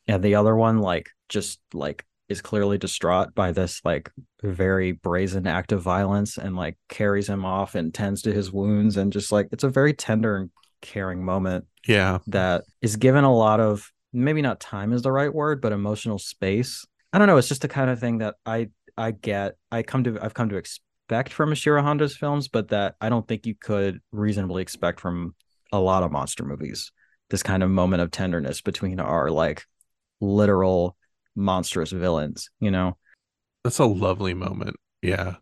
And 0.07 0.23
the 0.23 0.35
other 0.35 0.55
one, 0.55 0.79
like, 0.79 1.09
just 1.29 1.59
like 1.73 2.05
is 2.29 2.41
clearly 2.41 2.77
distraught 2.77 3.33
by 3.35 3.51
this 3.53 3.79
like 3.85 4.11
very 4.43 4.91
brazen 4.91 5.47
act 5.47 5.71
of 5.71 5.81
violence 5.81 6.37
and 6.37 6.55
like 6.57 6.77
carries 6.89 7.27
him 7.29 7.45
off 7.45 7.73
and 7.73 7.93
tends 7.93 8.21
to 8.21 8.33
his 8.33 8.51
wounds 8.51 8.97
and 8.97 9.13
just 9.13 9.31
like 9.31 9.47
it's 9.53 9.63
a 9.63 9.69
very 9.69 9.93
tender 9.93 10.35
and 10.35 10.49
caring 10.81 11.23
moment 11.23 11.65
Yeah. 11.87 12.19
that 12.27 12.65
is 12.81 12.97
given 12.97 13.23
a 13.23 13.33
lot 13.33 13.61
of 13.61 13.89
maybe 14.11 14.41
not 14.41 14.59
time 14.59 14.91
is 14.93 15.01
the 15.03 15.11
right 15.11 15.33
word, 15.33 15.61
but 15.61 15.71
emotional 15.71 16.19
space. 16.19 16.85
I 17.13 17.17
don't 17.17 17.27
know. 17.27 17.37
It's 17.37 17.47
just 17.47 17.61
the 17.61 17.67
kind 17.69 17.89
of 17.89 17.99
thing 17.99 18.17
that 18.17 18.35
I 18.45 18.69
I 18.97 19.11
get. 19.11 19.55
I 19.71 19.83
come 19.83 20.03
to 20.03 20.17
I've 20.21 20.33
come 20.33 20.49
to 20.49 20.57
expect 20.57 21.31
from 21.31 21.51
Ishirō 21.51 21.81
Honda's 21.81 22.17
films, 22.17 22.47
but 22.49 22.69
that 22.69 22.95
I 22.99 23.07
don't 23.09 23.27
think 23.27 23.45
you 23.45 23.55
could 23.55 24.01
reasonably 24.11 24.61
expect 24.61 24.99
from 24.99 25.33
a 25.71 25.79
lot 25.79 26.03
of 26.03 26.11
monster 26.11 26.43
movies. 26.43 26.91
This 27.29 27.43
kind 27.43 27.63
of 27.63 27.69
moment 27.69 28.01
of 28.01 28.11
tenderness 28.11 28.59
between 28.61 28.99
our 28.99 29.29
like 29.31 29.63
literal 30.19 30.97
monstrous 31.35 31.91
villains. 31.91 32.49
You 32.59 32.71
know. 32.71 32.97
That's 33.63 33.79
a 33.79 33.85
lovely 33.85 34.33
moment. 34.33 34.77
Yeah. 35.01 35.35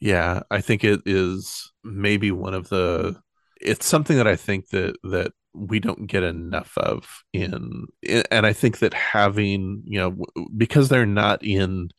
Yeah. 0.00 0.42
I 0.50 0.60
think 0.60 0.84
it 0.84 1.00
is 1.06 1.72
maybe 1.82 2.30
one 2.30 2.54
of 2.54 2.68
the 2.68 3.16
it's 3.60 3.86
something 3.86 4.16
that 4.16 4.26
I 4.26 4.36
think 4.36 4.68
that 4.68 4.96
that 5.04 5.32
we 5.54 5.78
don't 5.78 6.06
get 6.06 6.24
enough 6.24 6.76
of 6.76 7.22
in 7.32 7.86
and 8.30 8.44
I 8.46 8.52
think 8.52 8.80
that 8.80 8.92
having, 8.92 9.82
you 9.84 9.98
know, 9.98 10.16
because 10.56 10.88
they're 10.88 11.06
not 11.06 11.44
in, 11.44 11.90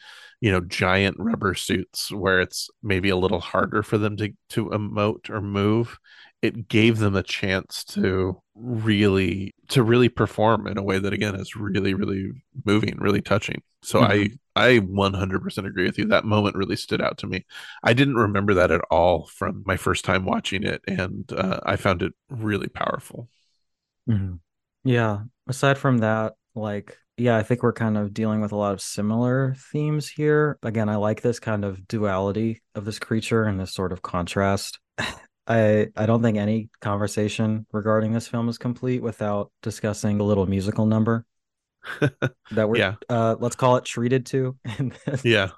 you 0.41 0.51
know, 0.51 0.61
giant 0.61 1.15
rubber 1.17 1.55
suits 1.55 2.11
where 2.11 2.41
it's 2.41 2.69
maybe 2.83 3.09
a 3.09 3.15
little 3.15 3.39
harder 3.39 3.81
for 3.81 3.97
them 3.97 4.17
to 4.17 4.29
to 4.49 4.69
emote 4.69 5.29
or 5.29 5.41
move, 5.41 5.97
it 6.41 6.67
gave 6.67 6.99
them 6.99 7.15
a 7.15 7.23
chance 7.23 7.83
to 7.85 8.41
really 8.55 9.53
to 9.69 9.83
really 9.83 10.09
perform 10.09 10.67
in 10.67 10.77
a 10.77 10.83
way 10.83 10.97
that 10.99 11.13
again 11.13 11.35
is 11.35 11.55
really 11.55 11.93
really 11.93 12.31
moving, 12.65 12.97
really 12.97 13.21
touching. 13.21 13.61
So 13.83 14.01
I 14.01 14.29
I 14.55 14.77
100% 14.77 15.67
agree 15.67 15.85
with 15.85 15.97
you. 15.97 16.05
That 16.05 16.25
moment 16.25 16.55
really 16.55 16.77
stood 16.77 17.01
out 17.01 17.17
to 17.19 17.27
me. 17.27 17.45
I 17.83 17.93
didn't 17.93 18.15
remember 18.15 18.53
that 18.55 18.71
at 18.71 18.81
all 18.89 19.27
from 19.27 19.63
my 19.65 19.77
first 19.77 20.05
time 20.05 20.25
watching 20.25 20.63
it, 20.63 20.81
and 20.87 21.31
uh, 21.33 21.59
I 21.65 21.75
found 21.75 22.01
it 22.01 22.13
really 22.29 22.67
powerful. 22.67 23.29
Mhm. 24.09 24.39
Yeah. 24.83 25.23
Aside 25.47 25.77
from 25.77 25.99
that, 25.99 26.33
like, 26.53 26.97
yeah, 27.17 27.37
I 27.37 27.43
think 27.43 27.63
we're 27.63 27.73
kind 27.73 27.97
of 27.97 28.13
dealing 28.13 28.41
with 28.41 28.51
a 28.51 28.55
lot 28.55 28.73
of 28.73 28.81
similar 28.81 29.55
themes 29.71 30.07
here. 30.09 30.59
Again, 30.63 30.89
I 30.89 30.95
like 30.97 31.21
this 31.21 31.39
kind 31.39 31.63
of 31.65 31.87
duality 31.87 32.61
of 32.75 32.85
this 32.85 32.99
creature 32.99 33.43
and 33.43 33.59
this 33.59 33.73
sort 33.73 33.91
of 33.91 34.01
contrast. 34.01 34.79
I 35.47 35.87
I 35.95 36.05
don't 36.05 36.21
think 36.21 36.37
any 36.37 36.69
conversation 36.81 37.65
regarding 37.71 38.13
this 38.13 38.27
film 38.27 38.49
is 38.49 38.57
complete 38.57 39.01
without 39.01 39.51
discussing 39.61 40.17
the 40.17 40.23
little 40.23 40.47
musical 40.47 40.85
number 40.85 41.25
that 42.51 42.69
we're 42.69 42.81
Yeah, 42.81 42.95
uh 43.09 43.35
let's 43.39 43.55
call 43.55 43.77
it 43.77 43.85
treated 43.85 44.25
to. 44.27 44.57
yeah, 45.23 45.51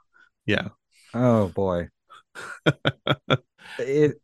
yeah, 0.46 0.70
oh 1.14 1.50
boy. 1.50 1.90
It 3.78 4.20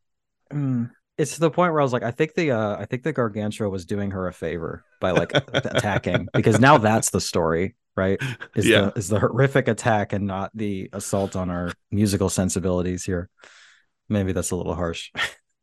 mm, 0.53 0.91
it's 1.17 1.35
to 1.35 1.41
the 1.41 1.51
point 1.51 1.73
where 1.73 1.81
I 1.81 1.85
was 1.85 1.93
like, 1.93 2.03
I 2.03 2.11
think 2.11 2.35
the 2.35 2.51
uh 2.53 2.77
I 2.77 2.85
think 2.85 3.03
the 3.03 3.13
Gargantua 3.13 3.69
was 3.69 3.85
doing 3.85 4.11
her 4.11 4.27
a 4.27 4.33
favor 4.33 4.85
by 4.99 5.11
like 5.11 5.37
attacking 5.65 6.29
because 6.35 6.59
now 6.59 6.77
that's 6.79 7.11
the 7.11 7.21
story, 7.21 7.75
right? 7.95 8.21
Is 8.55 8.69
Yeah. 8.69 8.71
the 8.71 8.93
is 8.95 9.09
the 9.09 9.19
horrific 9.19 9.67
attack 9.67 10.13
and 10.13 10.27
not 10.27 10.51
the 10.55 10.89
assault 10.93 11.35
on 11.35 11.49
our 11.49 11.77
musical 11.91 12.29
sensibilities 12.29 13.03
here. 13.05 13.29
Maybe 14.09 14.33
that's 14.33 14.51
a 14.51 14.55
little 14.55 14.75
harsh. 14.75 15.11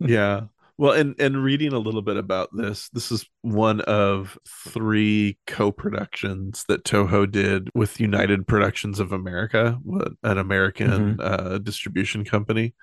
Yeah. 0.00 0.42
Well, 0.78 0.92
and 0.92 1.14
and 1.20 1.44
reading 1.44 1.74
a 1.74 1.78
little 1.78 2.00
bit 2.00 2.16
about 2.16 2.48
this, 2.56 2.88
this 2.88 3.12
is 3.12 3.26
one 3.42 3.82
of 3.82 4.38
three 4.48 5.36
co-productions 5.46 6.64
that 6.68 6.84
Toho 6.84 7.30
did 7.30 7.68
with 7.74 8.00
United 8.00 8.46
Productions 8.46 8.98
of 8.98 9.12
America, 9.12 9.78
an 10.22 10.38
American 10.38 11.20
uh, 11.20 11.58
distribution 11.58 12.24
company. 12.24 12.74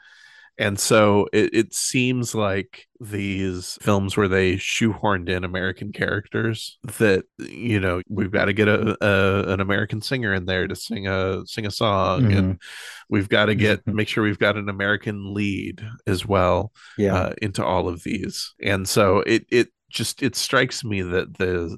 And 0.60 0.80
so 0.80 1.28
it, 1.34 1.54
it 1.54 1.74
seems 1.74 2.34
like 2.34 2.88
these 3.00 3.78
films 3.82 4.18
where 4.18 4.28
they 4.28 4.56
shoehorned 4.56 5.30
in 5.30 5.44
American 5.44 5.92
characters 5.92 6.80
that 6.98 7.26
you 7.38 7.80
know 7.80 8.02
we've 8.10 8.32
got 8.32 8.46
to 8.46 8.54
get 8.54 8.68
a, 8.68 8.98
a 9.06 9.54
an 9.54 9.60
American 9.60 10.02
singer 10.02 10.34
in 10.34 10.46
there 10.46 10.68
to 10.68 10.76
sing 10.76 11.08
a 11.08 11.46
sing 11.46 11.66
a 11.68 11.72
song, 11.72 12.32
and 12.32 12.54
Mhm. 12.56 12.62
we've 13.10 13.30
got 13.30 13.46
to 13.46 13.56
get 13.56 13.86
Mhm. 13.86 13.94
make 13.94 14.08
sure 14.08 14.24
we've 14.24 14.40
got 14.40 14.58
an 14.58 14.70
American 14.70 15.34
lead 15.34 15.82
as 16.08 16.26
well 16.26 16.72
Yeah. 16.98 17.16
uh, 17.16 17.34
into 17.42 17.64
all 17.64 17.88
of 17.88 18.04
these. 18.04 18.54
And 18.62 18.88
so 18.90 19.20
it 19.28 19.46
it 19.52 19.70
just 19.92 20.24
it 20.24 20.36
strikes 20.36 20.84
me 20.84 21.02
that 21.02 21.38
the 21.38 21.78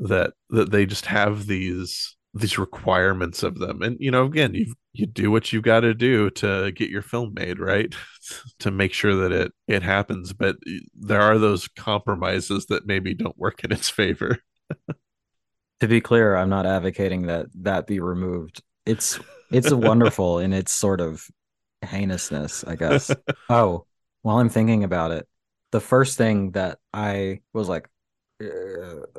that 0.00 0.32
that 0.50 0.70
they 0.70 0.86
just 0.86 1.06
have 1.06 1.46
these 1.46 2.16
these 2.34 2.58
requirements 2.58 3.42
of 3.42 3.58
them 3.58 3.82
and 3.82 3.96
you 3.98 4.10
know 4.10 4.24
again 4.24 4.54
you 4.54 4.74
you 4.92 5.06
do 5.06 5.30
what 5.30 5.52
you 5.52 5.62
got 5.62 5.80
to 5.80 5.94
do 5.94 6.28
to 6.30 6.70
get 6.72 6.90
your 6.90 7.02
film 7.02 7.32
made 7.34 7.58
right 7.58 7.94
to 8.58 8.70
make 8.70 8.92
sure 8.92 9.14
that 9.14 9.32
it 9.32 9.52
it 9.66 9.82
happens 9.82 10.32
but 10.32 10.56
eh, 10.68 10.78
there 10.94 11.22
are 11.22 11.38
those 11.38 11.66
compromises 11.68 12.66
that 12.66 12.86
maybe 12.86 13.14
don't 13.14 13.38
work 13.38 13.64
in 13.64 13.72
its 13.72 13.88
favor 13.88 14.38
to 15.80 15.88
be 15.88 16.00
clear, 16.00 16.36
I'm 16.36 16.48
not 16.48 16.66
advocating 16.66 17.26
that 17.26 17.46
that 17.62 17.86
be 17.86 18.00
removed. 18.00 18.62
It's 18.86 19.18
it's 19.50 19.72
wonderful 19.72 20.38
in 20.38 20.52
its 20.52 20.72
sort 20.72 21.00
of 21.00 21.26
heinousness, 21.84 22.64
I 22.64 22.76
guess. 22.76 23.10
Oh, 23.48 23.86
while 24.22 24.38
I'm 24.38 24.48
thinking 24.48 24.84
about 24.84 25.12
it, 25.12 25.28
the 25.70 25.80
first 25.80 26.18
thing 26.18 26.52
that 26.52 26.78
I 26.92 27.40
was 27.52 27.68
like, 27.68 27.88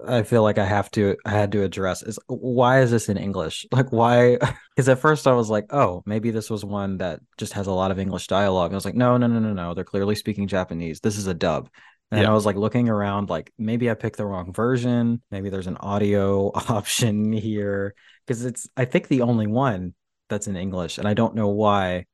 I 0.08 0.24
feel 0.24 0.44
like 0.44 0.58
I 0.58 0.66
have 0.66 0.90
to, 0.92 1.18
I 1.26 1.32
had 1.32 1.52
to 1.52 1.64
address 1.64 2.04
is 2.04 2.20
why 2.28 2.82
is 2.82 2.92
this 2.92 3.10
in 3.10 3.18
English? 3.18 3.66
Like, 3.72 3.92
why? 3.92 4.38
Because 4.76 4.88
at 4.88 5.00
first 5.00 5.28
I 5.28 5.34
was 5.34 5.50
like, 5.50 5.74
oh, 5.74 6.04
maybe 6.06 6.32
this 6.32 6.50
was 6.50 6.64
one 6.64 6.98
that 7.00 7.20
just 7.38 7.52
has 7.54 7.68
a 7.68 7.72
lot 7.74 7.92
of 7.92 8.00
English 8.00 8.28
dialogue. 8.28 8.68
And 8.72 8.76
I 8.76 8.78
was 8.78 8.86
like, 8.86 8.96
no, 8.96 9.18
no, 9.18 9.28
no, 9.28 9.40
no, 9.40 9.52
no. 9.52 9.74
They're 9.74 9.84
clearly 9.84 10.16
speaking 10.16 10.48
Japanese. 10.48 11.02
This 11.02 11.18
is 11.18 11.28
a 11.28 11.34
dub. 11.34 11.70
And 12.12 12.22
Yeah. 12.22 12.30
I 12.30 12.34
was 12.34 12.46
like 12.46 12.56
looking 12.56 12.88
around, 12.88 13.30
like 13.30 13.52
maybe 13.58 13.92
I 13.92 13.94
picked 13.94 14.18
the 14.18 14.26
wrong 14.26 14.54
version. 14.54 15.22
Maybe 15.32 15.50
there's 15.50 15.68
an 15.68 15.78
audio 15.78 16.48
option 16.70 17.34
here 17.34 17.94
because 18.26 18.46
it's, 18.46 18.68
I 18.78 18.86
think, 18.86 19.10
the 19.10 19.22
only 19.24 19.48
one 19.48 19.94
that's 20.30 20.48
in 20.48 20.56
English. 20.56 20.98
And 20.98 21.08
I 21.08 21.14
don't 21.14 21.36
know 21.36 21.50
why 21.50 22.06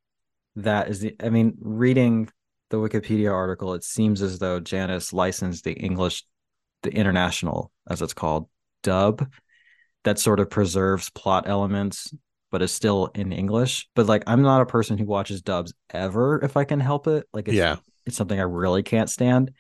that 0.56 0.90
is 0.90 1.02
the, 1.02 1.16
I 1.22 1.30
mean, 1.30 1.56
reading 1.60 2.30
the 2.72 2.78
Wikipedia 2.78 3.32
article, 3.32 3.74
it 3.76 3.84
seems 3.84 4.22
as 4.24 4.40
though 4.40 4.60
Janus 4.60 5.14
licensed 5.14 5.66
the 5.66 5.74
English, 5.74 6.24
the 6.84 6.94
international, 6.94 7.72
as 7.90 8.02
it's 8.02 8.14
called, 8.14 8.48
dub 8.84 9.28
that 10.04 10.20
sort 10.20 10.40
of 10.40 10.50
preserves 10.50 11.10
plot 11.10 11.46
elements, 11.48 12.14
but 12.52 12.62
is 12.62 12.72
still 12.72 13.10
in 13.16 13.32
English. 13.32 13.88
But 13.96 14.06
like, 14.06 14.24
I'm 14.28 14.44
not 14.44 14.62
a 14.62 14.66
person 14.68 14.98
who 14.98 15.06
watches 15.06 15.42
dubs 15.42 15.74
ever 15.92 16.40
if 16.44 16.58
I 16.58 16.64
can 16.64 16.80
help 16.80 17.08
it. 17.08 17.28
Like, 17.34 17.48
it's, 17.48 17.58
yeah 17.58 17.78
it's 18.06 18.18
something 18.18 18.40
I 18.40 18.44
really 18.44 18.84
can't 18.84 19.10
stand. 19.10 19.52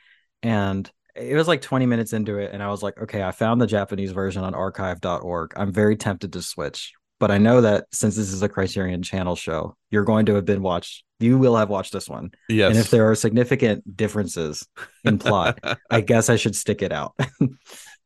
And 0.43 0.89
it 1.15 1.35
was 1.35 1.47
like 1.47 1.61
20 1.61 1.85
minutes 1.85 2.13
into 2.13 2.37
it, 2.37 2.51
and 2.53 2.61
I 2.61 2.67
was 2.67 2.83
like, 2.83 2.99
okay, 3.01 3.23
I 3.23 3.31
found 3.31 3.61
the 3.61 3.67
Japanese 3.67 4.11
version 4.11 4.43
on 4.43 4.53
archive.org. 4.53 5.53
I'm 5.55 5.71
very 5.71 5.95
tempted 5.95 6.33
to 6.33 6.41
switch. 6.41 6.93
But 7.19 7.31
I 7.31 7.37
know 7.37 7.61
that 7.61 7.85
since 7.91 8.15
this 8.15 8.31
is 8.33 8.41
a 8.41 8.49
Criterion 8.49 9.01
channel 9.01 9.35
show, 9.35 9.75
you're 9.89 10.03
going 10.03 10.25
to 10.27 10.35
have 10.35 10.45
been 10.45 10.61
watched. 10.61 11.03
You 11.19 11.37
will 11.37 11.55
have 11.55 11.69
watched 11.69 11.93
this 11.93 12.09
one. 12.09 12.31
yes 12.49 12.69
And 12.69 12.77
if 12.77 12.89
there 12.91 13.09
are 13.09 13.15
significant 13.15 13.95
differences 13.95 14.67
in 15.05 15.17
plot, 15.17 15.59
I 15.89 16.01
guess 16.01 16.29
I 16.29 16.35
should 16.35 16.55
stick 16.55 16.81
it 16.81 16.91
out. 16.91 17.13
and 17.39 17.57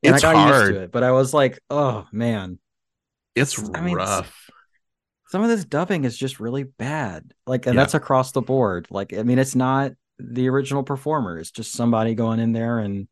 It's 0.03 0.24
I 0.24 0.34
got 0.34 0.47
used 0.47 0.53
hard. 0.60 0.74
to 0.76 0.82
it, 0.84 0.91
but 0.91 1.03
I 1.03 1.12
was 1.12 1.34
like, 1.34 1.60
oh 1.72 2.05
man, 2.12 2.60
it's 3.36 3.57
I 3.74 3.82
mean, 3.82 3.95
rough 3.95 4.49
some 5.30 5.43
of 5.43 5.49
this 5.49 5.64
dubbing 5.64 6.05
is 6.05 6.18
just 6.18 6.39
really 6.39 6.64
bad. 6.64 7.34
Like, 7.45 7.68
and 7.68 7.76
Yeah. 7.76 7.82
that's 7.82 7.93
across 7.93 8.32
the 8.32 8.41
board. 8.41 8.88
Like, 8.89 9.14
I 9.14 9.22
mean, 9.22 9.38
it's 9.38 9.55
not 9.55 9.91
the 10.18 10.49
original 10.49 10.82
performer. 10.82 11.38
It's 11.38 11.51
just 11.51 11.72
somebody 11.72 12.16
going 12.16 12.39
in 12.39 12.51
there 12.51 12.80
and 12.80 13.07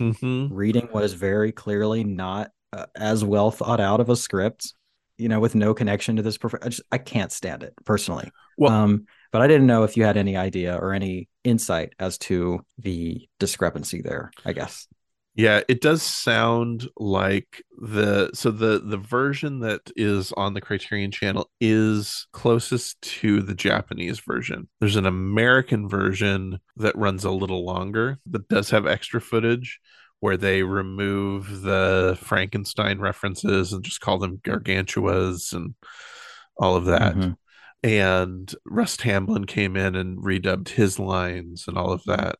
Mhm. 0.00 0.48
reading 0.50 0.88
what 0.90 1.04
is 1.04 1.12
very 1.12 1.52
clearly 1.52 2.04
not 2.04 2.50
uh, 2.72 2.86
as 2.96 3.22
well 3.22 3.50
thought 3.50 3.80
out 3.80 4.00
of 4.00 4.08
a 4.08 4.16
script. 4.16 4.72
You 5.18 5.28
know, 5.28 5.40
with 5.40 5.54
no 5.54 5.74
connection 5.74 6.16
to 6.16 6.22
this. 6.22 6.38
I 6.62 6.68
just 6.68 6.82
I 6.90 6.98
can't 6.98 7.32
stand 7.32 7.62
it 7.62 7.74
personally. 7.84 8.30
Well- 8.56 8.72
um, 8.72 9.06
but 9.30 9.42
I 9.42 9.46
didn't 9.46 9.66
know 9.66 9.84
if 9.84 9.96
you 9.96 10.04
had 10.04 10.16
any 10.16 10.38
idea 10.38 10.76
or 10.76 10.94
any 10.94 11.28
insight 11.44 11.92
as 11.98 12.16
to 12.18 12.64
the 12.78 13.28
discrepancy 13.38 14.00
there. 14.00 14.30
I 14.44 14.54
guess. 14.54 14.86
Yeah, 15.34 15.60
it 15.68 15.80
does 15.80 16.02
sound 16.02 16.88
like 16.96 17.62
the 17.80 18.30
so 18.34 18.50
the 18.50 18.80
the 18.84 18.96
version 18.96 19.60
that 19.60 19.82
is 19.94 20.32
on 20.32 20.54
the 20.54 20.60
Criterion 20.60 21.12
channel 21.12 21.48
is 21.60 22.26
closest 22.32 23.00
to 23.20 23.42
the 23.42 23.54
Japanese 23.54 24.18
version. 24.18 24.68
There's 24.80 24.96
an 24.96 25.06
American 25.06 25.88
version 25.88 26.58
that 26.76 26.96
runs 26.98 27.24
a 27.24 27.30
little 27.30 27.64
longer 27.64 28.18
that 28.26 28.48
does 28.48 28.70
have 28.70 28.88
extra 28.88 29.20
footage 29.20 29.78
where 30.20 30.36
they 30.36 30.62
remove 30.62 31.62
the 31.62 32.18
Frankenstein 32.20 32.98
references 32.98 33.72
and 33.72 33.84
just 33.84 34.00
call 34.00 34.18
them 34.18 34.38
gargantuas 34.38 35.52
and 35.52 35.74
all 36.56 36.74
of 36.76 36.86
that. 36.86 37.14
Mhm. 37.14 37.36
and 37.84 38.52
Russ 38.64 38.96
Tamblyn 38.96 39.46
came 39.46 39.76
in 39.76 39.94
and 39.94 40.18
redubbed 40.18 40.70
his 40.70 40.98
lines 40.98 41.66
and 41.68 41.78
all 41.78 41.92
of 41.92 42.02
that. 42.06 42.36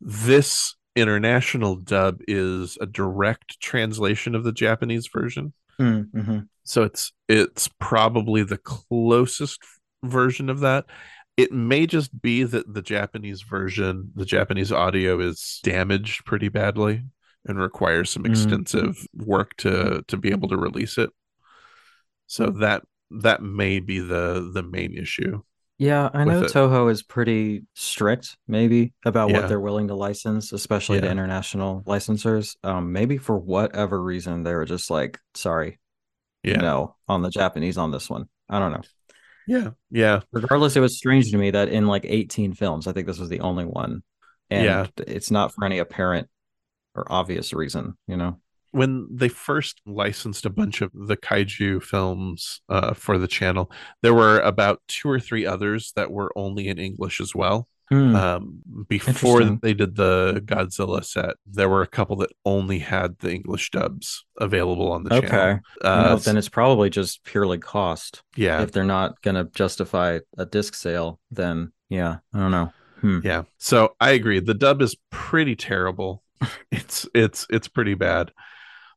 This 0.00 0.76
international 0.94 1.74
dub 1.76 2.20
is 2.28 2.78
a 2.80 2.86
direct 2.86 3.60
translation 3.60 4.36
of 4.36 4.44
the 4.44 4.52
Japanese 4.52 5.08
version. 5.12 5.52
Mm-hmm. 5.80 6.40
So 6.62 6.84
it's 6.84 7.12
it's 7.28 7.68
probably 7.80 8.44
the 8.44 8.58
closest 8.58 9.58
version 10.04 10.48
of 10.48 10.60
that. 10.60 10.86
It 11.40 11.52
may 11.52 11.86
just 11.86 12.20
be 12.20 12.42
that 12.44 12.72
the 12.72 12.82
Japanese 12.82 13.42
version, 13.42 14.10
the 14.14 14.24
Japanese 14.24 14.70
audio 14.72 15.18
is 15.20 15.60
damaged 15.62 16.24
pretty 16.24 16.48
badly 16.48 17.02
and 17.46 17.58
requires 17.58 18.10
some 18.10 18.24
Mm. 18.24 18.30
extensive 18.30 19.06
work 19.14 19.56
to 19.58 20.04
to 20.08 20.16
be 20.16 20.30
able 20.30 20.48
to 20.48 20.56
release 20.56 20.98
it. 20.98 21.10
So 22.26 22.50
that 22.60 22.82
that 23.10 23.42
may 23.42 23.80
be 23.80 23.98
the 23.98 24.50
the 24.52 24.62
main 24.62 24.96
issue. 24.96 25.42
Yeah, 25.78 26.10
I 26.12 26.24
know. 26.24 26.42
Toho 26.42 26.90
is 26.90 27.02
pretty 27.02 27.62
strict, 27.74 28.36
maybe, 28.46 28.92
about 29.06 29.30
Yeah. 29.30 29.40
what 29.40 29.48
they're 29.48 29.58
willing 29.58 29.88
to 29.88 29.94
license, 29.94 30.52
especially 30.52 30.98
Yeah. 30.98 31.10
international 31.10 31.82
licensors. 31.86 32.54
Um, 32.62 32.92
maybe 32.92 33.16
for 33.16 33.38
whatever 33.38 34.02
reason, 34.02 34.42
they 34.42 34.52
were 34.54 34.66
just 34.66 34.90
like, 34.90 35.18
sorry, 35.34 35.80
Yeah. 36.44 36.58
no, 36.60 36.96
on 37.08 37.22
the 37.22 37.30
Japanese 37.30 37.78
on 37.78 37.92
this 37.92 38.10
one. 38.10 38.28
I 38.50 38.58
don't 38.58 38.72
know. 38.72 38.82
Yeah. 39.50 39.70
Yeah. 39.90 40.20
Regardless, 40.30 40.76
it 40.76 40.80
was 40.80 40.96
strange 40.96 41.32
to 41.32 41.36
me 41.36 41.50
that 41.50 41.68
in 41.70 41.88
like 41.88 42.04
18 42.06 42.54
films, 42.54 42.86
I 42.86 42.92
think 42.92 43.08
this 43.08 43.18
was 43.18 43.28
the 43.28 43.40
only 43.40 43.64
one. 43.64 44.04
And 44.48 44.64
Yeah. 44.64 44.86
it's 45.08 45.32
not 45.32 45.52
for 45.52 45.64
any 45.64 45.78
apparent 45.78 46.28
or 46.94 47.10
obvious 47.10 47.52
reason, 47.52 47.96
you 48.06 48.16
know? 48.16 48.40
when 48.72 49.08
they 49.10 49.28
first 49.28 49.80
licensed 49.84 50.46
a 50.46 50.50
bunch 50.50 50.80
of 50.80 50.92
the 50.94 51.16
kaiju 51.16 51.82
films 51.82 52.60
uh, 52.68 52.94
for 52.94 53.18
the 53.18 53.26
channel, 53.26 53.68
there 54.02 54.14
were 54.14 54.38
about 54.38 54.80
two 54.86 55.10
or 55.10 55.18
three 55.18 55.44
others 55.44 55.92
that 55.96 56.12
were 56.12 56.30
only 56.36 56.68
in 56.68 56.78
English 56.78 57.20
as 57.20 57.34
well. 57.34 57.66
Hmm. 57.90 58.14
Um, 58.14 58.62
before 58.88 59.42
they 59.42 59.74
did 59.74 59.96
the 59.96 60.40
Godzilla 60.44 61.04
set, 61.04 61.34
there 61.44 61.68
were 61.68 61.82
a 61.82 61.88
couple 61.88 62.14
that 62.16 62.30
only 62.44 62.78
had 62.78 63.18
the 63.18 63.32
English 63.32 63.70
dubs 63.72 64.24
available 64.38 64.92
on 64.92 65.02
the 65.02 65.14
okay. 65.16 65.26
channel. 65.26 65.60
You 65.82 65.90
Uh, 65.90 66.02
know, 66.02 66.16
then 66.16 66.36
it's 66.36 66.48
probably 66.48 66.88
just 66.88 67.24
purely 67.24 67.58
cost. 67.58 68.22
yeah, 68.36 68.62
If 68.62 68.70
they're 68.70 68.84
not 68.84 69.20
going 69.22 69.34
to 69.34 69.50
justify 69.52 70.20
a 70.38 70.46
disc 70.46 70.74
sale, 70.74 71.18
then 71.32 71.72
yeah, 71.88 72.18
I 72.32 72.38
don't 72.38 72.52
know. 72.52 72.72
Hmm. 73.00 73.18
yeah. 73.24 73.42
So 73.58 73.96
I 73.98 74.10
agree. 74.10 74.38
The 74.38 74.54
dub 74.54 74.82
is 74.82 74.94
pretty 75.10 75.56
terrible. 75.56 76.22
it's 76.70 77.08
it's 77.12 77.46
it's 77.50 77.66
pretty 77.66 77.94
bad. 77.94 78.30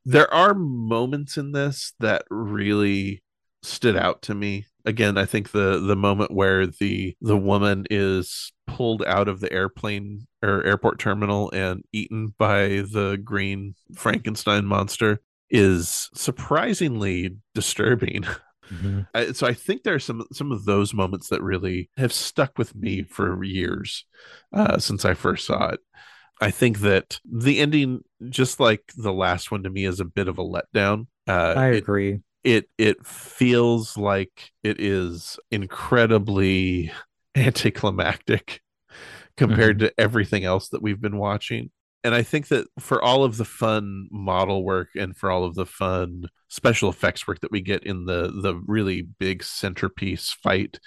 There 0.04 0.32
are 0.32 0.54
moments 0.54 1.36
in 1.36 1.50
this 1.52 1.94
that 1.98 2.26
really 2.30 3.23
stood 3.64 3.96
out 3.96 4.22
to 4.22 4.34
me. 4.34 4.66
Again, 4.84 5.16
I 5.16 5.24
think 5.24 5.50
the 5.52 5.78
the 5.80 5.96
moment 5.96 6.30
where 6.30 6.66
the 6.66 7.16
the 7.20 7.36
woman 7.36 7.86
is 7.90 8.52
pulled 8.66 9.02
out 9.04 9.28
of 9.28 9.40
the 9.40 9.52
airplane 9.52 10.26
or 10.42 10.62
airport 10.64 10.98
terminal 10.98 11.50
and 11.52 11.82
eaten 11.92 12.34
by 12.38 12.84
the 12.92 13.18
green 13.22 13.74
Frankenstein 13.94 14.66
monster 14.66 15.20
is 15.50 16.08
surprisingly 16.14 17.36
disturbing. 17.54 18.24
Mhm. 18.72 19.06
I, 19.14 19.32
so 19.32 19.46
I 19.46 19.52
think 19.52 19.82
there 19.82 19.92
are 19.94 19.98
some 19.98 20.24
some 20.32 20.50
of 20.50 20.64
those 20.64 20.94
moments 20.94 21.28
that 21.28 21.42
really 21.42 21.90
have 21.98 22.14
stuck 22.14 22.56
with 22.56 22.74
me 22.74 23.02
for 23.02 23.44
years 23.44 24.06
uh, 24.54 24.78
since 24.78 25.04
I 25.04 25.12
first 25.12 25.46
saw 25.46 25.68
it. 25.68 25.80
I 26.40 26.50
think 26.50 26.78
that 26.80 27.20
the 27.30 27.60
ending, 27.60 28.00
just 28.30 28.60
like 28.60 28.80
the 28.96 29.12
last 29.12 29.50
one 29.50 29.64
to 29.64 29.70
me, 29.70 29.84
is 29.84 30.00
a 30.00 30.06
bit 30.06 30.28
of 30.28 30.38
a 30.38 30.42
letdown. 30.42 31.08
Uh, 31.28 31.54
I 31.56 31.66
agree. 31.66 32.12
it 32.14 32.22
it 32.44 32.68
it 32.78 33.04
feels 33.06 33.96
like 33.96 34.50
it 34.62 34.80
is 34.80 35.38
incredibly 35.50 36.92
anticlimactic 37.34 38.60
compared 39.36 39.78
mm-hmm. 39.78 39.86
to 39.86 40.00
everything 40.00 40.44
else 40.44 40.68
that 40.68 40.82
we've 40.82 41.00
been 41.00 41.16
watching. 41.16 41.70
And 42.04 42.14
I 42.14 42.22
think 42.22 42.48
that 42.48 42.66
for 42.78 43.02
all 43.02 43.24
of 43.24 43.38
the 43.38 43.46
fun 43.46 44.08
model 44.12 44.62
work 44.62 44.90
and 44.94 45.16
for 45.16 45.30
all 45.30 45.44
of 45.44 45.54
the 45.54 45.64
fun 45.64 46.28
special 46.48 46.90
effects 46.90 47.26
work 47.26 47.40
that 47.40 47.50
we 47.50 47.62
get 47.62 47.82
in 47.84 48.04
the 48.04 48.30
the 48.30 48.60
really 48.66 49.02
big 49.02 49.42
centerpiece 49.42 50.30
fight 50.30 50.78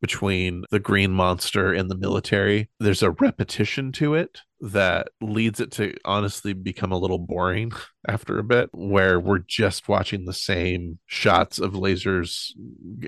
between 0.00 0.64
the 0.70 0.80
green 0.80 1.12
monster 1.12 1.72
and 1.72 1.90
the 1.90 1.96
military, 1.96 2.70
there's 2.80 3.02
a 3.02 3.12
repetition 3.12 3.92
to 3.92 4.14
it 4.14 4.40
that 4.62 5.08
leads 5.20 5.58
it 5.58 5.72
to 5.72 5.92
honestly 6.04 6.52
become 6.52 6.92
a 6.92 6.98
little 6.98 7.18
boring 7.18 7.72
after 8.08 8.38
a 8.38 8.44
bit, 8.44 8.70
where 8.72 9.18
we're 9.18 9.40
just 9.40 9.88
watching 9.88 10.24
the 10.24 10.32
same 10.32 10.98
shots 11.06 11.58
of 11.58 11.72
lasers, 11.72 12.52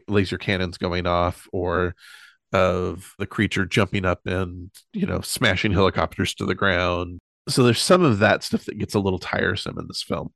laser 0.08 0.36
cannons 0.36 0.76
going 0.76 1.06
off, 1.06 1.48
or 1.52 1.94
of 2.52 3.14
the 3.18 3.26
creature 3.26 3.64
jumping 3.64 4.04
up 4.04 4.20
and, 4.26 4.70
you 4.92 5.06
know, 5.06 5.20
smashing 5.20 5.72
helicopters 5.72 6.34
to 6.34 6.44
the 6.44 6.54
ground. 6.54 7.18
So 7.48 7.62
there's 7.62 7.80
some 7.80 8.02
of 8.02 8.18
that 8.18 8.42
stuff 8.42 8.64
that 8.64 8.78
gets 8.78 8.94
a 8.94 9.00
little 9.00 9.18
tiresome 9.18 9.78
in 9.78 9.86
this 9.88 10.02
film. 10.02 10.32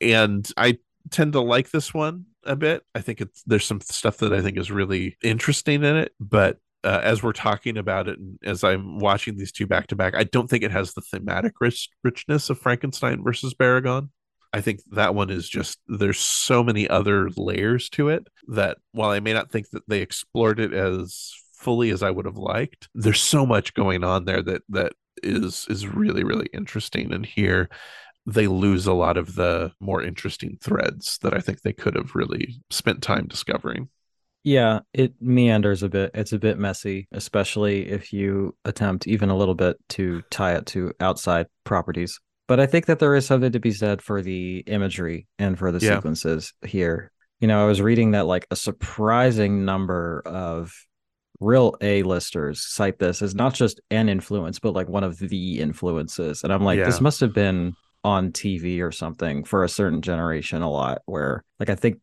And 0.00 0.48
I 0.56 0.78
tend 1.10 1.32
to 1.32 1.40
like 1.40 1.70
this 1.70 1.94
one 1.94 2.26
a 2.44 2.56
bit. 2.56 2.82
I 2.94 3.00
think 3.00 3.20
it's 3.20 3.42
there's 3.46 3.66
some 3.66 3.80
stuff 3.80 4.18
that 4.18 4.32
I 4.32 4.40
think 4.40 4.58
is 4.58 4.70
really 4.70 5.16
interesting 5.22 5.84
in 5.84 5.96
it, 5.96 6.12
but 6.20 6.58
uh, 6.84 7.00
as 7.02 7.22
we're 7.22 7.32
talking 7.32 7.76
about 7.76 8.08
it 8.08 8.18
and 8.18 8.38
as 8.42 8.62
I'm 8.62 8.98
watching 8.98 9.36
these 9.36 9.52
two 9.52 9.66
back 9.66 9.88
to 9.88 9.96
back, 9.96 10.14
I 10.14 10.24
don't 10.24 10.48
think 10.48 10.62
it 10.62 10.70
has 10.70 10.94
the 10.94 11.00
thematic 11.00 11.54
rich- 11.60 11.88
richness 12.04 12.50
of 12.50 12.58
Frankenstein 12.58 13.22
versus 13.22 13.54
Baragon. 13.54 14.10
I 14.52 14.60
think 14.60 14.80
that 14.92 15.14
one 15.14 15.30
is 15.30 15.48
just 15.48 15.78
there's 15.88 16.18
so 16.18 16.64
many 16.64 16.88
other 16.88 17.28
layers 17.36 17.90
to 17.90 18.08
it 18.08 18.28
that 18.48 18.78
while 18.92 19.10
I 19.10 19.20
may 19.20 19.34
not 19.34 19.50
think 19.50 19.70
that 19.70 19.86
they 19.88 20.00
explored 20.00 20.58
it 20.58 20.72
as 20.72 21.34
fully 21.52 21.90
as 21.90 22.02
I 22.02 22.10
would 22.10 22.24
have 22.24 22.38
liked, 22.38 22.88
there's 22.94 23.20
so 23.20 23.44
much 23.44 23.74
going 23.74 24.04
on 24.04 24.24
there 24.24 24.42
that 24.42 24.62
that 24.70 24.92
is 25.22 25.66
is 25.68 25.86
really 25.86 26.22
really 26.22 26.48
interesting 26.54 27.12
and 27.12 27.26
here 27.26 27.68
they 28.24 28.46
lose 28.46 28.86
a 28.86 28.92
lot 28.92 29.16
of 29.16 29.34
the 29.34 29.72
more 29.80 30.02
interesting 30.02 30.58
threads 30.60 31.18
that 31.22 31.34
I 31.34 31.40
think 31.40 31.62
they 31.62 31.72
could 31.72 31.94
have 31.94 32.14
really 32.14 32.60
spent 32.70 33.02
time 33.02 33.26
discovering. 33.26 33.88
Yeah, 34.44 34.80
it 34.92 35.14
meanders 35.20 35.82
a 35.82 35.88
bit. 35.88 36.12
It's 36.14 36.32
a 36.32 36.38
bit 36.38 36.58
messy, 36.58 37.08
especially 37.12 37.88
if 37.88 38.12
you 38.12 38.56
attempt 38.64 39.06
even 39.06 39.28
a 39.30 39.36
little 39.36 39.54
bit 39.54 39.76
to 39.90 40.22
tie 40.30 40.54
it 40.54 40.66
to 40.66 40.92
outside 41.00 41.46
properties. 41.64 42.18
But 42.46 42.60
I 42.60 42.66
think 42.66 42.86
that 42.86 42.98
there 42.98 43.14
is 43.14 43.26
something 43.26 43.52
to 43.52 43.60
be 43.60 43.72
said 43.72 44.00
for 44.00 44.22
the 44.22 44.60
imagery 44.66 45.26
and 45.38 45.58
for 45.58 45.70
the 45.70 45.84
Yeah. 45.84 45.96
sequences 45.96 46.54
here. 46.64 47.10
You 47.40 47.48
know, 47.48 47.62
I 47.62 47.66
was 47.66 47.82
reading 47.82 48.12
that 48.12 48.26
like 48.26 48.46
a 48.50 48.56
surprising 48.56 49.64
number 49.64 50.22
of 50.24 50.72
real 51.40 51.76
A-listers 51.80 52.64
cite 52.66 52.98
this 52.98 53.22
as 53.22 53.34
not 53.34 53.54
just 53.54 53.80
an 53.90 54.08
influence, 54.08 54.58
but 54.58 54.72
like 54.72 54.88
one 54.88 55.04
of 55.04 55.18
the 55.18 55.60
influences. 55.60 56.42
And 56.42 56.52
I'm 56.52 56.64
like, 56.64 56.82
this 56.82 57.00
must 57.00 57.20
have 57.20 57.34
been 57.34 57.74
on 58.02 58.32
TV 58.32 58.80
or 58.80 58.92
something 58.92 59.44
for 59.44 59.62
a 59.62 59.68
certain 59.68 60.00
generation 60.00 60.62
a 60.62 60.70
lot 60.70 61.02
where 61.06 61.44
like 61.60 61.68
I 61.68 61.74
think 61.74 61.98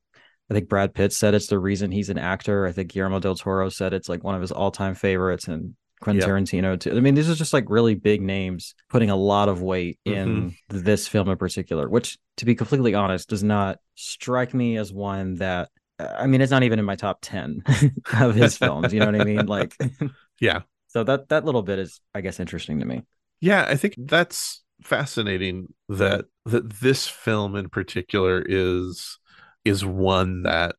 I 0.49 0.53
think 0.53 0.69
Brad 0.69 0.93
Pitt 0.93 1.11
said 1.13 1.33
it's 1.33 1.47
the 1.47 1.59
reason 1.59 1.91
he's 1.91 2.09
an 2.09 2.17
actor. 2.19 2.65
I 2.67 2.71
think 2.71 2.91
Guillermo 2.91 3.19
del 3.19 3.35
Toro 3.35 3.69
said 3.69 3.93
it's 3.93 4.09
like 4.09 4.23
one 4.23 4.35
of 4.35 4.41
his 4.41 4.51
all-time 4.51 4.93
favorites 4.95 5.47
and 5.47 5.75
Quentin 6.01 6.21
Yep. 6.21 6.29
Tarantino 6.29 6.79
too. 6.79 6.91
I 6.95 6.99
mean, 6.99 7.15
these 7.15 7.29
are 7.29 7.35
just 7.35 7.53
like 7.53 7.65
really 7.69 7.95
big 7.95 8.21
names 8.21 8.75
putting 8.89 9.09
a 9.09 9.15
lot 9.15 9.49
of 9.49 9.61
weight 9.61 9.97
in 10.05 10.51
Mm-hmm. 10.51 10.79
this 10.83 11.07
film 11.07 11.29
in 11.29 11.37
particular, 11.37 11.89
which 11.89 12.17
to 12.37 12.45
be 12.45 12.53
completely 12.53 12.93
honest 12.93 13.29
does 13.29 13.43
not 13.43 13.79
strike 13.95 14.53
me 14.53 14.77
as 14.77 14.91
one 14.93 15.35
that 15.35 15.69
I 15.97 16.27
mean, 16.27 16.41
it's 16.41 16.51
not 16.51 16.63
even 16.63 16.77
in 16.77 16.85
my 16.85 16.95
top 16.97 17.19
10 17.21 17.63
of 18.19 18.35
his 18.35 18.57
films, 18.57 18.93
you 18.93 18.99
know 18.99 19.05
what 19.07 19.19
I 19.21 19.23
mean? 19.23 19.45
Like 19.47 19.73
Yeah. 20.41 20.61
so 20.87 21.03
that 21.05 21.29
that 21.29 21.45
little 21.45 21.63
bit 21.63 21.79
is 21.79 22.01
I 22.13 22.21
guess 22.21 22.39
interesting 22.39 22.79
to 22.81 22.85
me. 22.85 23.03
Yeah, 23.41 23.65
I 23.67 23.75
think 23.75 23.95
that's 23.97 24.63
fascinating 24.83 25.73
that 25.89 26.25
that 26.45 26.69
this 26.81 27.07
film 27.07 27.55
in 27.55 27.69
particular 27.69 28.43
is 28.45 29.17
is 29.65 29.83
one 29.83 30.43
that 30.43 30.75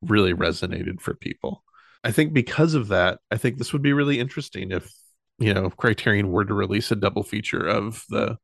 really 0.00 0.32
resonated 0.32 1.00
for 1.00 1.14
people. 1.14 1.64
I 2.04 2.12
think 2.12 2.32
because 2.32 2.74
of 2.74 2.88
that, 2.88 3.18
I 3.30 3.36
think 3.36 3.58
this 3.58 3.72
would 3.72 3.82
be 3.82 3.92
really 3.92 4.18
interesting 4.20 4.70
if 4.70 4.90
you 5.38 5.52
know 5.52 5.70
Criterion 5.70 6.30
were 6.30 6.44
to 6.44 6.54
release 6.54 6.90
a 6.90 6.96
double 6.96 7.22
feature 7.24 7.66
of 7.66 8.04
the 8.08 8.38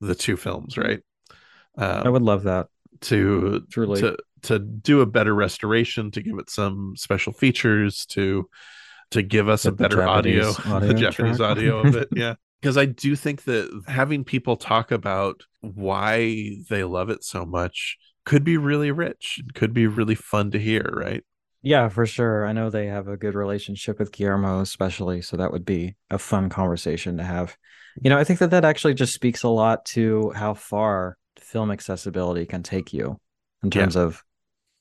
the 0.00 0.14
two 0.14 0.36
films, 0.36 0.76
right? 0.78 1.00
Um, 1.76 2.02
I 2.06 2.08
would 2.08 2.22
love 2.22 2.44
that. 2.44 2.68
to 3.02 3.64
Truly. 3.70 4.00
to 4.00 4.16
to 4.42 4.58
do 4.58 5.00
a 5.00 5.06
better 5.06 5.34
restoration, 5.34 6.10
to 6.12 6.22
give 6.22 6.38
it 6.38 6.50
some 6.50 6.94
special 6.96 7.32
features, 7.32 8.06
to 8.06 8.48
to 9.10 9.22
give 9.22 9.48
us 9.48 9.66
a 9.66 9.72
Get 9.72 9.78
the 9.78 9.82
better 9.88 10.02
audio, 10.06 10.52
Japanese 10.52 10.54
the 10.88 10.94
Japanese 10.94 11.36
track. 11.38 11.50
audio 11.50 11.80
of 11.80 11.94
it. 11.96 12.08
Yeah. 12.16 12.34
Because 12.60 12.76
I 12.76 12.86
do 12.86 13.14
think 13.14 13.44
that 13.44 13.70
having 13.86 14.24
people 14.24 14.56
talk 14.56 14.90
about 14.90 15.42
why 15.60 16.56
they 16.68 16.82
love 16.82 17.08
it 17.08 17.22
so 17.22 17.46
much 17.46 17.96
could 18.28 18.44
be 18.44 18.58
really 18.58 18.90
rich, 18.90 19.40
could 19.54 19.72
be 19.72 19.86
really 19.86 20.14
fun 20.14 20.50
to 20.50 20.58
hear, 20.58 20.86
right? 20.92 21.24
Yeah, 21.62 21.88
for 21.88 22.04
sure. 22.04 22.44
I 22.46 22.52
know 22.52 22.68
they 22.68 22.86
have 22.86 23.08
a 23.08 23.16
good 23.16 23.34
relationship 23.34 23.98
with 23.98 24.12
Guillermo, 24.12 24.60
especially. 24.60 25.22
So 25.22 25.38
that 25.38 25.50
would 25.50 25.64
be 25.64 25.96
a 26.10 26.18
fun 26.18 26.50
conversation 26.50 27.16
to 27.16 27.24
have. 27.24 27.56
You 28.02 28.10
know, 28.10 28.18
I 28.18 28.24
think 28.24 28.38
that 28.40 28.50
that 28.50 28.66
actually 28.66 28.92
just 28.92 29.14
speaks 29.14 29.44
a 29.44 29.48
lot 29.48 29.86
to 29.86 30.30
how 30.36 30.52
far 30.52 31.16
film 31.38 31.70
accessibility 31.70 32.44
can 32.44 32.62
take 32.62 32.92
you 32.92 33.18
in 33.62 33.70
Yeah. 33.72 33.80
terms 33.80 33.96
of 33.96 34.22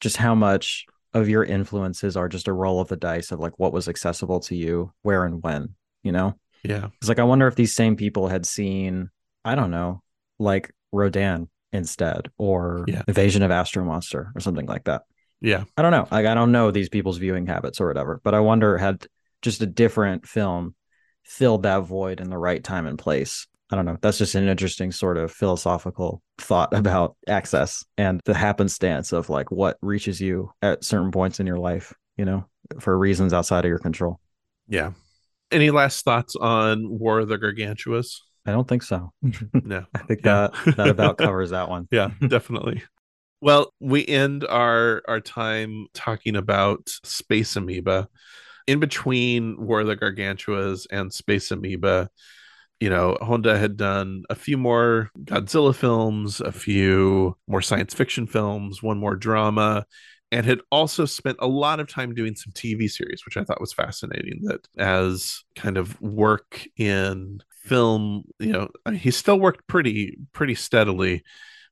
just 0.01 0.17
how 0.17 0.35
much 0.35 0.85
of 1.13 1.29
your 1.29 1.45
influences 1.45 2.17
are 2.17 2.27
just 2.27 2.49
a 2.49 2.53
roll 2.53 2.81
of 2.81 2.89
the 2.89 2.97
dice 2.97 3.31
of 3.31 3.39
like 3.39 3.57
what 3.57 3.71
was 3.71 3.87
accessible 3.87 4.41
to 4.41 4.57
you, 4.57 4.91
where 5.03 5.23
and 5.23 5.41
when, 5.41 5.69
you 6.03 6.11
know? 6.11 6.37
Yeah. 6.63 6.89
It's 6.99 7.07
like 7.07 7.19
I 7.19 7.23
wonder 7.23 7.47
if 7.47 7.55
these 7.55 7.73
same 7.73 7.95
people 7.95 8.27
had 8.27 8.45
seen, 8.45 9.09
I 9.45 9.55
don't 9.55 9.71
know, 9.71 10.03
like 10.37 10.73
Rodan 10.91 11.47
instead, 11.71 12.29
or 12.37 12.85
Yeah. 12.87 13.03
Invasion 13.07 13.43
of 13.43 13.51
Astro 13.51 13.83
Monster, 13.83 14.31
or 14.35 14.41
something 14.41 14.65
like 14.65 14.85
that. 14.85 15.03
Yeah. 15.41 15.65
I 15.75 15.81
don't 15.81 15.91
know. 15.91 16.07
Like 16.09 16.25
I 16.25 16.33
don't 16.33 16.51
know 16.51 16.71
these 16.71 16.89
people's 16.89 17.17
viewing 17.17 17.45
habits 17.45 17.79
or 17.79 17.87
whatever, 17.87 18.21
but 18.23 18.33
I 18.33 18.39
wonder 18.39 18.77
had 18.77 19.05
just 19.41 19.61
a 19.61 19.67
different 19.67 20.27
film 20.27 20.75
filled 21.23 21.63
that 21.63 21.79
void 21.83 22.19
in 22.21 22.29
the 22.29 22.37
right 22.37 22.63
time 22.63 22.87
and 22.87 22.97
place. 22.97 23.47
I 23.69 23.75
don't 23.75 23.85
know. 23.85 23.97
That's 24.01 24.17
just 24.17 24.33
an 24.35 24.47
interesting 24.47 24.91
sort 24.91 25.17
of 25.17 25.31
philosophical 25.31 26.21
thought 26.37 26.73
about 26.75 27.17
access 27.27 27.83
and 27.97 28.21
the 28.25 28.33
happenstance 28.33 29.11
of 29.11 29.29
like 29.29 29.51
what 29.51 29.77
reaches 29.81 30.21
you 30.21 30.51
at 30.61 30.83
certain 30.83 31.11
points 31.11 31.39
in 31.39 31.45
your 31.45 31.59
life, 31.59 31.93
you 32.17 32.25
know, 32.25 32.45
for 32.79 32.97
reasons 32.97 33.33
outside 33.33 33.65
of 33.65 33.69
your 33.69 33.79
control. 33.79 34.19
Yeah. 34.67 34.91
Any 35.51 35.69
last 35.69 36.03
thoughts 36.03 36.35
on 36.35 36.89
War 36.89 37.19
of 37.19 37.27
the 37.27 37.37
Gargantuas? 37.37 38.21
I 38.47 38.51
don't 38.51 38.67
think 38.67 38.83
so. 38.83 39.11
Mm-hmm. 39.23 39.59
No. 39.67 39.85
I 39.93 39.99
think 39.99 40.21
Yeah. 40.23 40.49
that 40.65 40.75
that 40.77 40.87
about 40.89 41.17
covers 41.19 41.51
that 41.51 41.69
one. 41.69 41.87
yeah, 41.91 42.07
mm-hmm. 42.09 42.27
definitely. 42.27 42.83
Well, 43.41 43.73
we 43.79 44.05
end 44.07 44.45
our 44.47 45.03
our 45.07 45.19
time 45.21 45.87
talking 45.93 46.35
about 46.35 46.89
Space 47.03 47.55
Amoeba. 47.55 48.07
In 48.67 48.79
between 48.81 49.65
War 49.65 49.81
of 49.81 49.87
the 49.87 49.95
Gargantuas 49.95 50.87
and 50.91 51.13
Space 51.13 51.51
Amoeba, 51.51 52.09
you 52.81 52.89
know, 52.89 53.17
Honda 53.21 53.57
had 53.57 53.77
done 53.77 54.23
a 54.29 54.35
few 54.35 54.57
more 54.57 55.09
Godzilla 55.23 55.73
films, 55.73 56.41
a 56.41 56.51
few 56.51 57.37
more 57.47 57.61
science 57.61 57.93
fiction 57.93 58.27
films, 58.27 58.83
one 58.83 58.97
more 58.97 59.15
drama, 59.15 59.85
and 60.33 60.45
had 60.45 60.59
also 60.71 61.05
spent 61.05 61.37
a 61.39 61.47
lot 61.47 61.79
of 61.79 61.87
time 61.87 62.13
doing 62.13 62.35
some 62.35 62.51
TV 62.53 62.89
series, 62.89 63.21
which 63.25 63.37
I 63.37 63.43
thought 63.45 63.61
was 63.61 63.71
fascinating. 63.71 64.41
That 64.43 64.67
as 64.77 65.43
kind 65.55 65.77
of 65.77 65.99
work 66.01 66.67
in 66.75 67.39
film, 67.67 68.23
you 68.39 68.51
know, 68.51 68.69
he 68.93 69.11
still 69.11 69.39
worked 69.39 69.67
pretty 69.67 70.17
pretty 70.33 70.55
steadily, 70.55 71.23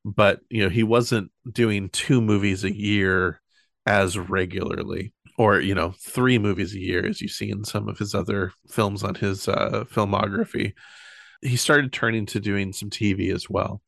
but 0.04 0.42
you 0.50 0.64
know, 0.64 0.70
he 0.70 0.84
wasn't 0.84 1.32
doing 1.52 1.90
two 1.90 2.22
movies 2.22 2.64
a 2.64 2.76
year 2.76 3.42
as 3.86 4.18
regularly 4.18 5.14
or 5.38 5.60
you 5.60 5.76
know 5.76 5.94
three 6.00 6.40
movies 6.40 6.74
a 6.74 6.80
year 6.80 7.06
as 7.06 7.22
you 7.22 7.28
see 7.28 7.50
in 7.50 7.64
some 7.64 7.88
of 7.88 7.98
his 8.00 8.16
other 8.16 8.52
films 8.68 9.04
on 9.04 9.16
his 9.16 9.48
uh, 9.48 9.86
filmography. 9.92 10.74
He 11.42 11.58
started 11.58 11.94
turning 11.94 12.26
to 12.28 12.40
doing 12.40 12.74
some 12.74 12.90
tv 12.90 13.34
as 13.34 13.50
well 13.50 13.82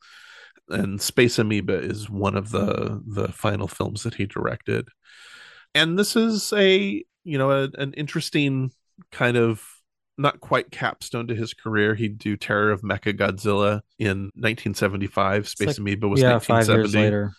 and 0.69 1.01
space 1.01 1.39
amoeba 1.39 1.79
is 1.79 2.09
one 2.09 2.35
of 2.35 2.51
the 2.51 3.01
the 3.05 3.31
final 3.31 3.67
films 3.67 4.03
that 4.03 4.15
he 4.15 4.25
directed. 4.25 4.87
And 5.73 5.97
this 5.97 6.15
is 6.15 6.51
a 6.53 7.03
you 7.23 7.37
know 7.37 7.51
a, 7.51 7.69
an 7.77 7.93
interesting 7.93 8.71
kind 9.11 9.37
of 9.37 9.63
not 10.17 10.39
quite 10.39 10.71
capstone 10.71 11.27
to 11.27 11.35
his 11.35 11.53
career 11.53 11.93
he'd 11.95 12.17
do 12.17 12.35
terror 12.35 12.71
of 12.71 12.81
mecha 12.81 13.15
godzilla 13.15 13.81
in 13.99 14.31
1975 14.35 15.47
space 15.47 15.67
like- 15.67 15.77
amoeba 15.77 16.07
was 16.07 16.21
yeah, 16.21 16.39
five 16.39 16.67
years 16.67 16.95
later. 16.95 17.33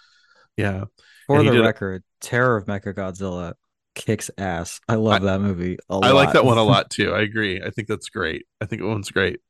yeah 0.57 0.85
For 1.27 1.41
And 1.41 1.49
the 1.49 1.61
record, 1.61 2.03
Terror 2.21 2.57
of 2.57 2.67
Mecha 2.67 2.95
Godzilla 2.95 3.55
kicks 3.95 4.31
ass. 4.39 4.81
I 4.89 4.95
love 4.95 5.23
that 5.23 5.41
movie 5.41 5.79
a 5.89 5.95
lot. 5.97 6.05
I 6.05 6.13
like 6.13 6.33
that 6.33 6.45
one 6.45 6.59
a 6.59 6.63
lot 6.75 6.91
too. 6.91 7.13
I 7.13 7.21
agree. 7.23 7.61
I 7.61 7.71
think 7.71 7.89
that's 7.89 8.09
great. 8.09 8.47
I 8.61 8.65
think 8.67 8.83
that 8.83 8.89
one's 8.89 9.11
great. 9.11 9.41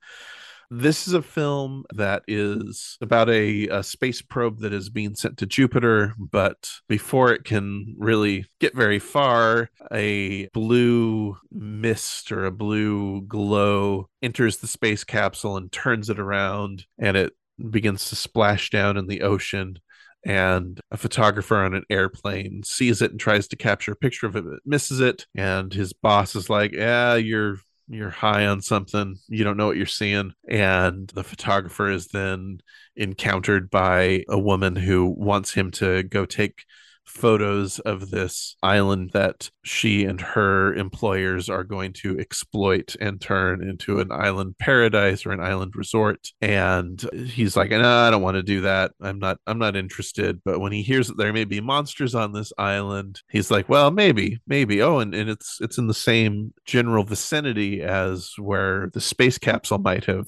This 0.71 1.09
is 1.09 1.14
a 1.14 1.23
film 1.23 1.85
that 1.95 2.25
is 2.29 2.99
about 3.01 3.31
a, 3.31 3.69
a 3.69 3.83
space 3.83 4.21
probe 4.21 4.59
that 4.61 4.75
is 4.75 4.91
being 4.91 5.14
sent 5.14 5.39
to 5.39 5.47
Jupiter, 5.47 6.14
but 6.19 6.69
before 6.89 7.33
it 7.33 7.45
can 7.45 7.95
really 7.97 8.45
get 8.61 8.77
very 8.77 8.99
far, 8.99 9.71
a 9.91 10.49
blue 10.49 11.39
mist 11.51 12.31
or 12.33 12.45
a 12.45 12.53
blue 12.53 13.23
glow 13.23 14.11
enters 14.21 14.59
the 14.59 14.66
space 14.66 15.05
capsule 15.05 15.57
and 15.57 15.73
turns 15.73 16.11
it 16.11 16.19
around, 16.19 16.85
and 16.99 17.16
it 17.16 17.33
begins 17.71 18.11
to 18.11 18.16
splash 18.16 18.69
down 18.69 18.99
in 18.99 19.07
the 19.07 19.23
ocean 19.23 19.79
and 20.25 20.81
a 20.91 20.97
photographer 20.97 21.57
on 21.57 21.75
an 21.75 21.85
airplane 21.91 22.62
sees 22.64 23.01
it 23.01 23.11
and 23.11 23.21
tries 23.21 23.49
to 23.49 23.57
capture 23.57 23.93
a 23.93 23.97
picture 23.97 24.27
of 24.27 24.37
it 24.37 24.45
but 24.45 24.59
misses 24.66 25.01
it 25.01 25.27
and 25.37 25.73
his 25.73 25.93
boss 25.93 26.35
is 26.35 26.51
like 26.51 26.73
yeah 26.73 27.14
you're 27.14 27.59
you're 27.89 28.11
high 28.11 28.47
on 28.47 28.61
something 28.61 29.16
you 29.28 29.45
don't 29.45 29.57
know 29.57 29.66
what 29.66 29.76
you're 29.76 29.86
seeing 29.86 30.32
and 30.49 31.09
the 31.11 31.24
photographer 31.24 31.91
is 31.91 32.09
then 32.09 32.59
encountered 32.97 33.70
by 33.70 34.24
a 34.28 34.39
woman 34.39 34.76
who 34.76 35.07
wants 35.07 35.53
him 35.53 35.70
to 35.70 36.03
go 36.03 36.26
take 36.26 36.64
photos 37.09 37.79
of 37.81 38.11
this 38.11 38.57
island 38.63 39.11
that 39.13 39.51
she 39.65 40.05
and 40.05 40.21
her 40.21 40.75
employers 40.75 41.49
are 41.49 41.65
going 41.65 41.93
to 41.93 42.19
exploit 42.19 42.95
and 43.01 43.21
turn 43.21 43.63
into 43.63 44.01
an 44.01 44.13
island 44.13 44.57
paradise 44.59 45.27
or 45.27 45.33
an 45.33 45.41
island 45.41 45.75
resort. 45.75 46.29
And 46.41 47.01
he's 47.13 47.57
like 47.57 47.71
no 47.71 47.99
i 47.99 48.11
don't 48.11 48.23
want 48.23 48.37
to 48.37 48.43
do 48.43 48.63
that. 48.63 48.93
I'm 49.01 49.19
not 49.19 49.39
i'm 49.47 49.59
not 49.59 49.77
interested. 49.77 50.41
But 50.45 50.61
when 50.61 50.73
he 50.73 50.83
hears 50.83 51.09
that 51.09 51.17
there 51.17 51.33
may 51.33 51.45
be 51.45 51.61
monsters 51.61 52.15
on 52.15 52.33
this 52.33 52.53
island 52.59 53.23
he's 53.29 53.51
like 53.51 53.69
well 53.69 53.91
maybe 53.91 54.41
maybe. 54.47 54.83
Oh 54.83 54.99
and, 54.99 55.15
and 55.15 55.29
it's 55.31 55.59
it's 55.61 55.79
in 55.79 55.87
the 55.87 55.95
same 55.95 56.53
general 56.65 57.05
vicinity 57.05 57.83
as 57.83 58.33
where 58.39 58.91
the 58.93 59.01
space 59.01 59.39
capsule 59.39 59.79
might 59.79 60.05
have 60.05 60.27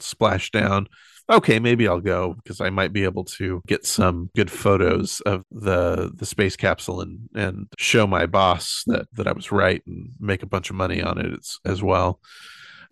splashed 0.00 0.52
down 0.52 0.88
okay, 1.30 1.58
maybe 1.58 1.88
I'll 1.88 2.00
go 2.00 2.34
because 2.34 2.60
I 2.60 2.70
might 2.70 2.92
be 2.92 3.04
able 3.04 3.24
to 3.24 3.62
get 3.66 3.86
some 3.86 4.30
good 4.34 4.50
photos 4.50 5.20
of 5.20 5.44
the 5.50 6.12
the 6.14 6.26
space 6.26 6.56
capsule 6.56 7.00
and 7.00 7.28
and 7.34 7.66
show 7.78 8.06
my 8.06 8.26
boss 8.26 8.82
that 8.86 9.06
that 9.14 9.26
I 9.26 9.32
was 9.32 9.52
right 9.52 9.82
and 9.86 10.10
make 10.20 10.42
a 10.42 10.48
bunch 10.48 10.70
of 10.70 10.76
money 10.76 11.02
on 11.02 11.18
it 11.18 11.32
as, 11.32 11.58
as 11.64 11.82
well. 11.82 12.20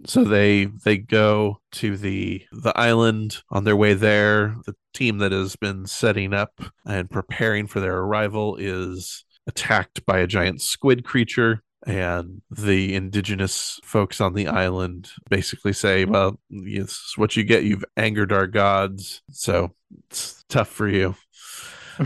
So 0.07 0.25
they 0.25 0.67
they 0.85 0.99
go 0.99 1.61
to 1.73 1.97
the 1.97 2.43
the 2.53 2.77
island 2.77 3.43
on 3.51 3.65
their 3.65 3.77
way 3.77 3.95
there. 3.95 4.57
The 4.67 4.75
team 4.95 5.19
that 5.19 5.33
has 5.33 5.57
been 5.57 5.87
setting 5.87 6.33
up 6.33 6.61
and 6.87 7.11
preparing 7.11 7.67
for 7.67 7.81
their 7.81 7.99
arrival 7.99 8.57
is 8.57 9.25
attacked 9.47 10.05
by 10.07 10.19
a 10.21 10.27
giant 10.27 10.63
squid 10.63 11.05
creature 11.05 11.63
and 11.87 12.43
the 12.51 12.95
indigenous 12.95 13.81
folks 13.83 14.21
on 14.21 14.35
the 14.35 14.47
island 14.47 15.11
basically 15.31 15.73
say 15.73 16.05
well 16.05 16.39
this 16.51 16.91
is 16.91 17.15
what 17.17 17.37
you 17.37 17.45
get. 17.45 17.65
You've 17.65 17.85
angered 17.97 18.33
our 18.33 18.47
gods 18.47 19.23
so 19.31 19.73
it's 20.09 20.45
tough 20.49 20.69
for 20.69 20.89
you. 20.89 21.15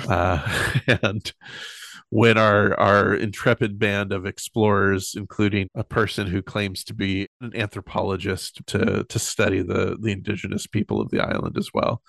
Uh, 0.08 0.40
and 1.02 1.32
when 2.14 2.36
our 2.36 2.78
our 2.78 3.14
intrepid 3.14 3.78
band 3.78 4.12
of 4.12 4.26
explorers 4.26 5.14
including 5.16 5.68
a 5.74 5.84
person 5.84 6.26
who 6.26 6.42
claims 6.42 6.82
to 6.84 6.94
be 6.94 7.28
an 7.40 7.52
anthropologist 7.54 8.60
to 8.66 9.04
to 9.08 9.18
study 9.18 9.62
the 9.62 9.96
the 10.00 10.10
indigenous 10.10 10.66
people 10.66 11.00
of 11.00 11.10
the 11.10 11.20
island 11.20 11.56
as 11.56 11.70
well. 11.72 12.02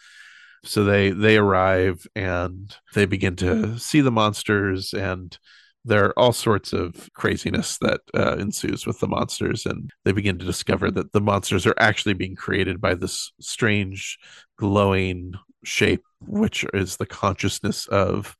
So 0.64 0.84
they 0.84 1.12
they 1.12 1.38
arrive 1.38 2.08
and 2.16 2.76
they 2.94 3.06
begin 3.06 3.36
to 3.38 3.78
see 3.78 4.02
the 4.02 4.12
monsters 4.12 4.94
and 4.94 5.38
there 5.86 6.06
are 6.06 6.20
all 6.20 6.34
sorts 6.34 6.74
of 6.74 7.10
craziness 7.14 7.78
that 7.78 8.02
uh, 8.18 8.36
ensues 8.38 8.88
with 8.88 9.00
the 9.00 9.08
monsters, 9.08 9.66
and 9.66 9.92
they 10.04 10.12
begin 10.12 10.40
to 10.40 10.46
discover 10.46 10.90
that 10.92 11.14
the 11.14 11.22
monsters 11.22 11.68
are 11.68 11.76
actually 11.80 12.14
being 12.14 12.36
created 12.36 12.82
by 12.82 12.96
this 12.96 13.32
strange 13.40 14.18
glowing 14.58 15.34
shape, 15.64 16.04
which 16.22 16.66
is 16.74 16.98
the 16.98 17.06
consciousness 17.06 17.88
of 17.88 18.36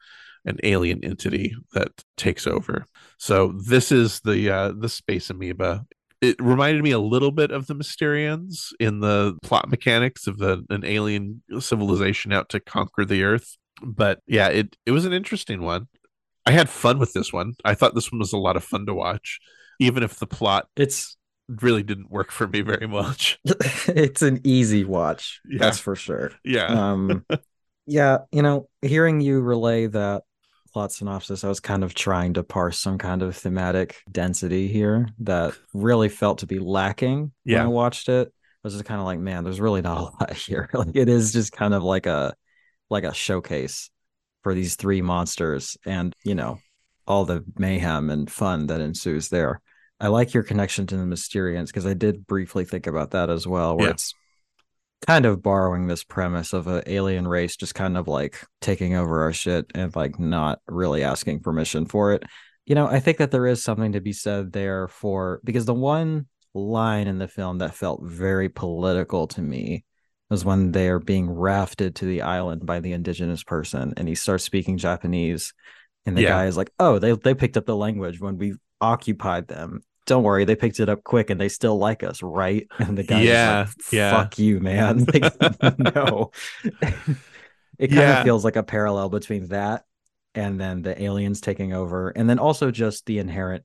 an 0.46 0.58
alien 0.64 1.04
entity 1.04 1.56
that 1.74 1.92
takes 2.18 2.48
over. 2.48 2.86
So 3.18 3.54
this 3.66 3.92
is 3.92 4.22
the 4.22 4.50
uh, 4.50 4.74
the 4.78 4.90
space 4.90 5.30
amoeba. 5.30 5.86
It 6.22 6.38
reminded 6.40 6.84
me 6.84 6.92
a 6.92 7.00
little 7.00 7.32
bit 7.32 7.52
of 7.52 7.68
the 7.68 7.76
Mysterians 7.76 8.70
in 8.80 9.02
the 9.02 9.38
plot 9.44 9.70
mechanics 9.70 10.26
of 10.28 10.40
the, 10.40 10.64
an 10.70 10.84
alien 10.84 11.44
civilization 11.60 12.32
out 12.32 12.50
to 12.50 12.60
conquer 12.60 13.06
the 13.06 13.24
Earth. 13.24 13.58
But 13.84 14.20
yeah, 14.26 14.48
it 14.48 14.76
it 14.86 14.92
was 14.92 15.06
an 15.06 15.14
interesting 15.14 15.62
one. 15.62 15.88
I 16.46 16.52
had 16.52 16.70
fun 16.70 17.00
with 17.00 17.14
this 17.14 17.34
one. 17.34 17.54
I 17.64 17.74
thought 17.74 17.96
this 17.96 18.12
one 18.12 18.20
was 18.20 18.34
a 18.34 18.38
lot 18.38 18.56
of 18.56 18.64
fun 18.64 18.86
to 18.86 18.94
watch, 18.94 19.40
even 19.80 20.04
if 20.04 20.20
the 20.20 20.28
plot 20.28 20.68
It's 20.76 21.18
really 21.48 21.84
didn't 21.84 22.10
work 22.12 22.32
for 22.32 22.48
me 22.48 22.62
very 22.62 22.88
much. 22.88 23.40
it's 23.46 24.22
an 24.22 24.42
easy 24.44 24.84
watch. 24.84 25.42
Yeah. 25.48 25.60
That's 25.60 25.80
for 25.80 25.96
sure. 25.96 26.32
Yeah. 26.44 26.66
Um 26.68 27.26
yeah, 27.88 28.20
you 28.32 28.42
know, 28.42 28.70
hearing 28.82 29.22
you 29.22 29.42
relay 29.42 29.88
that 29.88 30.24
plot 30.74 30.92
synopsis, 30.92 31.44
I 31.44 31.48
was 31.50 31.60
kind 31.60 31.84
of 31.84 31.94
trying 31.94 32.34
to 32.34 32.44
parse 32.44 32.80
some 32.80 32.98
kind 32.98 33.22
of 33.22 33.36
thematic 33.36 34.02
density 34.12 34.68
here 34.68 35.08
that 35.20 35.54
really 35.74 36.10
felt 36.10 36.40
to 36.40 36.48
be 36.48 36.60
lacking 36.60 37.32
Yeah. 37.44 37.60
when 37.60 37.66
I 37.68 37.70
watched 37.70 38.10
it. 38.10 38.28
I 38.28 38.68
was 38.68 38.74
just 38.74 38.86
kind 38.86 39.00
of 39.00 39.06
like, 39.06 39.20
man, 39.20 39.44
there's 39.44 39.62
really 39.62 39.82
not 39.82 39.98
a 40.00 40.02
lot 40.02 40.34
here. 40.48 40.70
Like 40.74 40.96
it 40.96 41.10
is 41.10 41.32
just 41.32 41.52
kind 41.52 41.74
of 41.74 41.84
like 41.84 42.08
a 42.08 42.34
like 42.90 43.04
a 43.04 43.14
showcase 43.14 43.90
for 44.46 44.54
these 44.54 44.76
three 44.76 45.02
monsters 45.02 45.76
and, 45.88 46.16
you 46.24 46.36
know, 46.36 46.60
all 47.08 47.26
the 47.26 47.44
mayhem 47.58 48.12
and 48.12 48.30
fun 48.30 48.68
that 48.68 48.80
ensues 48.80 49.30
there. 49.30 49.60
I 50.00 50.10
like 50.10 50.36
your 50.36 50.44
connection 50.44 50.86
to 50.86 50.98
the 50.98 51.04
Mysterians 51.04 51.68
because 51.70 51.88
I 51.88 51.96
did 51.96 52.28
briefly 52.28 52.64
think 52.64 52.86
about 52.86 53.10
that 53.12 53.32
as 53.32 53.48
well, 53.48 53.76
where 53.76 53.88
Yeah. 53.88 53.94
it's 53.94 54.14
kind 55.08 55.26
of 55.26 55.42
borrowing 55.42 55.88
this 55.88 56.04
premise 56.04 56.54
of 56.54 56.68
an 56.68 56.84
alien 56.86 57.28
race 57.28 57.56
just 57.56 57.74
kind 57.74 57.98
of 57.98 58.08
like 58.08 58.40
taking 58.62 58.94
over 58.94 59.24
our 59.24 59.34
shit 59.34 59.66
and 59.74 59.96
like 59.96 60.20
not 60.20 60.60
really 60.68 61.02
asking 61.04 61.40
permission 61.40 61.88
for 61.88 62.14
it. 62.14 62.22
You 62.68 62.76
know, 62.76 62.86
I 62.86 63.00
think 63.00 63.18
that 63.18 63.32
there 63.32 63.48
is 63.48 63.64
something 63.64 63.94
to 63.94 64.00
be 64.00 64.14
said 64.14 64.52
there 64.54 64.88
for 64.88 65.42
because 65.44 65.66
the 65.66 65.74
one 65.74 66.28
line 66.54 67.08
in 67.08 67.18
the 67.18 67.28
film 67.28 67.58
that 67.58 67.74
felt 67.74 68.04
very 68.04 68.50
political 68.50 69.26
to 69.30 69.42
me 69.42 69.86
was 70.30 70.44
when 70.46 70.72
they're 70.72 71.00
being 71.00 71.30
rafted 71.30 71.96
to 71.96 72.06
the 72.06 72.22
island 72.24 72.66
by 72.66 72.80
the 72.80 72.94
indigenous 72.94 73.44
person 73.44 73.94
and 73.98 74.08
he 74.08 74.16
starts 74.16 74.44
speaking 74.44 74.78
Japanese 74.78 75.54
and 76.06 76.16
the 76.18 76.22
Yeah. 76.22 76.30
guy 76.30 76.46
is 76.46 76.58
like, 76.58 76.72
"Oh, 76.80 77.00
they 77.00 77.14
they 77.14 77.34
picked 77.34 77.58
up 77.58 77.66
the 77.66 77.76
language 77.76 78.20
when 78.20 78.38
we 78.38 78.56
occupied 78.82 79.48
them." 79.48 79.82
Don't 80.06 80.24
worry, 80.24 80.46
they 80.46 80.56
picked 80.56 80.80
it 80.80 80.88
up 80.90 81.04
quick 81.04 81.32
and 81.32 81.42
they 81.42 81.50
still 81.50 81.78
like 81.78 82.04
us, 82.04 82.22
right? 82.22 82.68
And 82.80 82.98
the 82.98 83.04
guy 83.04 83.22
Yeah, 83.24 83.66
like, 83.68 83.94
yeah. 83.94 84.12
"Fuck 84.12 84.38
you, 84.40 84.60
man." 84.60 85.06
Like, 85.14 85.80
no. 85.80 86.32
it 87.78 87.88
kind 87.88 87.92
Yeah. 87.92 88.20
of 88.20 88.24
feels 88.24 88.44
like 88.46 88.56
a 88.56 88.64
parallel 88.64 89.10
between 89.10 89.48
that 89.50 89.84
and 90.34 90.60
then 90.60 90.82
the 90.82 91.02
aliens 91.02 91.42
taking 91.42 91.74
over 91.74 92.10
and 92.10 92.30
then 92.30 92.40
also 92.40 92.72
just 92.72 93.06
the 93.06 93.20
inherent 93.20 93.64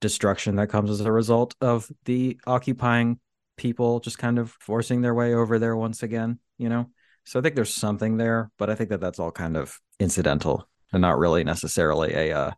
destruction 0.00 0.56
that 0.56 0.68
comes 0.68 0.90
as 0.90 1.00
a 1.00 1.10
result 1.12 1.54
of 1.60 1.90
the 2.04 2.38
occupying 2.46 3.18
people 3.58 4.00
just 4.00 4.18
kind 4.18 4.38
of 4.38 4.52
forcing 4.60 5.02
their 5.02 5.14
way 5.14 5.34
over 5.34 5.58
there 5.58 5.76
once 5.76 6.02
again, 6.02 6.38
you 6.56 6.68
know? 6.68 6.90
So 7.24 7.38
I 7.38 7.42
think 7.42 7.54
there's 7.54 7.74
something 7.74 8.16
there, 8.16 8.50
but 8.58 8.70
I 8.70 8.74
think 8.74 8.90
that 8.90 9.00
that's 9.00 9.18
all 9.18 9.30
kind 9.30 9.56
of 9.56 9.78
incidental 10.00 10.66
and 10.92 11.02
not 11.02 11.18
really 11.18 11.44
necessarily 11.44 12.14
a 12.14 12.38
uh, 12.38 12.50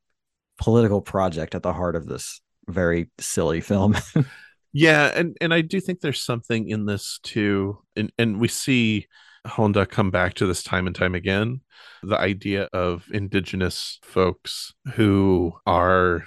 political 0.59 1.01
project 1.01 1.57
at 1.57 1.65
the 1.65 1.73
heart 1.73 1.97
of 1.97 2.07
this 2.07 2.41
very 2.69 3.11
silly 3.19 3.61
film. 3.61 3.97
Yeah, 4.73 5.11
and 5.15 5.37
and 5.41 5.53
I 5.53 5.63
do 5.63 5.81
think 5.81 6.01
there's 6.01 6.23
something 6.23 6.69
in 6.69 6.87
this 6.87 7.19
too, 7.23 7.79
and 7.97 8.13
and 8.19 8.39
we 8.39 8.49
see 8.49 9.09
Honda 9.47 9.87
come 9.87 10.11
back 10.11 10.35
to 10.35 10.47
this 10.47 10.63
time 10.63 10.87
and 10.87 10.95
time 10.95 11.15
again. 11.15 11.63
The 12.03 12.19
idea 12.19 12.69
of 12.73 13.05
indigenous 13.13 13.99
folks 14.03 14.73
who 14.95 15.55
are 15.67 16.25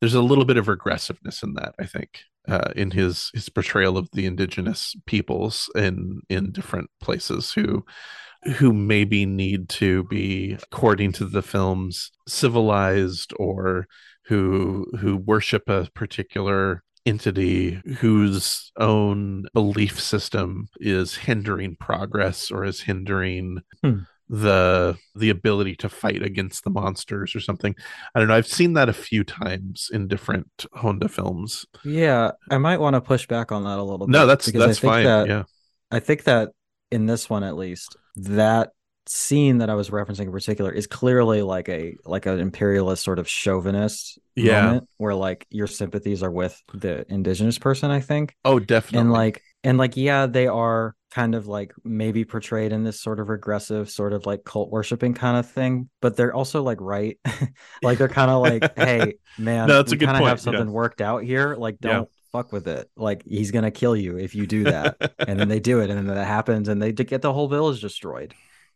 there's 0.00 0.14
a 0.14 0.22
little 0.22 0.44
bit 0.44 0.56
of 0.56 0.66
regressiveness 0.66 1.42
in 1.42 1.54
that, 1.54 1.74
I 1.78 1.86
think, 1.86 2.20
uh, 2.48 2.72
in 2.74 2.90
his 2.90 3.30
his 3.34 3.48
portrayal 3.48 3.96
of 3.96 4.08
the 4.12 4.26
indigenous 4.26 4.94
peoples 5.06 5.70
in 5.74 6.20
in 6.28 6.52
different 6.52 6.90
places 7.00 7.52
who 7.52 7.84
who 8.56 8.72
maybe 8.72 9.24
need 9.24 9.68
to 9.68 10.02
be, 10.04 10.56
according 10.72 11.12
to 11.12 11.24
the 11.24 11.42
films, 11.42 12.10
civilized 12.26 13.32
or 13.36 13.86
who 14.24 14.86
who 14.98 15.16
worship 15.16 15.68
a 15.68 15.88
particular 15.94 16.82
entity 17.04 17.80
whose 17.98 18.70
own 18.78 19.44
belief 19.52 20.00
system 20.00 20.68
is 20.78 21.16
hindering 21.16 21.76
progress 21.76 22.50
or 22.50 22.64
is 22.64 22.82
hindering 22.82 23.58
Hmm. 23.82 24.00
The 24.34 24.96
the 25.14 25.28
ability 25.30 25.76
to 25.76 25.90
fight 25.90 26.22
against 26.22 26.64
the 26.64 26.70
monsters 26.70 27.36
or 27.36 27.40
something. 27.40 27.74
I 28.14 28.18
don't 28.18 28.28
know. 28.28 28.34
I've 28.34 28.46
seen 28.46 28.72
that 28.74 28.88
a 28.88 28.92
few 28.94 29.24
times 29.24 29.90
in 29.92 30.08
different 30.08 30.48
Honda 30.72 31.08
films. 31.10 31.66
yeah, 31.84 32.32
I 32.50 32.58
might 32.58 32.80
want 32.80 32.94
to 32.94 33.00
push 33.00 33.26
back 33.26 33.52
on 33.52 33.64
that 33.64 33.78
a 33.78 33.82
little 33.82 34.06
No, 34.06 34.26
that's 34.26 34.48
I 34.54 34.58
that's 34.58 34.78
think 34.78 34.90
fine. 34.92 35.04
that 35.04 35.28
yeah. 35.28 35.42
I 35.90 36.00
think 36.00 36.24
that 36.24 36.50
in 36.90 37.06
this 37.06 37.28
one 37.28 37.44
at 37.44 37.56
least, 37.56 37.96
that 38.16 38.70
scene 39.06 39.58
that 39.58 39.68
I 39.68 39.74
was 39.74 39.90
referencing 39.90 40.20
in 40.26 40.30
particular 40.32 40.70
is 40.70 40.86
clearly 40.86 41.42
like 41.42 41.68
a 41.68 41.96
like 42.04 42.26
an 42.26 42.38
imperialist 42.38 43.02
sort 43.02 43.18
of 43.18 43.28
chauvinist 43.28 44.18
Yeah. 44.36 44.62
moment 44.62 44.88
where 44.96 45.14
like 45.14 45.46
your 45.50 45.66
sympathies 45.66 46.22
are 46.22 46.30
with 46.30 46.60
the 46.72 47.04
indigenous 47.12 47.58
person, 47.58 47.90
I 47.90 48.00
think. 48.00 48.34
Oh, 48.44 48.58
definitely. 48.60 49.00
And 49.00 49.12
like 49.12 49.42
and 49.64 49.78
like 49.78 49.96
yeah, 49.96 50.26
they 50.26 50.46
are 50.46 50.94
kind 51.12 51.34
of 51.34 51.46
like 51.46 51.72
maybe 51.84 52.24
portrayed 52.24 52.72
in 52.72 52.84
this 52.84 53.00
sort 53.00 53.20
of 53.20 53.28
regressive, 53.28 53.90
sort 53.90 54.12
of 54.12 54.24
like 54.26 54.44
cult 54.44 54.70
worshiping 54.70 55.14
kind 55.14 55.36
of 55.36 55.48
thing, 55.50 55.88
but 56.00 56.16
they're 56.16 56.34
also 56.34 56.62
like 56.62 56.80
right. 56.80 57.18
like 57.82 57.98
they're 57.98 58.08
kind 58.08 58.30
of 58.30 58.40
like, 58.42 58.76
hey, 58.76 59.14
man, 59.38 59.68
No, 59.68 59.76
that's 59.76 59.92
a 59.92 59.94
we 59.94 59.98
good 59.98 60.06
kind 60.06 60.18
of 60.22 60.26
have 60.28 60.38
yeah. 60.38 60.42
something 60.42 60.72
worked 60.72 61.00
out 61.00 61.22
here. 61.22 61.54
Like, 61.54 61.78
don't 61.80 62.08
fuck 62.32 62.52
with 62.52 62.66
it. 62.66 62.90
Like 62.96 63.22
he's 63.26 63.50
gonna 63.50 63.70
kill 63.70 63.94
you 63.94 64.18
if 64.18 64.34
you 64.34 64.46
do 64.46 64.64
that 64.64 65.14
and 65.18 65.38
then 65.38 65.48
they 65.48 65.60
do 65.60 65.80
it 65.80 65.90
and 65.90 65.98
then 66.08 66.16
that 66.16 66.26
happens 66.26 66.68
and 66.68 66.80
they 66.82 66.92
get 66.92 67.20
the 67.22 67.32
whole 67.32 67.48
village 67.48 67.80
destroyed 67.80 68.34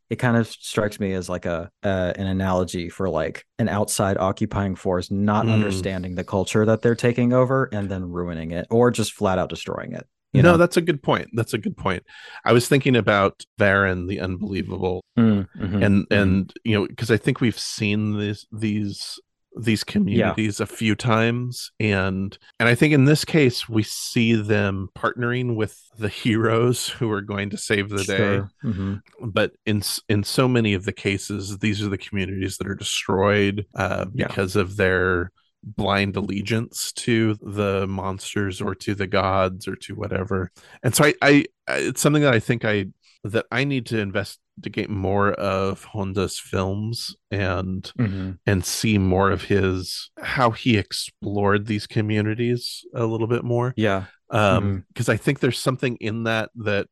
it 0.09 0.17
kind 0.17 0.37
of 0.37 0.47
strikes 0.47 1.01
me 1.01 1.13
as 1.15 1.29
like 1.29 1.47
a 1.47 1.69
uh, 1.83 2.13
an 2.17 2.29
analogy 2.29 2.89
for 2.89 3.09
like 3.09 3.45
an 3.59 3.69
outside 3.69 4.17
occupying 4.19 4.77
force 4.77 5.11
not 5.11 5.47
Mm. 5.47 5.53
understanding 5.55 6.15
the 6.15 6.23
culture 6.23 6.65
that 6.67 6.81
they're 6.83 6.95
taking 6.95 7.33
over 7.33 7.69
and 7.73 7.89
then 7.91 8.05
ruining 8.05 8.53
it 8.53 8.67
or 8.71 8.91
just 8.93 9.13
flat 9.15 9.39
out 9.39 9.49
destroying 9.49 9.95
it 9.95 10.07
you 10.37 10.43
no, 10.43 10.53
know 10.53 10.57
that's 10.59 10.77
a 10.77 10.81
good 10.83 11.03
point. 11.03 11.29
That's 11.33 11.55
a 11.55 11.59
good 11.59 11.77
point. 11.77 12.03
I 12.45 12.53
was 12.53 12.69
thinking 12.69 12.97
about 12.97 13.45
Varan 13.59 14.09
the 14.09 14.21
Unbelievable 14.21 15.03
Mm, 15.19 15.49
mhm, 15.59 15.85
and 15.85 16.09
mhm. 16.09 16.21
and 16.23 16.53
you 16.65 16.75
know 16.79 16.87
because 16.87 17.11
i 17.11 17.17
think 17.17 17.41
we've 17.41 17.59
seen 17.59 18.19
this 18.19 18.47
these 18.53 19.19
these 19.59 19.83
communities 19.83 20.61
a 20.61 20.67
few 20.67 20.95
times 20.95 21.73
and 21.81 22.37
and 22.61 22.69
i 22.69 22.75
think 22.75 22.93
in 22.93 23.07
this 23.07 23.25
case 23.25 23.67
we 23.67 23.83
see 23.83 24.35
them 24.35 24.89
partnering 24.95 25.57
with 25.57 25.81
the 25.99 26.11
heroes 26.11 26.89
who 26.89 27.11
are 27.11 27.23
going 27.23 27.49
to 27.49 27.57
save 27.57 27.89
the 27.89 28.05
day 28.05 28.17
Sure. 28.17 28.51
Mhm. 28.63 29.01
but 29.23 29.53
in 29.65 29.81
in 30.11 30.23
so 30.25 30.47
many 30.47 30.75
of 30.75 30.85
the 30.85 30.93
cases 30.93 31.57
these 31.59 31.83
are 31.83 31.89
the 31.89 31.97
communities 31.97 32.59
that 32.59 32.69
are 32.69 32.75
destroyed 32.75 33.65
uh, 33.75 34.05
Yeah. 34.13 34.27
because 34.27 34.55
of 34.57 34.77
their 34.77 35.33
blind 35.67 36.17
allegiance 36.17 36.93
to 36.93 37.35
the 37.43 37.87
monsters 37.89 38.61
or 38.61 38.75
to 38.75 38.95
the 38.95 39.07
gods 39.07 39.67
or 39.67 39.75
to 39.75 39.95
whatever 39.97 40.53
and 40.85 40.95
so 40.95 41.05
I, 41.05 41.15
I 41.21 41.45
I 41.69 41.77
it's 41.79 42.01
something 42.01 42.23
that 42.23 42.33
i 42.35 42.39
think 42.39 42.65
i 42.65 42.87
that 43.25 43.47
i 43.51 43.65
need 43.65 43.87
to 43.87 43.99
investigate 43.99 44.89
more 44.89 45.33
of 45.33 45.83
honda's 45.85 46.39
films 46.39 47.17
and 47.33 47.91
Mhm. 47.99 48.39
and 48.47 48.65
see 48.65 48.97
more 48.99 49.33
of 49.33 49.43
his 49.45 50.11
how 50.23 50.53
he 50.53 50.77
explored 50.77 51.67
these 51.67 51.87
communities 51.89 52.85
a 52.95 53.05
little 53.05 53.27
bit 53.27 53.43
more 53.43 53.75
yeah 53.77 54.05
um 54.31 54.85
because 54.89 55.09
i 55.09 55.17
think 55.17 55.41
there's 55.41 55.59
something 55.59 55.97
in 55.97 56.23
that 56.25 56.51
that 56.55 56.87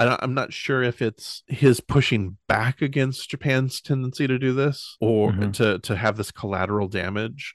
I 0.00 0.04
don't, 0.04 0.22
i'm 0.22 0.34
not 0.34 0.52
sure 0.52 0.82
if 0.82 1.00
it's 1.02 1.42
his 1.46 1.80
pushing 1.80 2.36
back 2.48 2.82
against 2.82 3.30
japan's 3.30 3.80
tendency 3.80 4.26
to 4.26 4.38
do 4.40 4.52
this 4.54 4.96
or 5.00 5.32
Mhm. 5.32 5.52
to 5.54 5.78
to 5.80 5.94
have 5.96 6.16
this 6.16 6.32
collateral 6.32 6.88
damage 6.88 7.54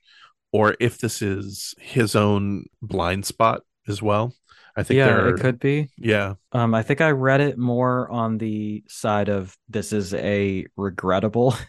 or 0.54 0.78
if 0.80 1.00
this 1.00 1.22
is 1.22 1.76
his 1.80 2.16
own 2.16 2.66
blind 2.82 3.26
spot 3.26 3.64
as 3.90 4.02
well 4.02 4.34
i 4.78 4.84
think 4.84 4.98
yeah 4.98 5.08
there 5.08 5.36
it 5.36 5.42
could 5.42 5.60
be 5.60 5.90
yeah 5.98 6.36
um 6.54 6.74
i 6.74 6.82
think 6.82 7.02
i 7.02 7.12
read 7.12 7.42
it 7.42 7.58
more 7.58 8.10
on 8.10 8.38
the 8.38 8.82
side 8.88 9.28
of 9.28 9.58
this 9.68 9.92
is 9.92 10.14
a 10.14 10.66
regrettable 10.78 11.54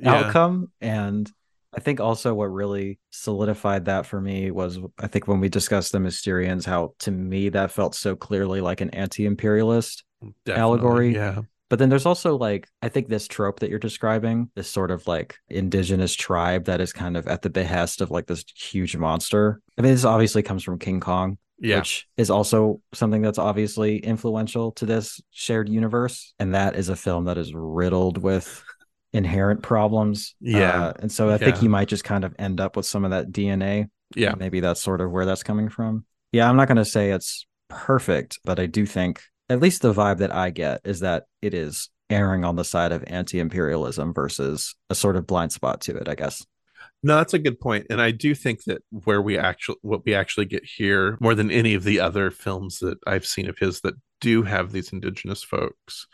yeah 0.00 0.14
outcome. 0.14 0.70
And 0.80 1.30
I 1.74 1.80
think 1.80 2.00
also 2.00 2.34
what 2.34 2.46
really 2.46 2.98
solidified 3.10 3.86
that 3.86 4.06
for 4.06 4.20
me 4.20 4.50
was 4.50 4.78
I 4.98 5.08
think 5.08 5.28
when 5.28 5.40
we 5.40 5.48
discussed 5.48 5.92
the 5.92 5.98
Mysterians, 5.98 6.64
how 6.64 6.94
to 7.00 7.10
me 7.10 7.50
that 7.50 7.70
felt 7.70 7.94
so 7.94 8.16
clearly 8.16 8.60
like 8.60 8.80
an 8.80 8.90
anti-imperialist. 8.90 10.04
definitely, 10.44 10.60
allegory. 10.60 11.14
yeah 11.14 11.42
But 11.68 11.78
then 11.78 11.88
there's 11.88 12.06
also 12.06 12.36
like 12.36 12.68
I 12.82 12.88
think 12.88 13.08
this 13.08 13.26
trope 13.26 13.60
that 13.60 13.70
you're 13.70 13.78
describing, 13.78 14.50
this 14.54 14.68
sort 14.68 14.90
of 14.90 15.06
like 15.06 15.36
indigenous 15.48 16.14
tribe 16.14 16.66
that 16.66 16.80
is 16.80 16.92
kind 16.92 17.16
of 17.16 17.26
at 17.26 17.42
the 17.42 17.50
behest 17.50 18.00
of 18.00 18.10
like 18.10 18.26
this 18.26 18.44
huge 18.54 18.96
monster. 18.96 19.60
I 19.76 19.82
mean, 19.82 19.92
this 19.92 20.04
obviously 20.04 20.42
comes 20.42 20.62
from 20.62 20.78
King 20.78 21.00
Kong, 21.00 21.38
yeah 21.58 21.78
which 21.78 22.06
is 22.16 22.30
also 22.30 22.80
something 22.92 23.22
that's 23.22 23.38
obviously 23.38 23.98
influential 23.98 24.72
to 24.72 24.86
this 24.86 25.20
shared 25.30 25.68
universe. 25.68 26.34
And 26.38 26.54
that 26.54 26.76
is 26.76 26.88
a 26.88 26.96
film 26.96 27.24
that 27.24 27.38
is 27.38 27.52
riddled 27.54 28.18
with 28.18 28.62
inherent 29.12 29.62
problems. 29.62 30.34
Yeah. 30.40 30.86
Uh, 30.86 30.92
and 31.00 31.10
so 31.10 31.30
I 31.30 31.38
think 31.38 31.62
you 31.62 31.68
might 31.68 31.88
just 31.88 32.04
kind 32.04 32.24
of 32.24 32.34
end 32.38 32.60
up 32.60 32.76
with 32.76 32.86
some 32.86 33.04
of 33.04 33.10
that 33.10 33.32
DNA. 33.32 33.88
yeah 34.14 34.34
Maybe 34.36 34.60
that's 34.60 34.80
sort 34.80 35.00
of 35.00 35.10
where 35.10 35.24
that's 35.26 35.42
coming 35.42 35.68
from. 35.68 36.04
Yeah, 36.32 36.48
I'm 36.48 36.56
not 36.56 36.68
going 36.68 36.76
to 36.76 36.84
say 36.84 37.10
it's 37.10 37.46
perfect, 37.68 38.40
but 38.44 38.60
I 38.60 38.66
do 38.66 38.84
think 38.84 39.22
at 39.48 39.60
least 39.60 39.82
the 39.82 39.92
vibe 39.92 40.18
that 40.18 40.34
I 40.34 40.50
get 40.50 40.80
is 40.84 41.00
that 41.00 41.24
it 41.42 41.54
is 41.54 41.90
erring 42.10 42.44
on 42.44 42.56
the 42.56 42.64
side 42.64 42.92
of 42.92 43.04
anti 43.06 43.38
imperialism 43.38 44.12
versus 44.14 44.74
a 44.90 44.94
sort 44.94 45.16
of 45.16 45.26
blind 45.26 45.52
spot 45.52 45.80
to 45.82 45.96
it, 45.96 46.08
I 46.08 46.14
guess. 46.14 46.44
No, 47.02 47.16
that's 47.16 47.34
a 47.34 47.38
good 47.38 47.60
point, 47.60 47.86
and 47.90 48.00
I 48.00 48.10
do 48.10 48.34
think 48.34 48.64
that 48.64 48.82
where 48.90 49.20
we 49.22 49.38
actually 49.38 49.76
what 49.82 50.04
we 50.04 50.14
actually 50.14 50.46
get 50.46 50.64
here 50.64 51.16
more 51.20 51.34
than 51.34 51.50
any 51.50 51.74
of 51.74 51.84
the 51.84 52.00
other 52.00 52.30
films 52.30 52.78
that 52.78 52.98
I've 53.06 53.26
seen 53.26 53.48
of 53.48 53.58
his 53.58 53.80
that 53.82 53.94
do 54.20 54.42
have 54.42 54.72
these 54.72 54.92
indigenous 54.92 55.42
folks 55.42 56.06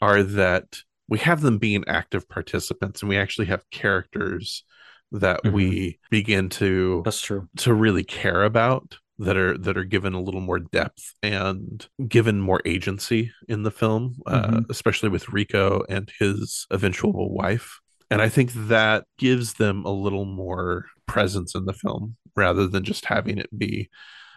are 0.00 0.22
that 0.22 0.78
we 1.08 1.18
have 1.18 1.42
them 1.42 1.58
being 1.58 1.84
active 1.86 2.28
participants, 2.28 3.02
and 3.02 3.08
we 3.08 3.18
actually 3.18 3.46
have 3.46 3.68
characters 3.70 4.64
that 5.12 5.40
Mhm. 5.44 5.52
we 5.52 5.98
begin 6.10 6.48
to 6.48 7.02
That's 7.04 7.20
true. 7.20 7.48
to 7.58 7.74
really 7.74 8.02
care 8.04 8.42
about 8.44 8.98
that 9.18 9.36
are 9.36 9.56
that 9.58 9.76
are 9.76 9.84
given 9.84 10.12
a 10.14 10.20
little 10.20 10.40
more 10.40 10.58
depth 10.58 11.14
and 11.22 11.86
given 12.08 12.40
more 12.40 12.60
agency 12.64 13.30
in 13.48 13.62
the 13.62 13.70
film 13.70 14.16
uh, 14.26 14.48
Mhm. 14.48 14.70
especially 14.70 15.08
with 15.08 15.28
rico 15.28 15.84
and 15.88 16.10
his 16.18 16.66
eventual 16.70 17.32
wife 17.32 17.78
and 18.10 18.20
i 18.20 18.28
think 18.28 18.52
that 18.54 19.04
gives 19.18 19.54
them 19.54 19.84
a 19.84 19.92
little 19.92 20.24
more 20.24 20.86
presence 21.06 21.54
in 21.54 21.64
the 21.66 21.72
film 21.72 22.16
rather 22.34 22.66
than 22.66 22.82
just 22.82 23.04
having 23.04 23.38
it 23.38 23.56
be 23.56 23.88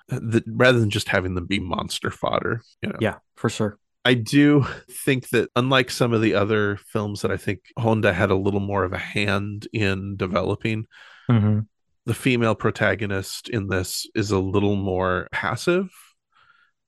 the, 0.09 0.43
rather 0.47 0.79
than 0.79 0.89
just 0.89 1.09
having 1.09 1.33
them 1.35 1.45
be 1.47 1.59
monster 1.59 2.11
fodder 2.11 2.61
you 2.81 2.89
know 2.89 2.97
Yeah, 3.01 3.15
for 3.35 3.49
sure. 3.49 3.77
I 4.05 4.13
do 4.13 4.65
think 4.89 5.29
that 5.29 5.49
unlike 5.57 5.91
some 5.91 6.13
of 6.13 6.21
the 6.21 6.33
other 6.33 6.77
films 6.77 7.21
that 7.23 7.31
I 7.31 7.35
think 7.35 7.59
Honda 7.77 8.13
had 8.13 8.29
a 8.29 8.35
little 8.35 8.61
more 8.61 8.85
of 8.85 8.93
a 8.93 8.97
hand 8.97 9.67
in 9.73 10.15
developing, 10.15 10.85
mm-hmm. 11.29 11.59
The 12.07 12.13
female 12.13 12.55
protagonist 12.55 13.49
in 13.49 13.67
this 13.67 14.07
is 14.15 14.31
a 14.31 14.39
little 14.39 14.77
more 14.77 15.27
passive 15.33 15.89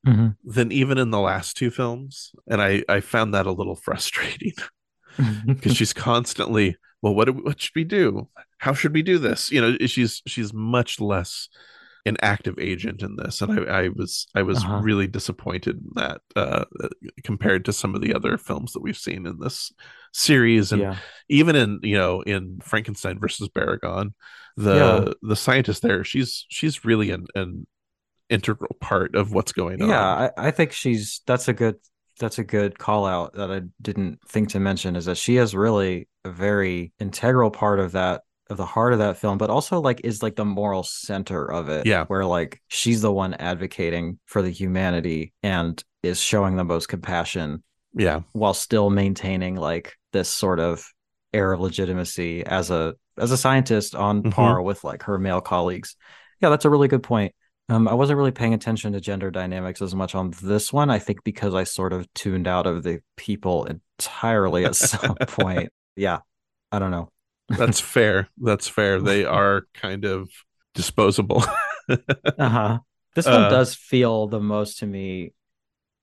mm-hmm. 0.07 0.29
than 0.45 0.71
even 0.71 0.97
in 0.97 1.11
the 1.11 1.19
last 1.19 1.57
two 1.57 1.69
films. 1.69 2.31
And 2.47 2.61
I, 2.61 2.83
I 2.87 3.01
found 3.01 3.33
that 3.33 3.45
a 3.45 3.51
little 3.51 3.75
frustrating 3.83 4.53
because 5.45 5.75
she's 5.75 5.91
constantly, 5.91 6.77
well, 7.01 7.13
what, 7.13 7.29
what 7.43 7.59
should 7.59 7.75
we 7.75 7.83
do? 7.83 8.29
How 8.59 8.73
should 8.73 8.93
we 8.93 9.01
do 9.01 9.17
this? 9.17 9.51
You 9.51 9.59
know, 9.59 9.77
she's, 9.87 10.21
she's 10.25 10.53
much 10.53 11.01
less 11.01 11.49
an 12.05 12.15
active 12.21 12.57
agent 12.59 13.01
in 13.01 13.17
this, 13.17 13.41
and 13.41 13.69
I, 13.69 13.83
I 13.83 13.89
was 13.89 14.27
I 14.33 14.41
was 14.41 14.59
uh-huh. 14.59 14.79
really 14.81 15.05
disappointed 15.05 15.77
in 15.77 15.91
that 15.95 16.21
uh, 16.35 16.65
compared 17.23 17.65
to 17.65 17.73
some 17.73 17.93
of 17.93 18.01
the 18.01 18.13
other 18.13 18.37
films 18.37 18.71
that 18.71 18.81
we've 18.81 18.97
seen 18.97 19.25
in 19.25 19.37
this 19.39 19.71
series, 20.13 20.71
and 20.71 20.81
yeah. 20.81 20.97
even 21.27 21.55
in 21.55 21.79
you 21.83 21.97
know 21.97 22.21
in 22.21 22.59
Frankenstein 22.63 23.19
versus 23.19 23.49
Baragon, 23.49 24.13
the 24.59 24.75
yeah. 24.75 25.13
the 25.21 25.35
scientist 25.35 25.81
there, 25.81 26.03
she's 26.03 26.45
she's 26.49 26.83
really 26.83 27.11
an, 27.11 27.27
an 27.33 27.65
integral 28.29 28.75
part 28.81 29.15
of 29.15 29.33
what's 29.33 29.53
going 29.53 29.81
on. 29.81 29.89
Yeah, 29.89 30.29
I, 30.37 30.47
I 30.47 30.51
think 30.51 30.73
she's 30.73 31.21
that's 31.25 31.47
a 31.47 31.53
good 31.53 31.77
that's 32.19 32.39
a 32.39 32.43
good 32.43 32.77
call 32.77 33.05
out 33.05 33.33
that 33.33 33.49
I 33.49 33.61
didn't 33.81 34.19
think 34.27 34.49
to 34.49 34.59
mention 34.59 34.97
is 34.97 35.05
that 35.05 35.17
she 35.17 35.37
is 35.37 35.55
really 35.55 36.09
a 36.25 36.29
very 36.29 36.91
integral 36.99 37.51
part 37.51 37.79
of 37.79 37.93
that 37.93 38.23
of 38.49 38.57
the 38.57 38.65
heart 38.65 38.93
of 38.93 38.99
that 38.99 39.17
film, 39.17 39.37
but 39.37 39.49
also 39.49 39.79
like 39.79 40.01
is 40.03 40.21
like 40.21 40.35
the 40.35 40.43
moral 40.43 40.83
center 40.83 41.49
of 41.49 41.69
it. 41.69 41.85
Yeah. 41.85 42.05
Where 42.05 42.25
like 42.25 42.61
she's 42.67 43.01
the 43.01 43.13
one 43.13 43.35
advocating 43.35 44.19
for 44.25 44.41
the 44.41 44.49
humanity 44.49 45.33
and 45.41 45.81
is 46.03 46.19
showing 46.19 46.57
the 46.57 46.65
most 46.65 46.87
compassion. 46.87 47.63
Yeah. 47.93 48.21
While 48.33 48.53
still 48.53 48.89
maintaining 48.89 49.55
like 49.55 49.95
this 50.11 50.27
sort 50.27 50.59
of 50.59 50.85
air 51.31 51.53
of 51.53 51.61
legitimacy 51.61 52.45
as 52.45 52.71
a 52.71 52.95
as 53.19 53.31
a 53.31 53.37
scientist 53.37 53.95
on 53.95 54.21
mm-hmm. 54.21 54.31
par 54.31 54.61
with 54.61 54.83
like 54.83 55.03
her 55.03 55.17
male 55.17 55.41
colleagues. 55.41 55.95
Yeah, 56.41 56.49
that's 56.49 56.65
a 56.65 56.69
really 56.69 56.87
good 56.87 57.03
point. 57.03 57.33
Um, 57.69 57.87
I 57.87 57.93
wasn't 57.93 58.17
really 58.17 58.31
paying 58.31 58.55
attention 58.55 58.93
to 58.93 58.99
gender 58.99 59.29
dynamics 59.29 59.81
as 59.81 59.93
much 59.93 60.15
on 60.15 60.33
this 60.41 60.73
one. 60.73 60.89
I 60.89 60.97
think 60.97 61.23
because 61.23 61.53
I 61.53 61.65
sort 61.65 61.93
of 61.93 62.11
tuned 62.13 62.47
out 62.47 62.65
of 62.65 62.81
the 62.81 63.01
people 63.15 63.65
entirely 63.65 64.65
at 64.65 64.75
some 64.75 65.15
point. 65.27 65.71
Yeah, 65.95 66.19
I 66.71 66.79
don't 66.79 66.91
know. 66.91 67.11
That's 67.49 67.79
fair. 67.79 68.29
That's 68.37 68.67
fair. 68.67 68.99
They 68.99 69.23
are 69.23 69.67
kind 69.75 70.05
of 70.05 70.29
disposable. 70.73 71.43
uh-huh. 71.89 72.79
This 73.15 73.25
one 73.25 73.43
uh, 73.43 73.49
does 73.49 73.75
feel 73.75 74.27
the 74.27 74.39
most 74.39 74.79
to 74.79 74.85
me, 74.87 75.33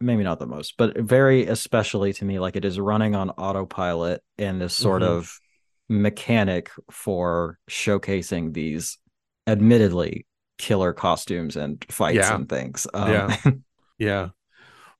maybe 0.01 0.23
not 0.23 0.39
the 0.39 0.47
most, 0.47 0.75
but 0.77 0.97
very 0.97 1.47
especially 1.47 2.12
to 2.14 2.25
me 2.25 2.39
like 2.39 2.57
it 2.57 2.64
is 2.64 2.79
running 2.79 3.14
on 3.14 3.31
autopilot 3.31 4.23
and 4.39 4.61
this 4.61 4.75
sort 4.75 5.03
mm-hmm. 5.03 5.12
of 5.12 5.41
mechanic 5.89 6.70
for 6.91 7.59
showcasing 7.70 8.53
these 8.53 8.99
admittedly 9.47 10.26
killer 10.59 10.93
costumes 10.93 11.57
and 11.57 11.84
fights 11.89 12.16
yeah. 12.16 12.34
and 12.34 12.49
things. 12.49 12.87
Um, 12.93 13.11
yeah. 13.11 13.37
yeah. 13.99 14.28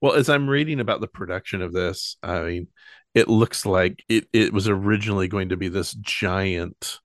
Well, 0.01 0.13
as 0.13 0.29
I'm 0.29 0.49
reading 0.49 0.79
about 0.79 1.01
the 1.01 1.07
production 1.07 1.61
of 1.61 1.73
this, 1.73 2.17
I 2.21 2.41
mean, 2.41 2.67
it 3.15 3.27
looks 3.27 3.65
like 3.65 4.03
it, 4.07 4.27
it 4.31 4.53
was 4.53 4.69
originally 4.69 5.27
going 5.27 5.49
to 5.49 5.57
be 5.57 5.69
this 5.69 5.93
giant 5.93 6.99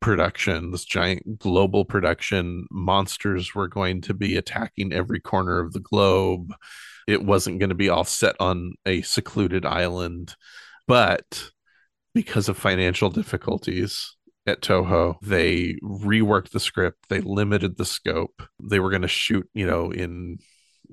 production, 0.00 0.70
this 0.70 0.84
giant 0.84 1.38
global 1.38 1.84
production. 1.84 2.66
Monsters 2.70 3.54
were 3.54 3.68
going 3.68 4.00
to 4.02 4.14
be 4.14 4.36
attacking 4.36 4.92
every 4.92 5.20
corner 5.20 5.60
of 5.60 5.72
the 5.72 5.80
globe. 5.80 6.54
It 7.06 7.22
wasn't 7.22 7.58
going 7.58 7.70
to 7.70 7.74
be 7.74 7.90
all 7.90 8.04
set 8.04 8.36
on 8.40 8.74
a 8.86 9.02
secluded 9.02 9.66
island. 9.66 10.34
But 10.86 11.50
because 12.14 12.48
of 12.48 12.56
financial 12.56 13.10
difficulties 13.10 14.16
at 14.46 14.62
Toho, 14.62 15.16
they 15.22 15.76
reworked 15.82 16.50
the 16.50 16.60
script, 16.60 17.08
they 17.08 17.20
limited 17.20 17.76
the 17.76 17.84
scope. 17.84 18.42
They 18.62 18.80
were 18.80 18.90
going 18.90 19.02
to 19.02 19.08
shoot, 19.08 19.48
you 19.54 19.66
know, 19.66 19.90
in 19.90 20.38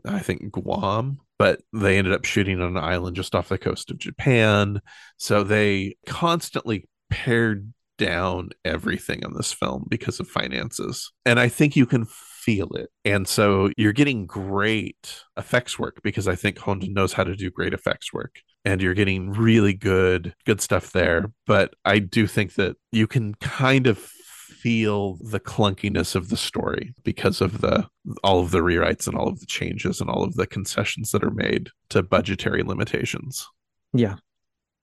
I 0.06 0.20
think 0.20 0.52
Guam 0.52 1.20
but 1.38 1.62
they 1.74 1.98
ended 1.98 2.14
up 2.14 2.26
shooting 2.26 2.62
on 2.62 2.78
an 2.78 2.84
island 2.84 3.16
just 3.16 3.36
off 3.36 3.50
the 3.50 3.58
coast 3.58 3.92
of 3.92 3.98
Japan. 3.98 4.82
So 5.18 5.44
they 5.44 5.98
constantly 6.06 6.88
pared 7.10 7.74
down 7.98 8.50
everything 8.64 9.22
in 9.22 9.34
this 9.34 9.52
film 9.52 9.86
because 9.90 10.20
of 10.20 10.28
finances. 10.28 11.12
And 11.26 11.40
I 11.40 11.50
think 11.50 11.76
you 11.76 11.86
can 11.86 12.08
feel 12.46 12.70
it. 12.76 12.90
And 13.04 13.28
so 13.28 13.72
you're 13.76 13.92
getting 13.92 14.28
great 14.28 15.24
effects 15.36 15.80
work 15.80 16.00
because 16.04 16.28
I 16.28 16.36
think 16.36 16.60
Honda 16.60 16.88
knows 16.90 17.14
how 17.14 17.24
to 17.24 17.36
do 17.36 17.50
great 17.50 17.74
effects 17.74 18.14
work. 18.14 18.40
And 18.64 18.82
you're 18.82 18.94
getting 18.94 19.32
really 19.32 19.74
good 19.74 20.34
good 20.46 20.62
stuff 20.62 20.92
there, 20.92 21.32
but 21.46 21.74
I 21.84 22.00
do 22.00 22.28
think 22.28 22.54
that 22.56 22.78
you 22.92 23.08
can 23.08 23.36
kind 23.36 23.88
of 23.88 23.98
feel 23.98 25.18
the 25.22 25.40
clunkiness 25.40 26.16
of 26.16 26.30
the 26.30 26.38
story 26.38 26.94
because 27.04 27.42
of 27.42 27.62
the 27.62 27.88
all 28.24 28.40
of 28.40 28.52
the 28.52 28.60
rewrites 28.60 29.08
and 29.08 29.16
all 29.16 29.28
of 29.28 29.40
the 29.40 29.46
changes 29.46 30.02
and 30.02 30.10
all 30.10 30.24
of 30.24 30.36
the 30.36 30.48
concessions 30.48 31.12
that 31.12 31.24
are 31.24 31.32
made 31.32 31.70
to 31.90 32.02
budgetary 32.02 32.64
limitations. 32.64 33.48
Yeah. 33.94 34.16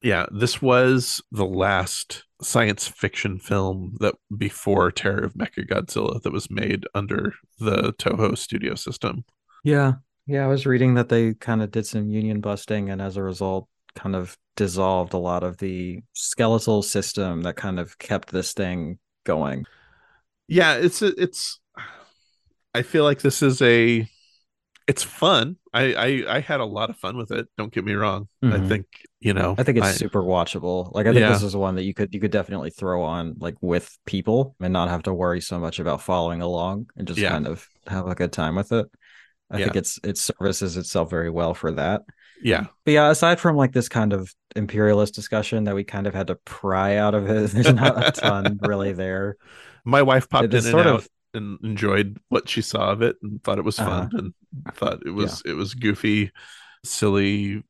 Yeah, 0.03 0.27
this 0.33 0.61
was 0.61 1.23
the 1.31 1.47
last 1.47 2.25
science 2.43 2.89
fiction 2.89 3.39
film 3.39 3.97
that 4.01 4.17
before 4.37 4.91
Terror 4.91 5.25
of 5.25 5.35
Mechagodzilla 5.35 6.21
that 6.23 6.33
was 6.33 6.51
made 6.51 6.85
under 6.95 7.35
the 7.61 7.93
Toho 7.95 8.37
studio 8.37 8.75
system. 8.75 9.25
Yeah. 9.65 9.95
Yeah, 10.27 10.45
I 10.45 10.49
was 10.49 10.67
reading 10.67 10.95
that 10.95 11.09
they 11.09 11.35
kind 11.35 11.63
of 11.63 11.71
did 11.71 11.87
some 11.87 12.09
union 12.09 12.41
busting 12.41 12.91
and 12.91 13.03
as 13.03 13.17
a 13.17 13.23
result 13.23 13.69
kind 13.95 14.17
of 14.17 14.37
dissolved 14.57 15.15
a 15.15 15.19
lot 15.19 15.43
of 15.43 15.59
the 15.59 16.03
skeletal 16.13 16.83
system 16.83 17.43
that 17.43 17.57
kind 17.57 17.79
of 17.79 17.99
kept 17.99 18.31
this 18.31 18.53
thing 18.53 18.99
going. 19.25 19.67
Yeah, 20.49 20.75
it's 20.75 21.03
it's. 21.03 21.61
I 22.75 22.83
feel 22.83 23.05
like 23.05 23.21
this 23.21 23.43
is 23.43 23.61
a. 23.63 24.09
It's 24.93 25.03
fun. 25.03 25.57
I, 25.73 25.95
I 25.95 26.37
I 26.37 26.41
had 26.41 26.61
a 26.61 26.67
lot 26.67 26.91
of 26.91 26.99
fun 26.99 27.17
with 27.17 27.31
it. 27.31 27.49
Don't 27.57 27.73
get 27.73 27.83
me 27.83 27.95
wrong. 27.95 28.29
Mm-hmm. 28.45 28.63
I 28.63 28.69
think 28.69 28.87
you 29.21 29.33
know. 29.33 29.55
I 29.57 29.63
think 29.63 29.79
it's 29.79 29.87
I, 29.87 29.93
super 29.93 30.21
watchable. 30.21 30.93
Like 30.95 31.07
I 31.07 31.15
think 31.15 31.23
yeah. 31.23 31.31
this 31.31 31.43
is 31.43 31.57
one 31.57 31.77
that 31.77 31.85
you 31.85 31.95
could 31.95 32.13
you 32.13 32.21
could 32.21 32.31
definitely 32.31 32.69
throw 32.69 33.03
on 33.03 33.37
like 33.39 33.55
with 33.63 33.97
people 34.05 34.55
and 34.61 34.71
not 34.71 34.91
have 34.91 35.05
to 35.05 35.15
worry 35.15 35.41
so 35.41 35.59
much 35.59 35.79
about 35.79 36.03
following 36.03 36.43
along 36.43 36.91
and 36.95 37.09
just 37.09 37.19
yeah. 37.19 37.31
kind 37.31 37.47
of 37.47 37.67
have 37.87 38.07
a 38.07 38.15
good 38.15 38.33
time 38.33 38.55
with 38.55 38.71
it. 38.71 38.87
I 39.51 39.59
yeah. 39.59 39.65
think 39.65 39.77
it's 39.77 39.99
it 40.05 40.19
services 40.19 40.77
itself 40.77 41.09
very 41.09 41.31
well 41.31 41.55
for 41.55 41.73
that. 41.73 42.03
Yeah. 42.43 42.67
But 42.85 42.93
yeah, 42.93 43.11
aside 43.11 43.41
from 43.41 43.57
like 43.57 43.73
this 43.73 43.89
kind 43.89 44.13
of 44.13 44.31
imperialist 44.55 45.15
discussion 45.15 45.65
that 45.65 45.75
we 45.75 45.85
kind 45.85 46.07
of 46.07 46.15
had 46.15 46.27
to 46.27 46.35
pry 46.45 46.97
out 46.97 47.15
of 47.15 47.31
it, 47.31 47.51
there's 47.53 47.73
not 47.73 48.07
a 48.07 48.11
ton 48.13 48.59
really 48.63 48.93
there. 48.93 49.37
My 49.87 50.03
wife 50.03 50.29
popped 50.29 50.53
in 50.53 50.67
and 50.67 50.75
out 50.75 50.87
of... 50.87 51.09
and 51.35 51.59
enjoyed 51.63 52.19
what 52.29 52.49
she 52.49 52.63
saw 52.63 52.91
of 52.91 53.03
it 53.03 53.17
and 53.23 53.43
thought 53.43 53.59
it 53.59 53.65
was 53.65 53.77
fun 53.77 54.07
uh-huh. 54.07 54.19
and 54.19 54.35
thought 54.75 55.07
it 55.07 55.11
was 55.11 55.43
yeah. 55.45 55.53
it 55.53 55.55
was 55.55 55.75
goofy, 55.75 56.31
silly, 56.85 57.63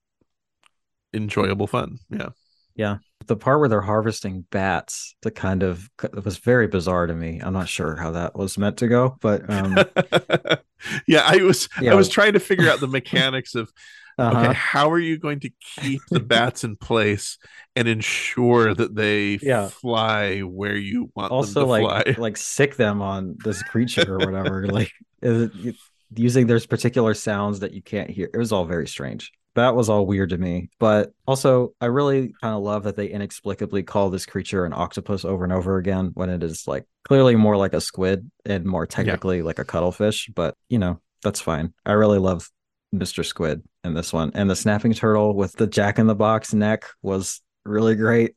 enjoyable 1.13 1.67
fun. 1.67 1.99
Yeah. 2.11 2.31
Yeah. 2.75 2.99
The 3.27 3.37
part 3.37 3.61
where 3.61 3.69
they're 3.69 3.83
harvesting 3.83 4.47
bats, 4.51 5.15
the 5.23 5.31
kind 5.31 5.63
of 5.63 5.91
it 6.03 6.25
was 6.25 6.39
very 6.39 6.67
bizarre 6.67 7.07
to 7.07 7.15
me. 7.15 7.41
I'm 7.41 7.53
not 7.53 7.69
sure 7.69 7.97
how 7.97 8.13
that 8.13 8.35
was 8.35 8.59
meant 8.59 8.79
to 8.79 8.89
go, 8.89 9.17
but 9.21 9.49
um 9.49 9.77
yeah, 11.07 11.23
I 11.25 11.43
was 11.43 11.69
yeah. 11.81 11.93
I 11.93 11.95
was 11.95 12.09
trying 12.09 12.33
to 12.33 12.41
figure 12.41 12.69
out 12.69 12.81
the 12.81 12.89
mechanics 12.89 13.55
of 13.55 13.73
uh-huh. 14.19 14.41
Okay, 14.41 14.53
how 14.55 14.91
are 14.91 14.99
you 14.99 15.19
going 15.19 15.41
to 15.41 15.51
keep 15.77 16.03
the 16.11 16.21
bats 16.21 16.65
in 16.65 16.77
place 16.77 17.39
and 17.75 17.89
ensure 17.89 18.75
that 18.75 18.95
they 18.95 19.39
yeah. 19.43 19.69
fly 19.69 20.41
where 20.41 20.77
you 20.77 21.11
want 21.15 21.33
also, 21.33 21.61
them 21.61 21.63
to 21.63 21.71
like, 21.71 22.05
fly? 22.07 22.15
Like 22.19 22.37
sick 22.37 22.77
them 22.77 23.03
on 23.03 23.37
this 23.45 23.63
creature 23.63 24.15
or 24.15 24.19
whatever. 24.19 24.67
like 24.67 24.93
it, 25.23 25.77
using 26.15 26.47
there's 26.47 26.67
particular 26.67 27.15
sounds 27.15 27.61
that 27.61 27.73
you 27.73 27.83
can't 27.83 28.11
hear. 28.11 28.29
It 28.33 28.39
was 28.39 28.53
all 28.53 28.65
very 28.65 28.87
strange. 28.87 29.33
That 29.55 29.75
was 29.75 29.89
all 29.91 30.07
weird 30.07 30.31
to 30.31 30.39
me. 30.39 30.71
But 30.79 31.13
also, 31.27 31.75
I 31.81 31.87
really 31.87 32.33
kind 32.41 32.55
of 32.55 32.63
love 32.63 32.85
that 32.85 32.97
they 32.97 33.09
inexplicably 33.09 33.83
call 33.83 34.09
this 34.09 34.25
creature 34.25 34.65
an 34.65 34.73
octopus 34.73 35.25
over 35.25 35.45
and 35.45 35.53
over 35.53 35.77
again 35.77 36.13
when 36.15 36.31
it 36.31 36.43
is 36.43 36.67
like 36.67 36.87
clearly 37.05 37.37
more 37.37 37.57
like 37.57 37.75
a 37.75 37.81
squid 37.81 38.31
and 38.47 38.65
more 38.65 38.87
technically 38.87 39.39
yeah. 39.39 39.45
like 39.45 39.59
a 39.59 39.65
cuttlefish. 39.65 40.31
But 40.35 40.55
you 40.69 40.79
know, 40.79 41.01
that's 41.23 41.41
fine. 41.41 41.75
I 41.85 41.93
really 41.93 42.19
love 42.19 42.49
Mr. 42.95 43.25
Squid 43.25 43.63
in 43.85 43.95
this 43.95 44.13
one. 44.13 44.33
And 44.35 44.49
the 44.49 44.57
snapping 44.57 44.93
turtle 44.93 45.35
with 45.35 45.53
the 45.53 45.67
jack 45.67 45.99
in 45.99 46.07
the 46.07 46.15
box 46.15 46.53
neck 46.53 46.87
was 47.03 47.41
really 47.65 47.95
great. 47.95 48.35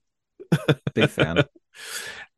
Big 0.93 1.10
fan. 1.10 1.43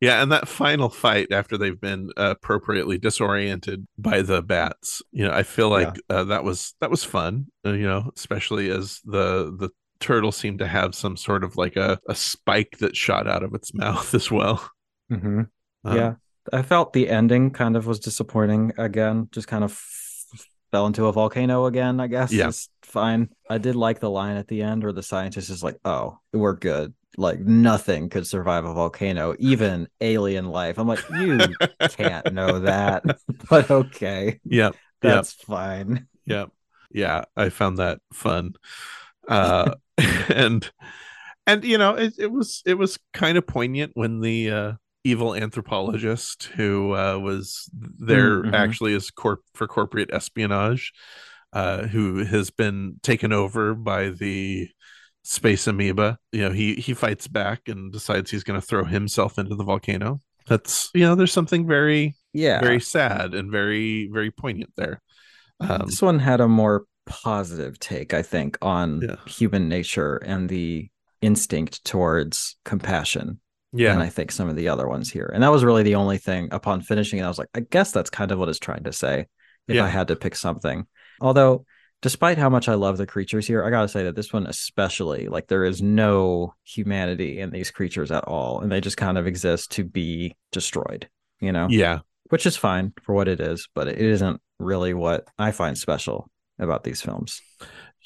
Yeah, 0.00 0.22
and 0.22 0.30
that 0.30 0.46
final 0.46 0.88
fight 0.88 1.32
after 1.32 1.58
they've 1.58 1.80
been 1.80 2.10
appropriately 2.16 2.98
disoriented 2.98 3.86
by 3.96 4.22
the 4.22 4.42
bats, 4.42 5.02
you 5.10 5.24
know, 5.24 5.32
I 5.32 5.42
feel 5.42 5.70
like 5.70 5.98
yeah. 6.08 6.16
uh, 6.16 6.24
that 6.24 6.44
was 6.44 6.74
that 6.80 6.90
was 6.90 7.02
fun. 7.02 7.46
Uh, 7.66 7.72
you 7.72 7.86
know, 7.86 8.10
especially 8.16 8.70
as 8.70 9.00
the 9.04 9.56
the 9.58 9.70
turtle 9.98 10.30
seemed 10.30 10.60
to 10.60 10.68
have 10.68 10.94
some 10.94 11.16
sort 11.16 11.42
of 11.42 11.56
like 11.56 11.74
a, 11.74 11.98
a 12.08 12.14
spike 12.14 12.78
that 12.78 12.94
shot 12.94 13.26
out 13.26 13.42
of 13.42 13.54
its 13.54 13.74
mouth 13.74 14.14
as 14.14 14.30
well. 14.30 14.70
Mm-hmm. 15.10 15.42
yeah, 15.84 16.14
I 16.52 16.62
felt 16.62 16.92
the 16.92 17.08
ending 17.08 17.50
kind 17.50 17.76
of 17.76 17.86
was 17.86 17.98
disappointing 17.98 18.74
again. 18.78 19.28
Just 19.32 19.48
kind 19.48 19.64
of 19.64 19.82
fell 20.70 20.86
into 20.86 21.06
a 21.06 21.12
volcano 21.12 21.66
again, 21.66 22.00
I 22.00 22.06
guess. 22.06 22.32
Yeah. 22.32 22.48
It's 22.48 22.68
fine. 22.82 23.30
I 23.48 23.58
did 23.58 23.76
like 23.76 24.00
the 24.00 24.10
line 24.10 24.36
at 24.36 24.48
the 24.48 24.62
end 24.62 24.82
where 24.82 24.92
the 24.92 25.02
scientist 25.02 25.50
is 25.50 25.62
like, 25.62 25.76
oh, 25.84 26.18
we're 26.32 26.54
good. 26.56 26.94
Like 27.16 27.40
nothing 27.40 28.08
could 28.10 28.26
survive 28.26 28.64
a 28.64 28.74
volcano, 28.74 29.34
even 29.38 29.88
alien 30.00 30.46
life. 30.46 30.78
I'm 30.78 30.86
like, 30.86 31.02
you 31.10 31.38
can't 31.90 32.32
know 32.32 32.60
that, 32.60 33.04
but 33.50 33.70
okay, 33.70 34.40
Yeah. 34.44 34.70
that's 35.00 35.32
fine. 35.32 36.06
Yep. 36.26 36.50
Yeah. 36.92 37.24
I 37.36 37.48
found 37.48 37.78
that 37.78 38.00
fun. 38.12 38.52
Uh, 39.26 39.74
and, 40.28 40.70
and, 41.46 41.64
you 41.64 41.78
know, 41.78 41.94
it, 41.94 42.14
it 42.18 42.30
was, 42.30 42.62
it 42.66 42.74
was 42.74 42.98
kind 43.12 43.36
of 43.36 43.46
poignant 43.46 43.92
when 43.94 44.20
the, 44.20 44.50
uh, 44.50 44.72
evil 45.04 45.34
anthropologist 45.34 46.44
who 46.56 46.94
uh, 46.94 47.18
was 47.18 47.70
there 47.72 48.42
Mhm. 48.42 48.52
actually 48.54 48.94
as 48.94 49.10
corp 49.10 49.40
for 49.54 49.66
corporate 49.66 50.10
espionage, 50.12 50.92
uh, 51.52 51.86
who 51.86 52.24
has 52.24 52.50
been 52.50 52.98
taken 53.02 53.32
over 53.32 53.74
by 53.74 54.10
the 54.10 54.68
space 55.22 55.66
amoeba. 55.66 56.18
You 56.32 56.42
know, 56.42 56.50
he 56.50 56.74
he 56.74 56.94
fights 56.94 57.28
back 57.28 57.68
and 57.68 57.92
decides 57.92 58.30
he's 58.30 58.44
going 58.44 58.60
to 58.60 58.66
throw 58.66 58.84
himself 58.84 59.38
into 59.38 59.54
the 59.54 59.64
volcano. 59.64 60.20
That's 60.46 60.90
you 60.94 61.02
know, 61.02 61.14
there's 61.14 61.32
something 61.32 61.66
very 61.66 62.16
Yeah. 62.32 62.60
very 62.60 62.80
sad 62.80 63.34
and 63.34 63.50
very 63.50 64.08
very 64.12 64.30
poignant 64.30 64.72
there. 64.76 65.00
Um, 65.60 65.86
this 65.86 66.02
one 66.02 66.18
had 66.18 66.40
a 66.40 66.48
more 66.48 66.84
positive 67.06 67.78
take, 67.78 68.14
I 68.14 68.22
think, 68.22 68.58
on 68.62 69.00
Yeah. 69.02 69.16
human 69.26 69.68
nature 69.68 70.16
and 70.16 70.48
the 70.48 70.88
instinct 71.20 71.84
towards 71.84 72.56
compassion 72.64 73.40
yeah, 73.72 73.92
than 73.92 74.02
I 74.02 74.08
think 74.08 74.32
some 74.32 74.48
of 74.48 74.56
the 74.56 74.68
other 74.68 74.88
ones 74.88 75.10
here. 75.10 75.30
And 75.32 75.42
that 75.42 75.52
was 75.52 75.64
really 75.64 75.82
the 75.82 75.96
only 75.96 76.18
thing 76.18 76.48
upon 76.52 76.80
finishing 76.82 77.18
it. 77.18 77.22
I 77.22 77.28
was 77.28 77.38
like, 77.38 77.48
I 77.54 77.60
guess 77.60 77.92
that's 77.92 78.10
kind 78.10 78.30
of 78.32 78.38
what 78.38 78.48
it's 78.48 78.58
trying 78.58 78.84
to 78.84 78.92
say 78.92 79.26
if 79.66 79.76
Yeah. 79.76 79.84
I 79.84 79.88
had 79.88 80.08
to 80.08 80.16
pick 80.16 80.34
something. 80.34 80.86
Although, 81.20 81.64
despite 82.00 82.38
how 82.38 82.48
much 82.48 82.68
I 82.68 82.74
love 82.74 82.96
the 82.96 83.06
creatures 83.06 83.46
here, 83.46 83.64
I 83.64 83.70
gotta 83.70 83.88
say 83.88 84.04
that 84.04 84.14
this 84.16 84.32
one 84.32 84.46
especially, 84.46 85.28
like 85.28 85.48
there 85.48 85.64
is 85.64 85.82
no 85.82 86.54
humanity 86.64 87.40
in 87.40 87.50
these 87.50 87.70
creatures 87.70 88.10
at 88.10 88.24
all. 88.24 88.60
And 88.60 88.70
they 88.70 88.80
just 88.80 88.96
kind 88.96 89.18
of 89.18 89.26
exist 89.26 89.72
to 89.72 89.84
be 89.84 90.36
destroyed, 90.52 91.08
you 91.40 91.52
know? 91.52 91.66
yeah, 91.68 92.00
Which 92.30 92.46
is 92.46 92.56
fine 92.56 92.92
for 93.02 93.14
what 93.14 93.28
it 93.28 93.40
is, 93.40 93.68
but 93.74 93.88
it 93.88 93.98
isn't 94.00 94.40
really 94.58 94.94
what 94.94 95.26
I 95.38 95.50
find 95.52 95.76
special 95.76 96.30
about 96.58 96.84
these 96.84 97.00
films. 97.00 97.40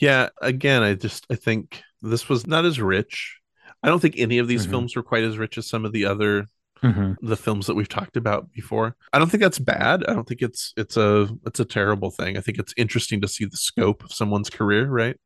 yeah. 0.01 0.29
Again, 0.41 0.83
I 0.83 0.95
just 0.95 1.27
I 1.31 1.37
think 1.37 1.83
this 2.01 2.29
was 2.29 2.47
not 2.47 2.65
as 2.65 2.81
rich. 2.81 3.39
I 3.83 3.89
don't 3.89 4.01
think 4.01 4.15
any 4.19 4.39
of 4.39 4.49
these 4.49 4.67
Mhm. 4.67 4.71
films 4.71 4.97
were 4.97 5.03
quite 5.03 5.25
as 5.25 5.39
rich 5.39 5.59
as 5.59 5.67
some 5.69 5.85
of 5.85 5.93
the 5.93 6.05
other 6.05 6.47
Mm-hmm. 6.83 7.25
the 7.25 7.37
films 7.37 7.69
that 7.69 7.75
we've 7.77 7.89
talked 7.89 8.17
about 8.17 8.51
before. 8.53 8.97
I 9.13 9.21
don't 9.21 9.31
think 9.31 9.41
that's 9.41 9.61
bad. 9.61 10.03
I 10.09 10.15
don't 10.15 10.27
think 10.27 10.43
it's 10.43 10.73
it's 10.77 10.97
a 10.97 11.29
it's 11.47 11.61
a 11.61 11.65
terrible 11.65 12.11
thing. 12.11 12.37
I 12.37 12.41
think 12.41 12.59
it's 12.59 12.75
interesting 12.77 13.21
to 13.21 13.29
see 13.29 13.45
the 13.45 13.57
scope 13.57 14.03
of 14.03 14.13
someone's 14.13 14.51
career, 14.51 14.89
right? 14.89 15.17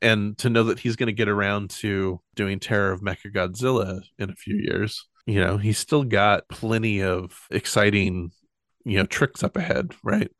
And 0.00 0.38
to 0.38 0.48
know 0.48 0.62
that 0.64 0.78
he's 0.78 0.96
going 0.96 1.08
to 1.08 1.12
get 1.12 1.28
around 1.28 1.68
to 1.82 2.20
doing 2.34 2.60
Terror 2.60 2.92
of 2.92 3.02
Mechagodzilla 3.02 4.00
in 4.18 4.30
a 4.30 4.34
few 4.34 4.56
years. 4.56 5.06
You 5.26 5.40
know, 5.40 5.58
he's 5.58 5.76
still 5.78 6.02
got 6.04 6.48
plenty 6.48 7.02
of 7.02 7.38
exciting, 7.50 8.30
you 8.86 8.96
know, 8.98 9.04
tricks 9.06 9.42
up 9.42 9.56
ahead, 9.58 9.94
right? 10.02 10.30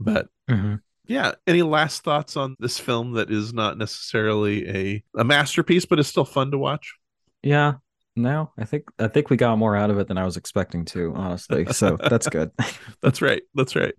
But 0.00 0.26
Mm-hmm. 0.48 0.76
yeah, 1.06 1.32
any 1.46 1.62
last 1.62 2.02
thoughts 2.02 2.36
on 2.36 2.56
this 2.58 2.78
film 2.80 3.12
that 3.12 3.30
is 3.30 3.52
not 3.52 3.78
necessarily 3.78 4.68
a 4.68 5.04
a 5.16 5.22
masterpiece 5.24 5.86
but 5.86 6.00
is 6.00 6.08
still 6.08 6.24
fun 6.24 6.50
to 6.50 6.58
watch? 6.58 6.94
Yeah. 7.42 7.74
No, 8.16 8.52
I 8.58 8.64
think 8.64 8.84
I 8.98 9.08
think 9.08 9.30
we 9.30 9.36
got 9.36 9.56
more 9.56 9.76
out 9.76 9.90
of 9.90 9.98
it 9.98 10.08
than 10.08 10.18
I 10.18 10.24
was 10.24 10.36
expecting 10.36 10.84
to, 10.86 11.12
honestly. 11.14 11.66
So 11.66 11.96
that's 12.08 12.28
good. 12.28 12.50
That's 13.02 13.22
right. 13.22 13.42
That's 13.54 13.76
right. 13.76 13.94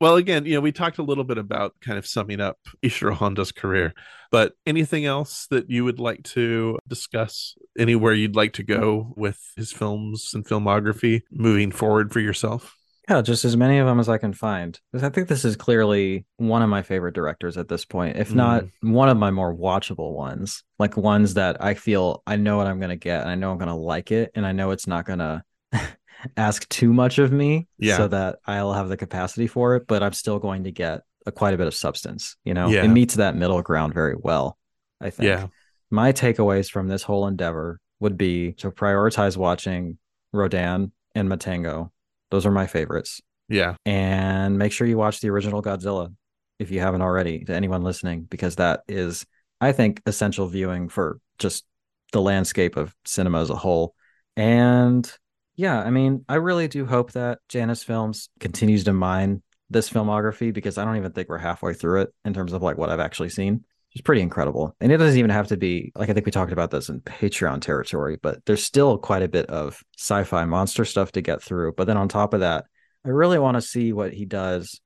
Well, 0.00 0.16
again, 0.16 0.44
you 0.44 0.54
know, 0.54 0.60
we 0.60 0.72
talked 0.72 0.98
a 0.98 1.02
little 1.02 1.24
bit 1.24 1.38
about 1.38 1.74
kind 1.80 1.98
of 1.98 2.06
summing 2.06 2.40
up 2.40 2.58
Ishirō 2.82 3.14
Honda's 3.14 3.52
career, 3.52 3.94
but 4.30 4.52
anything 4.66 5.04
else 5.04 5.46
that 5.50 5.70
you 5.70 5.84
would 5.84 5.98
like 5.98 6.22
to 6.24 6.78
discuss? 6.88 7.54
Anywhere 7.78 8.12
you'd 8.12 8.36
like 8.36 8.54
to 8.54 8.62
go 8.62 9.12
with 9.16 9.40
his 9.56 9.72
films 9.72 10.32
and 10.34 10.44
filmography 10.44 11.22
moving 11.30 11.70
forward 11.70 12.12
for 12.12 12.20
yourself? 12.20 12.76
Yeah, 13.08 13.20
just 13.20 13.44
as 13.44 13.56
many 13.56 13.78
of 13.78 13.86
them 13.86 14.00
as 14.00 14.08
I 14.08 14.16
can 14.16 14.32
find. 14.32 14.80
I 14.94 15.10
think 15.10 15.28
this 15.28 15.44
is 15.44 15.56
clearly 15.56 16.24
one 16.38 16.62
of 16.62 16.70
my 16.70 16.82
favorite 16.82 17.14
directors 17.14 17.58
at 17.58 17.68
this 17.68 17.84
point, 17.84 18.16
if 18.16 18.32
not 18.32 18.64
mm. 18.64 18.92
one 18.92 19.10
of 19.10 19.18
my 19.18 19.30
more 19.30 19.54
watchable 19.54 20.12
ones. 20.14 20.62
Like 20.78 20.96
ones 20.96 21.34
that 21.34 21.62
I 21.62 21.74
feel 21.74 22.22
I 22.26 22.36
know 22.36 22.56
what 22.56 22.66
I'm 22.66 22.80
gonna 22.80 22.96
get, 22.96 23.20
and 23.20 23.30
I 23.30 23.34
know 23.34 23.50
I'm 23.50 23.58
gonna 23.58 23.76
like 23.76 24.10
it, 24.10 24.30
and 24.34 24.46
I 24.46 24.52
know 24.52 24.70
it's 24.70 24.86
not 24.86 25.04
gonna 25.04 25.44
ask 26.36 26.66
too 26.70 26.92
much 26.92 27.18
of 27.18 27.30
me, 27.30 27.68
Yeah. 27.78 27.98
so 27.98 28.08
that 28.08 28.38
I'll 28.46 28.72
have 28.72 28.88
the 28.88 28.96
capacity 28.96 29.46
for 29.46 29.76
it, 29.76 29.86
but 29.86 30.02
I'm 30.02 30.14
still 30.14 30.38
going 30.38 30.64
to 30.64 30.70
get 30.70 31.02
a, 31.26 31.32
quite 31.32 31.52
a 31.52 31.58
bit 31.58 31.66
of 31.66 31.74
substance. 31.74 32.36
You 32.44 32.54
know, 32.54 32.68
Yeah. 32.68 32.84
it 32.84 32.88
meets 32.88 33.16
that 33.16 33.36
middle 33.36 33.60
ground 33.62 33.92
very 33.92 34.16
well. 34.18 34.56
I 35.00 35.10
think. 35.10 35.26
Yeah. 35.26 35.48
my 35.90 36.12
takeaways 36.12 36.70
from 36.70 36.88
this 36.88 37.02
whole 37.02 37.26
endeavor 37.26 37.78
would 38.00 38.16
be 38.16 38.52
to 38.52 38.70
prioritize 38.70 39.36
watching 39.36 39.98
Rodan 40.32 40.92
and 41.14 41.28
Matango. 41.28 41.90
Those 42.34 42.46
are 42.46 42.50
my 42.50 42.66
favorites. 42.66 43.20
Yeah. 43.48 43.76
And 43.86 44.58
make 44.58 44.72
sure 44.72 44.88
you 44.88 44.96
watch 44.96 45.20
the 45.20 45.30
original 45.30 45.62
Godzilla 45.62 46.12
if 46.58 46.72
you 46.72 46.80
haven't 46.80 47.02
already, 47.02 47.44
to 47.44 47.54
anyone 47.54 47.84
listening, 47.84 48.24
because 48.24 48.56
that 48.56 48.80
is, 48.88 49.24
I 49.60 49.70
think, 49.70 50.02
essential 50.04 50.48
viewing 50.48 50.88
for 50.88 51.20
just 51.38 51.64
the 52.10 52.20
landscape 52.20 52.76
of 52.76 52.92
cinema 53.04 53.40
as 53.40 53.50
a 53.50 53.54
whole. 53.54 53.94
And 54.36 55.08
yeah, 55.54 55.80
I 55.80 55.90
mean, 55.90 56.24
I 56.28 56.36
really 56.36 56.66
do 56.66 56.84
hope 56.86 57.12
that 57.12 57.38
Janus 57.48 57.84
Films 57.84 58.30
continues 58.40 58.82
to 58.84 58.92
mine 58.92 59.42
this 59.70 59.88
filmography 59.88 60.52
because 60.52 60.76
I 60.76 60.84
don't 60.84 60.96
even 60.96 61.12
think 61.12 61.28
we're 61.28 61.38
halfway 61.38 61.72
through 61.72 62.02
it 62.02 62.14
in 62.24 62.34
terms 62.34 62.52
of 62.52 62.62
like 62.62 62.78
what 62.78 62.90
I've 62.90 62.98
actually 62.98 63.28
seen. 63.28 63.64
It's 63.94 64.02
pretty 64.02 64.22
incredible. 64.22 64.74
And 64.80 64.90
it 64.90 64.96
doesn't 64.96 65.18
even 65.18 65.30
have 65.30 65.46
to 65.48 65.56
be 65.56 65.92
like 65.94 66.10
I 66.10 66.12
think 66.12 66.26
we 66.26 66.32
talked 66.32 66.52
about 66.52 66.70
this 66.70 66.88
in 66.88 67.00
Patreon 67.00 67.60
territory, 67.60 68.18
but 68.20 68.44
there's 68.44 68.64
still 68.64 68.98
quite 68.98 69.22
a 69.22 69.28
bit 69.28 69.46
of 69.46 69.82
sci-fi 69.96 70.44
monster 70.44 70.84
stuff 70.84 71.12
to 71.12 71.20
get 71.20 71.42
through. 71.42 71.74
But 71.76 71.86
then 71.86 71.96
on 71.96 72.08
top 72.08 72.34
of 72.34 72.40
that, 72.40 72.64
I 73.04 73.10
really 73.10 73.38
want 73.38 73.56
to 73.56 73.62
see 73.62 73.92
what 73.92 74.12
he 74.12 74.24
does 74.24 74.80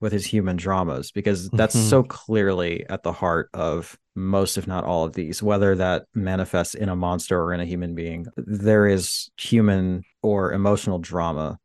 with 0.00 0.12
his 0.12 0.26
human 0.26 0.56
dramas 0.56 1.12
because 1.12 1.48
that's 1.50 1.76
Mhm. 1.76 1.88
so 1.88 2.02
clearly 2.02 2.86
at 2.88 3.02
the 3.02 3.12
heart 3.12 3.50
of 3.54 3.98
most 4.16 4.58
if 4.58 4.66
not 4.66 4.84
all 4.84 5.04
of 5.04 5.12
these 5.12 5.42
whether 5.42 5.76
that 5.76 6.04
manifests 6.14 6.74
in 6.74 6.88
a 6.88 6.96
monster 6.96 7.40
or 7.40 7.52
in 7.52 7.60
a 7.60 7.64
human 7.66 7.94
being 7.94 8.26
there 8.36 8.86
is 8.86 9.30
human 9.36 10.02
or 10.22 10.52
emotional 10.52 10.98
drama 10.98 11.58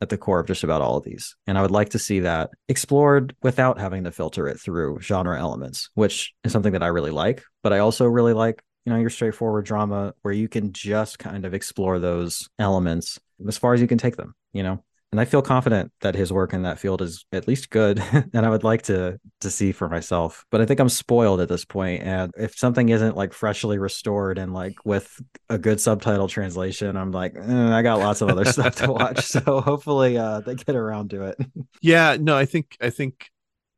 at 0.00 0.08
the 0.08 0.18
core 0.18 0.40
of 0.40 0.46
just 0.46 0.64
about 0.64 0.80
all 0.80 0.96
of 0.96 1.04
these. 1.04 1.36
And 1.46 1.58
I 1.58 1.62
would 1.62 1.70
like 1.70 1.90
to 1.90 1.98
see 1.98 2.20
that 2.20 2.50
explored 2.68 3.34
without 3.42 3.78
having 3.78 4.04
to 4.04 4.12
filter 4.12 4.48
it 4.48 4.60
through 4.60 5.00
genre 5.00 5.38
elements, 5.38 5.90
which 5.94 6.32
is 6.44 6.52
something 6.52 6.72
that 6.72 6.82
I 6.82 6.88
really 6.88 7.10
like. 7.10 7.42
But 7.62 7.72
I 7.72 7.80
also 7.80 8.06
really 8.06 8.32
like, 8.32 8.62
you 8.84 8.92
know, 8.92 8.98
your 8.98 9.10
straightforward 9.10 9.66
drama 9.66 10.14
where 10.22 10.32
you 10.32 10.48
can 10.48 10.72
just 10.72 11.18
kind 11.18 11.44
of 11.44 11.52
explore 11.52 11.98
those 11.98 12.48
elements 12.58 13.18
as 13.46 13.58
far 13.58 13.74
as 13.74 13.80
you 13.80 13.86
can 13.86 13.98
take 13.98 14.16
them, 14.16 14.34
you 14.52 14.62
know? 14.62 14.82
And 15.12 15.20
I 15.20 15.24
feel 15.24 15.42
confident 15.42 15.90
that 16.02 16.14
his 16.14 16.32
work 16.32 16.52
in 16.52 16.62
that 16.62 16.78
field 16.78 17.02
is 17.02 17.24
at 17.32 17.48
least 17.48 17.70
good. 17.70 18.02
and 18.32 18.46
I 18.46 18.50
would 18.50 18.62
like 18.62 18.82
to 18.82 19.18
to 19.40 19.50
see 19.50 19.72
for 19.72 19.88
myself. 19.88 20.44
But 20.50 20.60
I 20.60 20.66
think 20.66 20.78
I'm 20.78 20.88
spoiled 20.88 21.40
at 21.40 21.48
this. 21.48 21.64
And 21.74 22.32
if 22.36 22.56
something 22.56 22.88
isn't 22.88 23.16
like 23.16 23.32
freshly 23.32 23.78
restored 23.78 24.38
and 24.38 24.52
like 24.52 24.74
with 24.84 25.20
a 25.48 25.58
good 25.58 25.80
subtitle 25.80 26.28
translation, 26.28 26.96
I'm 26.96 27.10
like, 27.10 27.34
eh, 27.36 27.72
I 27.72 27.82
got 27.82 27.98
lots 27.98 28.20
of 28.20 28.28
other 28.28 28.44
stuff 28.52 28.76
to 28.76 28.92
watch. 28.92 29.24
So 29.24 29.60
hopefully 29.60 30.16
uh 30.16 30.40
they 30.40 30.54
get 30.54 30.76
around 30.76 31.10
to 31.10 31.24
it. 31.24 31.36
Yeah, 31.82 32.18
no, 32.20 32.36
I 32.36 32.44
think 32.44 32.76
I 32.80 32.90
think 32.90 33.30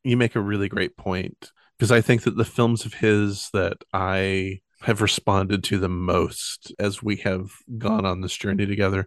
you 0.02 0.16
make 0.16 0.34
a 0.34 0.40
really 0.40 0.68
great 0.68 0.96
point 0.96 1.52
because 1.78 1.92
I 1.92 2.00
think 2.00 2.22
that 2.22 2.36
the 2.36 2.44
films 2.44 2.84
of 2.84 2.94
his 2.94 3.48
that 3.52 3.76
I 3.92 4.60
have 4.82 5.00
responded 5.00 5.62
to 5.64 5.78
the 5.78 5.88
most 5.88 6.72
as 6.78 7.02
we 7.02 7.16
have 7.16 7.50
gone 7.78 8.04
on 8.04 8.20
this 8.20 8.36
journey 8.36 8.66
together 8.66 9.06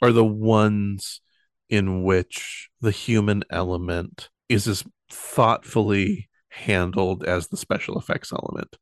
are 0.00 0.12
the 0.12 0.24
ones 0.24 1.20
in 1.68 2.02
which 2.02 2.68
the 2.80 2.90
human 2.90 3.42
element 3.50 4.28
is 4.48 4.68
as 4.68 4.84
thoughtfully 5.10 6.28
handled 6.50 7.24
as 7.24 7.48
the 7.48 7.56
special 7.56 7.98
effects 7.98 8.32
element. 8.32 8.76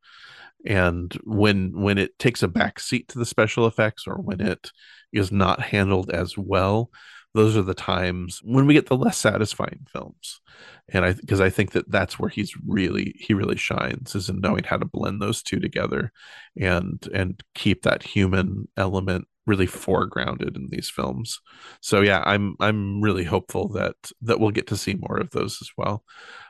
And 0.67 1.13
when 1.25 1.79
when 1.79 1.99
it 1.99 2.19
takes 2.19 2.43
a 2.43 2.49
back 2.49 2.81
seat 2.81 3.09
to 3.09 3.19
the 3.19 3.27
special 3.27 3.67
effects 3.67 4.07
or 4.07 4.17
when 4.17 4.41
it 4.41 4.71
is 5.13 5.31
not 5.31 5.61
handled 5.61 6.11
as 6.11 6.39
well 6.39 6.91
those 7.35 7.57
are 7.57 7.63
the 7.63 7.75
times 7.75 8.41
when 8.45 8.67
we 8.67 8.75
get 8.75 8.87
the 8.87 8.97
less 8.97 9.19
satisfying 9.19 9.87
films. 9.93 10.41
And 10.89 11.05
i 11.05 11.13
because 11.13 11.41
i 11.41 11.51
think 11.51 11.73
that 11.73 11.91
that's 11.91 12.19
where 12.19 12.29
he's 12.29 12.55
really 12.67 13.15
he 13.19 13.35
really 13.35 13.57
shines 13.57 14.15
is 14.15 14.29
in 14.29 14.41
knowing 14.41 14.65
how 14.65 14.77
to 14.77 14.85
blend 14.85 15.21
those 15.21 15.43
two 15.43 15.59
together 15.59 16.13
and 16.61 17.07
and 17.13 17.43
keep 17.55 17.83
that 17.83 18.03
human 18.03 18.69
element 18.77 19.27
really 19.47 19.67
foregrounded 19.67 20.57
in 20.57 20.69
these 20.71 20.89
films 20.89 21.41
so 21.81 22.01
yeah 22.01 22.23
i'm 22.25 22.57
i'm 22.61 23.01
really 23.01 23.25
hopeful 23.25 23.69
that 23.69 23.95
that 24.23 24.41
we'll 24.41 24.51
get 24.51 24.67
to 24.67 24.77
see 24.77 24.95
more 24.95 25.19
of 25.19 25.31
those 25.31 25.59
as 25.61 25.71
well 25.77 26.03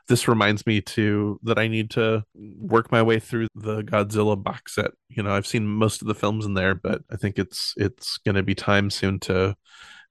this 0.09 0.29
reminds 0.29 0.67
me 0.67 0.81
too 0.81 1.39
that 1.43 1.59
i 1.59 1.67
need 1.67 1.91
to 1.91 2.23
work 2.59 2.93
my 2.93 3.03
way 3.03 3.19
through 3.19 3.49
the 3.55 3.83
godzilla 3.83 4.41
box 4.41 4.75
set 4.77 4.93
you 5.09 5.23
know 5.23 5.33
i've 5.33 5.47
seen 5.47 5.67
most 5.67 6.03
of 6.03 6.09
the 6.09 6.15
films 6.15 6.47
in 6.47 6.55
there 6.55 6.75
but 6.75 7.03
i 7.11 7.17
think 7.17 7.39
it's 7.39 7.75
it's 7.77 8.19
going 8.19 8.35
to 8.37 8.43
be 8.43 8.55
time 8.55 8.91
soon 8.91 9.19
to 9.19 9.55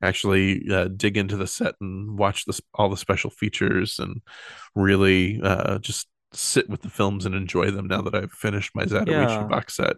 actually 0.01 0.69
uh, 0.69 0.89
dig 0.97 1.15
into 1.15 1.37
the 1.37 1.47
set 1.47 1.75
and 1.79 2.19
watch 2.19 2.43
this 2.43 2.59
all 2.73 2.89
the 2.89 2.97
special 2.97 3.29
features 3.29 3.99
and 3.99 4.21
really 4.75 5.39
uh, 5.41 5.79
just 5.79 6.09
sit 6.33 6.69
with 6.69 6.81
the 6.81 6.89
films 6.89 7.25
and 7.25 7.33
enjoy 7.35 7.71
them 7.71 7.87
now 7.87 8.01
that 8.01 8.15
I've 8.15 8.31
finished 8.33 8.71
my 8.75 8.83
Zatoichi 8.83 9.07
Yeah. 9.07 9.43
box 9.43 9.77
set. 9.77 9.95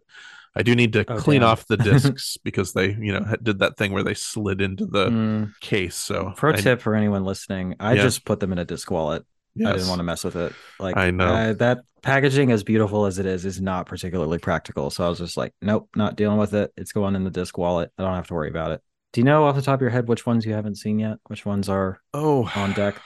I 0.55 0.63
do 0.63 0.75
need 0.75 0.93
to 0.93 1.03
Oh, 1.07 1.17
clean 1.19 1.41
damn. 1.41 1.49
off 1.49 1.67
the 1.67 1.77
discs 1.89 2.37
because 2.43 2.73
they, 2.73 2.91
you 2.93 3.11
know, 3.11 3.35
did 3.43 3.59
that 3.59 3.77
thing 3.77 3.91
where 3.91 4.03
they 4.03 4.13
slid 4.13 4.61
into 4.61 4.85
the 4.85 5.09
Mm, 5.09 5.59
case. 5.59 5.95
So 5.95 6.33
pro 6.35 6.51
I- 6.51 6.55
tip 6.55 6.81
for 6.81 6.95
anyone 6.95 7.23
listening: 7.25 7.75
I 7.79 7.93
Yeah. 7.93 8.03
just 8.03 8.25
put 8.25 8.39
them 8.39 8.51
in 8.51 8.57
a 8.59 8.65
disc 8.65 8.89
wallet. 8.89 9.23
I 9.57 9.71
didn't 9.71 9.87
want 9.87 9.99
to 9.99 10.03
mess 10.03 10.23
with 10.25 10.35
it. 10.35 10.53
Like 10.79 10.97
I 10.97 11.11
know. 11.11 11.27
uh, 11.33 11.53
that 11.53 11.79
packaging, 12.01 12.51
as 12.51 12.63
beautiful 12.63 13.05
as 13.05 13.19
it 13.19 13.25
is, 13.25 13.45
is 13.45 13.61
not 13.61 13.85
particularly 13.85 14.37
practical. 14.37 14.89
So 14.89 15.05
I 15.05 15.09
was 15.09 15.19
just 15.19 15.37
like, 15.37 15.53
nope, 15.61 15.89
not 15.95 16.17
dealing 16.17 16.37
with 16.37 16.53
it. 16.53 16.73
It's 16.75 16.91
going 16.91 17.15
in 17.15 17.23
the 17.23 17.29
disc 17.31 17.57
wallet. 17.57 17.89
I 17.97 18.03
don't 18.03 18.15
have 18.15 18.27
to 18.27 18.33
worry 18.33 18.49
about 18.49 18.71
it. 18.71 18.81
Do 19.13 19.21
you 19.21 19.25
know 19.25 19.45
off 19.45 19.55
the 19.55 19.61
top 19.61 19.75
of 19.75 19.81
your 19.81 19.91
head 19.91 20.09
which 20.09 20.25
ones 20.25 20.45
you 20.45 20.53
haven't 20.53 20.75
seen 20.75 20.99
yet? 20.99 21.19
Which 21.27 21.45
ones 21.45 21.69
are 21.69 22.01
Oh, 22.13 22.51
on 22.53 22.73
deck? 22.73 23.01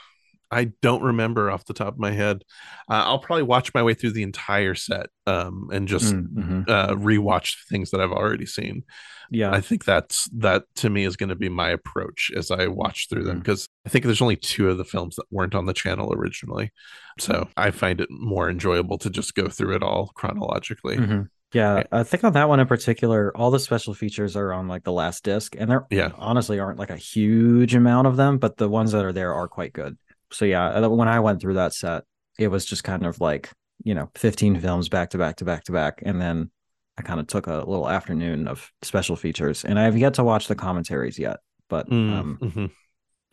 I 0.50 0.72
don't 0.82 1.02
remember 1.02 1.50
off 1.50 1.64
the 1.64 1.74
top 1.74 1.94
of 1.94 1.98
my 1.98 2.10
head. 2.10 2.44
Uh, 2.88 3.04
I'll 3.06 3.18
probably 3.20 3.44
watch 3.44 3.72
my 3.72 3.82
way 3.82 3.94
through 3.94 4.12
the 4.12 4.22
entire 4.24 4.74
set 4.74 5.06
um, 5.26 5.68
and 5.72 5.86
just 5.86 6.14
Mm, 6.14 6.34
mhm. 6.34 6.68
uh, 6.68 6.94
rewatch 6.94 7.56
things 7.68 7.90
that 7.90 8.00
I've 8.00 8.10
already 8.12 8.46
seen. 8.46 8.82
Yeah. 9.30 9.52
I 9.52 9.60
think 9.60 9.84
that's 9.84 10.28
that 10.38 10.64
to 10.76 10.90
me 10.90 11.04
is 11.04 11.16
going 11.16 11.28
to 11.28 11.36
be 11.36 11.48
my 11.48 11.70
approach 11.70 12.32
as 12.36 12.50
I 12.50 12.66
watch 12.66 13.06
through 13.08 13.22
them 13.24 13.38
because 13.38 13.68
I 13.86 13.88
think 13.88 14.04
there's 14.04 14.20
only 14.22 14.34
two 14.36 14.68
of 14.68 14.76
the 14.76 14.84
films 14.84 15.14
that 15.16 15.26
weren't 15.30 15.54
on 15.54 15.66
the 15.66 15.72
channel 15.72 16.12
originally, 16.12 16.72
so 17.20 17.48
I 17.56 17.70
find 17.70 18.00
it 18.00 18.08
more 18.10 18.50
enjoyable 18.50 18.98
to 18.98 19.08
just 19.10 19.36
go 19.36 19.48
through 19.48 19.76
it 19.76 19.82
all 19.84 20.10
chronologically. 20.16 20.96
Mhm. 20.96 21.28
Yeah, 21.52 21.82
I 21.92 22.02
think 22.04 22.22
on 22.24 22.32
that 22.34 22.48
one 22.48 22.60
in 22.60 22.66
particular, 22.66 23.36
all 23.36 23.50
the 23.52 23.58
special 23.60 23.92
features 23.94 24.36
are 24.36 24.52
on 24.52 24.66
like 24.68 24.82
the 24.84 24.92
last 24.92 25.22
disc, 25.24 25.54
and 25.58 25.70
there 25.70 25.86
Yeah. 25.90 26.10
honestly 26.16 26.58
aren't 26.60 26.78
like 26.78 26.90
a 26.90 26.96
huge 26.96 27.74
amount 27.74 28.06
of 28.08 28.16
them, 28.16 28.38
but 28.38 28.56
the 28.56 28.68
ones 28.68 28.92
that 28.92 29.04
are 29.04 29.12
there 29.12 29.32
are 29.34 29.46
quite 29.48 29.72
good. 29.72 29.96
So 30.32 30.44
yeah, 30.44 30.68
uh, 30.68 30.88
when 30.88 31.08
I 31.08 31.20
went 31.20 31.40
through 31.40 31.54
that 31.54 31.72
set, 31.74 32.04
it 32.38 32.48
was 32.48 32.64
just 32.64 32.84
kind 32.84 33.04
of 33.06 33.20
like 33.20 33.50
you 33.84 33.94
know 33.94 34.10
15 34.14 34.60
films 34.60 34.88
back 34.88 35.10
to 35.10 35.18
back 35.18 35.36
to 35.36 35.44
back 35.44 35.64
to 35.64 35.72
back, 35.72 36.02
and 36.04 36.20
then 36.20 36.50
I 36.98 37.02
kind 37.02 37.20
of 37.20 37.26
took 37.26 37.46
a 37.46 37.56
little 37.58 37.88
afternoon 37.88 38.46
of 38.48 38.70
special 38.82 39.16
features, 39.16 39.64
and 39.64 39.78
I 39.78 39.84
have 39.84 39.96
yet 39.96 40.14
to 40.14 40.24
watch 40.24 40.48
the 40.48 40.54
commentaries 40.54 41.18
yet, 41.18 41.38
but 41.68 41.88
Mm, 41.88 42.12
um, 42.12 42.38
mhm. 42.40 42.70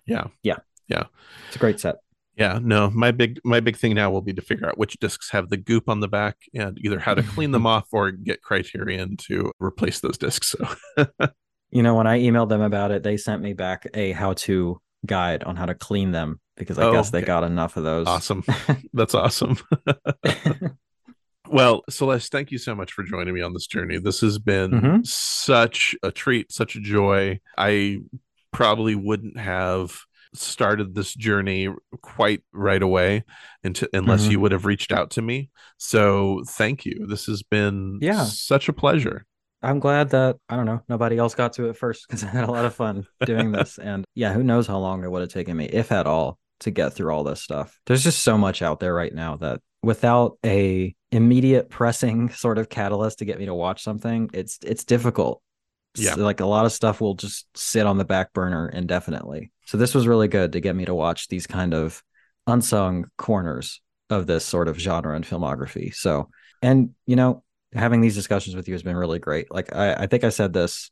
Yeah, 0.06 1.04
it's 1.48 1.56
a 1.56 1.60
great 1.60 1.80
set. 1.80 1.96
yeah. 2.38 2.60
No, 2.62 2.90
my 2.92 3.12
big 3.12 3.40
my 3.44 3.60
big 3.60 3.76
thing 3.78 3.96
now 3.96 4.10
will 4.10 4.22
be 4.22 4.34
to 4.34 4.42
figure 4.42 4.68
out 4.68 4.78
which 4.78 4.98
discs 5.00 5.32
have 5.32 5.50
the 5.50 5.58
goop 5.58 5.90
on 5.90 6.00
the 6.00 6.08
back 6.08 6.38
and 6.54 6.78
either 6.84 7.00
how 7.00 7.14
to 7.14 7.24
clean 7.24 7.52
them 7.52 7.66
off 7.74 7.88
or 7.92 8.12
get 8.12 8.42
Criterion 8.42 9.18
to 9.28 9.52
replace 9.60 10.00
those 10.00 10.18
discs. 10.18 10.56
So 10.56 11.06
You 11.72 11.84
know, 11.84 11.96
when 11.96 12.08
I 12.08 12.20
emailed 12.20 12.48
them 12.48 12.62
about 12.62 12.92
it, 12.92 13.04
they 13.04 13.18
sent 13.18 13.42
me 13.42 13.52
back 13.52 13.86
a 13.94 14.14
how-to 14.14 14.80
guide 15.06 15.44
on 15.44 15.58
how 15.58 15.66
to 15.66 15.76
clean 15.76 16.12
them 16.12 16.40
because 16.58 16.78
I 16.80 16.84
Oh, 16.84 16.92
guess 16.92 17.10
they 17.12 17.20
okay. 17.20 17.28
got 17.28 17.44
enough 17.44 17.78
of 17.78 17.84
those. 17.84 18.08
awesome. 18.08 18.44
That's 18.94 19.14
awesome. 19.16 19.58
Well, 21.50 21.84
Celeste, 21.90 22.30
thank 22.30 22.52
you 22.52 22.58
so 22.58 22.76
much 22.76 22.92
for 22.92 23.04
joining 23.04 23.34
me 23.34 23.42
on 23.42 23.54
this 23.54 23.68
journey. 23.68 24.00
This 24.00 24.20
has 24.20 24.38
been 24.38 24.72
Mhm. 24.72 25.08
such 25.08 25.96
a 26.04 26.12
treat, 26.12 26.52
such 26.52 26.76
a 26.76 26.82
joy. 26.82 27.40
I 27.58 28.00
probably 28.52 28.96
wouldn't 28.96 29.40
have 29.40 29.98
started 30.34 30.94
this 30.94 31.14
journey 31.14 31.70
quite 32.02 32.42
right 32.52 32.82
away 32.84 33.24
into, 33.64 33.88
unless 33.94 34.28
Mhm. 34.28 34.32
you 34.32 34.40
would 34.42 34.52
have 34.52 34.66
reached 34.66 34.92
out 34.92 35.10
to 35.12 35.22
me. 35.22 35.50
So 35.78 36.44
thank 36.50 36.86
you. 36.86 37.06
This 37.08 37.28
has 37.28 37.44
been 37.44 37.98
Yeah. 38.02 38.26
such 38.26 38.68
a 38.68 38.74
pleasure. 38.74 39.26
I'm 39.62 39.80
glad 39.80 40.10
that 40.10 40.36
I 40.50 40.58
don't 40.58 40.66
know 40.66 40.82
nobody 40.90 41.18
else 41.18 41.34
got 41.34 41.54
to 41.54 41.70
it 41.70 41.78
first 41.78 42.08
because 42.10 42.26
I 42.26 42.28
had 42.28 42.44
a 42.44 42.52
lot 42.52 42.66
of 42.66 42.76
fun 42.76 43.08
doing 43.26 43.52
this. 43.54 43.78
And 43.80 44.04
yeah, 44.16 44.34
who 44.34 44.44
knows 44.44 44.68
how 44.68 44.80
long 44.80 45.06
it 45.06 45.10
would 45.10 45.22
have 45.22 45.32
taken 45.32 45.56
me, 45.56 45.66
if 45.68 45.94
at 45.94 46.06
all, 46.06 46.38
to 46.62 46.72
get 46.72 46.94
through 46.94 47.12
all 47.12 47.24
this 47.24 47.42
stuff. 47.42 47.80
There's 47.86 48.04
just 48.04 48.24
so 48.24 48.38
much 48.38 48.62
out 48.62 48.80
there 48.80 48.94
right 48.94 49.14
now 49.14 49.36
that 49.38 49.62
without 49.84 50.38
a 50.46 50.96
immediate 51.12 51.70
pressing 51.70 52.30
sort 52.34 52.58
of 52.58 52.70
catalyst 52.70 53.20
to 53.20 53.26
get 53.26 53.40
me 53.40 53.46
to 53.46 53.54
watch 53.54 53.84
something, 53.84 54.30
it's 54.34 54.60
it's 54.64 54.84
difficult. 54.84 55.42
Yeah. 55.96 56.14
So, 56.14 56.22
like 56.22 56.40
a 56.40 56.46
lot 56.46 56.66
of 56.66 56.72
stuff 56.72 57.02
will 57.02 57.16
just 57.16 57.48
sit 57.56 57.86
on 57.86 57.98
the 57.98 58.06
back 58.06 58.34
burner 58.34 58.70
indefinitely. 58.70 59.52
So 59.66 59.78
this 59.78 59.96
was 59.96 60.08
really 60.08 60.28
good 60.28 60.54
to 60.54 60.62
get 60.62 60.76
me 60.76 60.86
to 60.86 60.94
watch 60.94 61.28
these 61.28 61.48
kind 61.48 61.74
of 61.74 62.04
unsung 62.46 63.06
corners 63.18 63.82
of 64.10 64.28
this 64.28 64.46
sort 64.46 64.68
of 64.68 64.80
genre 64.80 65.16
and 65.16 65.26
filmography. 65.26 65.94
So, 65.94 66.30
and 66.62 66.92
you 67.06 67.16
know, 67.16 67.44
having 67.74 68.02
these 68.02 68.16
discussions 68.16 68.56
with 68.56 68.68
you 68.68 68.74
has 68.74 68.84
been 68.84 68.96
really 68.96 69.20
great. 69.20 69.52
Like 69.52 69.76
I, 69.76 69.94
I 69.94 70.08
think 70.08 70.24
I 70.24 70.30
said 70.30 70.54
this 70.54 70.92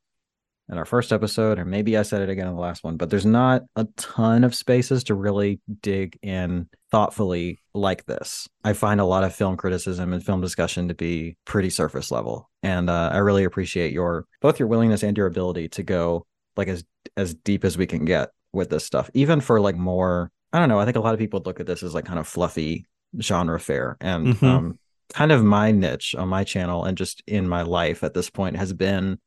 in 0.70 0.78
our 0.78 0.86
first 0.86 1.14
episode, 1.14 1.60
or 1.60 1.66
maybe 1.66 1.96
I 1.98 2.02
said 2.02 2.22
it 2.22 2.30
again 2.30 2.48
in 2.48 2.56
the 2.56 2.62
last 2.62 2.84
one, 2.84 2.98
but 2.98 3.10
there's 3.12 3.26
not 3.26 3.64
a 3.76 3.86
ton 3.98 4.44
of 4.44 4.56
spaces 4.56 5.04
to 5.06 5.14
really 5.14 5.60
dig 5.82 6.18
in 6.24 6.68
thoughtfully 6.92 7.60
like 7.74 8.06
this. 8.06 8.48
I 8.64 8.74
find 8.74 9.00
a 9.00 9.06
lot 9.06 9.24
of 9.24 9.36
film 9.36 9.58
criticism 9.58 10.12
and 10.14 10.26
film 10.26 10.42
discussion 10.42 10.88
to 10.88 10.96
be 10.96 11.38
pretty 11.46 11.70
surface 11.70 12.10
level. 12.10 12.50
And 12.64 12.90
uh, 12.90 13.10
I 13.14 13.18
really 13.18 13.44
appreciate 13.44 13.94
your 13.94 14.26
both 14.42 14.58
your 14.60 14.68
willingness 14.68 15.04
and 15.04 15.16
your 15.16 15.28
ability 15.28 15.70
to 15.70 15.84
go 15.84 16.26
like 16.58 16.68
as 16.68 16.84
as 17.18 17.34
deep 17.36 17.64
as 17.66 17.78
we 17.78 17.86
can 17.86 18.06
get 18.06 18.30
with 18.54 18.70
this 18.70 18.86
stuff, 18.86 19.10
even 19.14 19.42
for 19.42 19.60
like 19.62 19.76
more. 19.76 20.32
I 20.54 20.60
don't 20.60 20.70
know. 20.70 20.80
I 20.80 20.86
think 20.86 20.96
a 20.98 21.02
lot 21.02 21.14
of 21.14 21.20
people 21.20 21.42
look 21.46 21.60
at 21.60 21.68
this 21.68 21.84
as 21.84 21.94
like 21.94 22.06
kind 22.06 22.18
of 22.18 22.28
fluffy 22.28 22.86
genre 23.22 23.60
fare, 23.60 23.98
and 24.02 24.28
Mhm. 24.36 24.44
um, 24.48 24.80
kind 25.14 25.32
of 25.32 25.44
my 25.44 25.72
niche 25.72 26.16
on 26.18 26.28
my 26.30 26.44
channel 26.44 26.86
and 26.86 26.98
just 26.98 27.22
in 27.28 27.48
my 27.48 27.62
life 27.62 28.04
at 28.04 28.14
this 28.14 28.30
point 28.30 28.56
has 28.58 28.74
been 28.74 29.20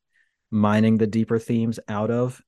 mining 0.50 0.98
the 0.98 1.06
deeper 1.06 1.38
themes 1.38 1.80
out 1.88 2.10
of 2.10 2.42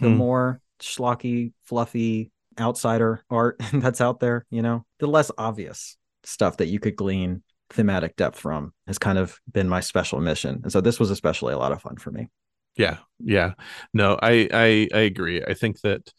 the 0.00 0.10
Mhm. 0.10 0.10
more 0.10 0.60
schlocky, 0.80 1.52
fluffy 1.64 2.30
outsider 2.58 3.24
art 3.30 3.56
that's 3.74 4.00
out 4.00 4.20
there, 4.20 4.46
you 4.50 4.62
know, 4.62 4.84
the 5.00 5.06
less 5.06 5.30
obvious 5.38 5.96
stuff 6.24 6.58
that 6.58 6.68
you 6.68 6.80
could 6.80 6.96
glean 6.96 7.42
thematic 7.70 8.16
depth 8.16 8.38
from 8.38 8.72
has 8.86 8.98
kind 8.98 9.18
of 9.18 9.38
been 9.52 9.68
my 9.68 9.80
special 9.80 10.20
mission. 10.20 10.60
And 10.62 10.72
so 10.72 10.80
this 10.80 11.00
was 11.00 11.10
especially 11.10 11.54
a 11.54 11.58
lot 11.58 11.72
of 11.72 11.82
fun 11.82 11.96
for 11.96 12.10
me. 12.10 12.28
yeah 12.76 12.98
yeah 13.20 13.52
no 13.92 14.18
I, 14.20 14.48
I 14.52 14.88
i 14.94 14.98
agree 15.00 15.42
i 15.44 15.54
think 15.54 15.80
that 15.82 16.12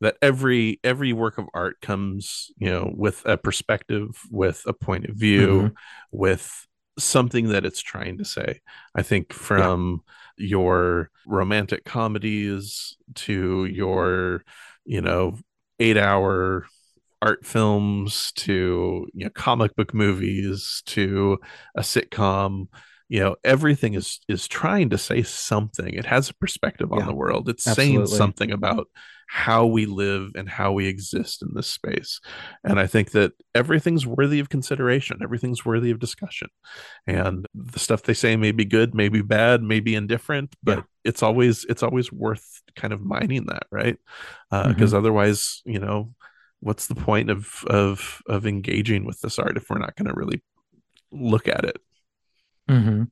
that 0.00 0.16
every 0.22 0.80
every 0.84 1.12
work 1.12 1.38
of 1.38 1.46
art 1.54 1.80
comes 1.82 2.50
you 2.58 2.70
know 2.70 2.92
with 2.96 3.22
a 3.26 3.36
perspective 3.38 4.10
with 4.30 4.62
a 4.66 4.72
point 4.72 5.06
of 5.06 5.16
view 5.16 5.72
with 6.12 6.66
something 7.04 7.48
that 7.48 7.64
it's 7.64 7.80
trying 7.80 8.18
to 8.18 8.24
say. 8.24 8.60
I 8.94 9.02
think 9.02 9.32
from 9.32 10.02
your 10.36 11.10
romantic 11.26 11.84
comedies 11.84 12.96
to 13.14 13.66
your 13.66 14.44
you 14.84 15.00
know 15.00 15.38
eight 15.78 15.96
hour 15.96 16.66
art 17.22 17.44
films 17.44 18.32
to 18.32 19.06
you 19.12 19.24
know 19.24 19.30
comic 19.30 19.74
book 19.76 19.92
movies 19.92 20.82
to 20.86 21.38
a 21.74 21.80
sitcom 21.80 22.68
you 23.10 23.18
know 23.20 23.34
everything 23.44 23.94
is 23.94 24.20
is 24.28 24.46
trying 24.48 24.88
to 24.90 24.96
say 24.98 25.22
something. 25.22 25.92
It 25.92 26.06
has 26.06 26.30
a 26.30 26.34
perspective 26.34 26.92
on 26.92 27.00
Yeah, 27.00 27.06
the 27.06 27.14
world. 27.14 27.48
It's 27.48 27.64
saying 27.64 28.06
something 28.06 28.52
about 28.52 28.86
how 29.26 29.66
we 29.66 29.84
live 29.86 30.30
and 30.36 30.48
how 30.48 30.72
we 30.72 30.86
exist 30.86 31.42
in 31.42 31.48
this 31.54 31.66
space. 31.68 32.20
And 32.64 32.80
i 32.80 32.86
think 32.88 33.10
that 33.12 33.32
everything's 33.54 34.06
worthy 34.06 34.40
of 34.40 34.48
consideration. 34.48 35.18
Everything's 35.22 35.64
worthy 35.64 35.90
of 35.90 35.98
discussion. 35.98 36.48
And 37.06 37.46
the 37.54 37.78
stuff 37.80 38.02
they 38.04 38.14
say 38.14 38.36
may 38.36 38.52
be 38.52 38.64
good 38.64 38.94
may 38.94 39.08
be 39.08 39.22
bad 39.22 39.62
may 39.62 39.80
be 39.80 39.94
indifferent 39.96 40.54
but 40.62 40.78
Yeah. 40.78 40.84
it's 41.04 41.22
always 41.22 41.64
it's 41.68 41.82
always 41.82 42.12
worth 42.12 42.62
kind 42.76 42.92
of 42.92 43.00
mining 43.02 43.46
that 43.46 43.66
right? 43.72 43.98
Mm-hmm. 44.52 44.70
because 44.70 44.94
otherwise 44.94 45.62
you 45.64 45.80
know 45.80 46.14
what's 46.60 46.86
the 46.86 46.94
point 47.08 47.28
of 47.30 47.64
of 47.66 48.22
of 48.28 48.46
engaging 48.46 49.04
with 49.04 49.20
this 49.20 49.38
art 49.38 49.56
if 49.56 49.68
we're 49.68 49.78
not 49.78 49.96
going 49.96 50.08
to 50.08 50.14
really 50.14 50.42
look 51.12 51.48
at 51.48 51.64
it 51.64 51.78
Mm-hmm. 52.70 53.02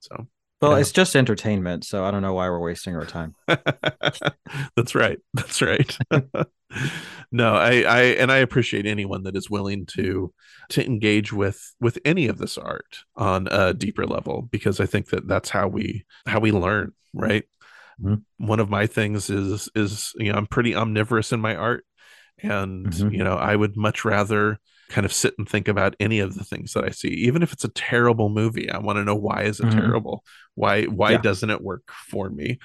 so 0.00 0.26
Well, 0.62 0.72
Yeah. 0.72 0.78
it's 0.78 0.92
just 0.92 1.14
entertainment, 1.14 1.84
so 1.84 2.04
I 2.04 2.10
don't 2.10 2.22
know 2.22 2.32
why 2.34 2.48
we're 2.48 2.60
wasting 2.60 2.96
our 2.96 3.04
time. 3.04 3.34
that's 4.76 4.94
right 4.94 5.18
that's 5.34 5.60
right 5.62 5.96
no 7.32 7.54
i 7.54 7.82
i 7.82 8.00
and 8.18 8.30
i 8.32 8.38
appreciate 8.38 8.86
anyone 8.86 9.22
that 9.24 9.36
is 9.36 9.50
willing 9.50 9.86
to 9.86 10.32
to 10.70 10.84
engage 10.84 11.32
with 11.32 11.74
with 11.80 11.98
any 12.04 12.26
of 12.26 12.38
this 12.38 12.56
art 12.58 12.98
on 13.16 13.48
a 13.50 13.72
deeper 13.74 14.06
level 14.06 14.42
because 14.50 14.80
i 14.80 14.86
think 14.86 15.08
that 15.10 15.26
that's 15.28 15.50
how 15.50 15.66
we 15.68 16.04
how 16.26 16.40
we 16.40 16.52
learn 16.52 16.92
right 17.14 17.44
Mhm. 18.02 18.22
one 18.38 18.60
of 18.60 18.68
my 18.68 18.86
things 18.86 19.30
is 19.30 19.68
is 19.74 20.12
you 20.16 20.30
know 20.32 20.38
i'm 20.38 20.46
pretty 20.46 20.74
omnivorous 20.74 21.32
in 21.32 21.40
my 21.40 21.54
art 21.56 21.84
and 22.42 22.86
Mhm. 22.92 23.12
you 23.12 23.24
know 23.24 23.36
i 23.36 23.54
would 23.56 23.76
much 23.76 24.04
rather 24.04 24.58
kind 24.88 25.04
of 25.04 25.12
sit 25.12 25.34
and 25.38 25.48
think 25.48 25.68
about 25.68 25.96
any 25.98 26.20
of 26.20 26.34
the 26.36 26.44
things 26.44 26.72
that 26.72 26.84
i 26.84 26.90
see 26.90 27.08
even 27.08 27.42
if 27.42 27.52
it's 27.52 27.64
a 27.64 27.68
terrible 27.70 28.28
movie 28.28 28.70
i 28.70 28.78
want 28.78 28.96
to 28.96 29.04
know 29.04 29.14
why 29.16 29.42
is 29.42 29.58
it 29.60 29.66
Mhm. 29.66 29.72
terrible 29.74 30.24
why 30.54 30.84
why 30.84 31.12
Yeah. 31.12 31.18
doesn't 31.18 31.50
it 31.50 31.60
work 31.60 31.90
for 32.08 32.30
me 32.30 32.58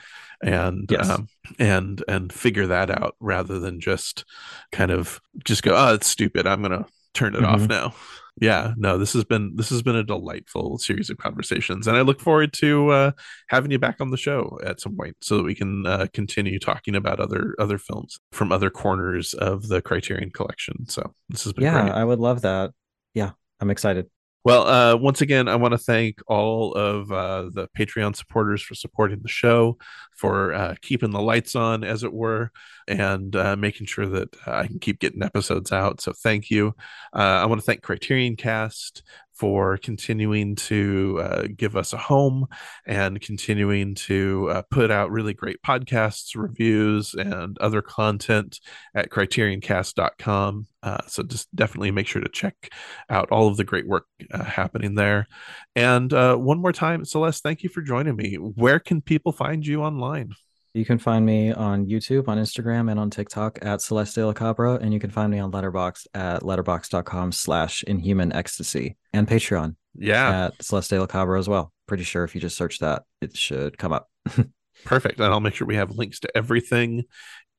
and 0.43 0.85
Yes. 0.89 1.10
um, 1.10 1.27
and 1.60 2.03
and 2.07 2.31
figure 2.31 2.68
that 2.68 2.89
out 2.91 3.15
rather 3.19 3.60
than 3.60 3.80
just 3.80 4.23
kind 4.72 4.91
of 4.91 5.19
just 5.43 5.64
go 5.64 5.76
oh 5.76 5.93
it's 5.95 6.07
stupid 6.07 6.45
i'm 6.48 6.61
gonna 6.61 6.85
turn 7.14 7.35
it 7.35 7.43
off 7.43 7.61
Mhm. 7.61 7.69
now 7.69 7.93
yeah 8.39 8.73
no 8.77 8.97
this 8.97 9.13
has 9.13 9.23
been 9.23 9.55
this 9.55 9.69
has 9.69 9.81
been 9.81 9.95
a 9.95 10.03
delightful 10.03 10.77
series 10.77 11.09
of 11.09 11.17
conversations 11.17 11.87
and 11.87 11.97
i 11.97 12.01
look 12.01 12.21
forward 12.21 12.53
to 12.53 12.89
uh, 12.89 13.11
having 13.49 13.71
you 13.71 13.79
back 13.79 13.99
on 13.99 14.09
the 14.09 14.17
show 14.17 14.57
at 14.63 14.79
some 14.79 14.95
point 14.95 15.15
so 15.21 15.37
that 15.37 15.43
we 15.43 15.53
can 15.53 15.85
uh, 15.85 16.07
continue 16.13 16.57
talking 16.57 16.95
about 16.95 17.19
other 17.19 17.55
other 17.59 17.77
films 17.77 18.19
from 18.31 18.51
other 18.51 18.69
corners 18.69 19.33
of 19.33 19.67
the 19.67 19.81
criterion 19.81 20.29
collection 20.31 20.87
so 20.87 21.13
this 21.29 21.43
has 21.43 21.53
been 21.53 21.65
yeah 21.65 21.81
great. 21.81 21.93
i 21.93 22.03
would 22.03 22.19
love 22.19 22.41
that 22.41 22.71
yeah 23.13 23.31
i'm 23.59 23.69
excited 23.69 24.09
well, 24.43 24.68
uh, 24.68 24.95
once 24.95 25.22
again, 25.22 25.47
I 25.47 25.55
want 25.55 25.73
to 25.73 25.77
thank 25.77 26.19
all 26.27 26.73
of 26.73 27.11
uh, 27.11 27.49
the 27.51 27.68
Patreon 27.77 28.15
supporters 28.15 28.61
for 28.61 28.76
supporting 28.76 29.19
the 29.22 29.30
show, 29.30 29.77
for 30.15 30.53
uh, 30.53 30.76
keeping 30.81 31.11
the 31.11 31.22
lights 31.22 31.55
on, 31.55 31.84
as 31.84 32.03
it 32.03 32.11
were, 32.11 32.51
and 32.88 33.35
uh, 33.35 33.55
making 33.55 33.88
sure 33.88 34.07
that 34.07 34.35
I 34.47 34.68
can 34.68 34.80
keep 34.80 34.99
getting 34.99 35.23
episodes 35.23 35.72
out. 35.72 36.01
So, 36.01 36.13
thank 36.13 36.49
you. 36.49 36.76
Uh, 37.13 37.19
I 37.41 37.45
want 37.45 37.61
to 37.61 37.65
thank 37.65 37.81
Criterion 37.81 38.35
Cast 38.35 39.03
for 39.41 39.76
continuing 39.76 40.53
to 40.53 41.19
uh, 41.19 41.47
give 41.57 41.76
us 41.76 41.93
a 41.93 41.97
home 41.97 42.45
and 42.85 43.19
continuing 43.19 43.95
to 43.95 44.47
uh, 44.51 44.61
put 44.69 44.91
out 44.91 45.09
really 45.09 45.34
great 45.34 45.59
podcasts, 45.63 46.35
reviews, 46.35 47.15
and 47.15 47.57
other 47.57 47.81
content 47.81 48.59
at 48.93 49.09
criterioncast.com. 49.09 50.68
Uh, 50.84 50.99
so 51.07 51.23
just 51.23 51.55
definitely 51.55 51.89
make 51.89 52.05
sure 52.05 52.22
to 52.22 52.30
check 52.30 52.72
out 53.09 53.31
all 53.31 53.47
of 53.47 53.57
the 53.57 53.63
great 53.63 53.88
work 53.88 54.05
uh, 54.31 54.43
happening 54.43 54.93
there. 54.93 55.27
And 55.76 56.13
uh, 56.13 56.35
one 56.35 56.61
more 56.61 56.72
time, 56.72 57.03
Celeste, 57.03 57.41
thank 57.41 57.63
you 57.63 57.69
for 57.69 57.81
joining 57.81 58.15
me. 58.15 58.35
Where 58.35 58.80
can 58.80 59.01
people 59.01 59.31
find 59.31 59.65
you 59.65 59.81
online? 59.81 60.35
You 60.73 60.85
can 60.85 60.99
find 60.99 61.26
me 61.26 61.52
on 61.52 61.85
YouTube, 61.85 62.27
on 62.27 62.38
Instagram, 62.38 62.89
and 62.89 62.99
on 62.99 63.10
TikTok 63.10 63.60
at 63.61 63.81
Celeste 63.81 64.35
Cabra, 64.35 64.76
and 64.76 64.93
you 64.93 64.99
can 64.99 65.10
find 65.10 65.31
me 65.31 65.39
on 65.39 65.52
Letterboxd 65.52 66.07
at 66.14 66.43
letterboxd.com 66.43 67.34
slash 67.34 67.84
inhuman 67.84 68.31
ecstasy 68.31 68.98
and 69.11 69.27
Patreon. 69.27 69.76
Yeah. 69.95 70.45
At 70.45 70.64
Celeste 70.64 71.10
Cabra 71.10 71.38
as 71.38 71.49
well. 71.49 71.73
Pretty 71.88 72.03
sure 72.03 72.23
if 72.23 72.34
you 72.34 72.41
just 72.41 72.56
search 72.56 72.80
that, 72.80 73.03
it 73.22 73.35
should 73.35 73.77
come 73.77 73.91
up. 73.91 74.10
Perfect. 74.85 75.19
And 75.19 75.27
I'll 75.27 75.41
make 75.41 75.56
sure 75.56 75.68
we 75.68 75.76
have 75.76 75.91
links 75.91 76.19
to 76.22 76.30
everything 76.35 77.03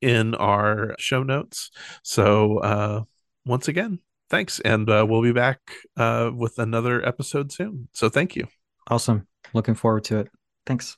in 0.00 0.34
our 0.34 0.96
show 0.98 1.22
notes. 1.22 1.70
So 2.02 2.58
uh 2.58 3.02
once 3.44 3.68
again, 3.68 3.98
thanks. 4.30 4.60
And 4.60 4.88
uh, 4.88 5.04
we'll 5.08 5.22
be 5.22 5.32
back 5.32 5.60
uh 5.96 6.30
with 6.34 6.58
another 6.58 7.06
episode 7.06 7.52
soon. 7.52 7.88
So 7.92 8.08
thank 8.08 8.34
you. 8.34 8.48
Awesome. 8.88 9.26
Looking 9.52 9.74
forward 9.74 10.04
to 10.04 10.18
it. 10.18 10.28
Thanks. 10.66 10.96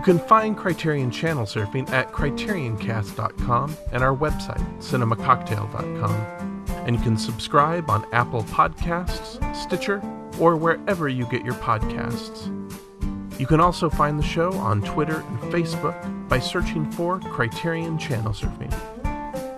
You 0.00 0.04
can 0.14 0.18
find 0.18 0.56
Criterion 0.56 1.10
Channel 1.10 1.44
Surfing 1.44 1.86
at 1.90 2.10
criterioncast.com 2.10 3.76
and 3.92 4.02
our 4.02 4.16
website, 4.16 4.66
cinemacocktail.com. 4.78 6.64
And 6.86 6.96
you 6.96 7.02
can 7.02 7.18
subscribe 7.18 7.90
on 7.90 8.06
Apple 8.10 8.44
Podcasts, 8.44 9.54
Stitcher, 9.54 10.00
or 10.40 10.56
wherever 10.56 11.10
you 11.10 11.26
get 11.26 11.44
your 11.44 11.52
podcasts. 11.56 12.48
You 13.38 13.46
can 13.46 13.60
also 13.60 13.90
find 13.90 14.18
the 14.18 14.22
show 14.22 14.54
on 14.54 14.80
Twitter 14.80 15.16
and 15.20 15.38
Facebook 15.52 16.28
by 16.30 16.38
searching 16.38 16.90
for 16.92 17.20
Criterion 17.20 17.98
Channel 17.98 18.32
Surfing. 18.32 18.74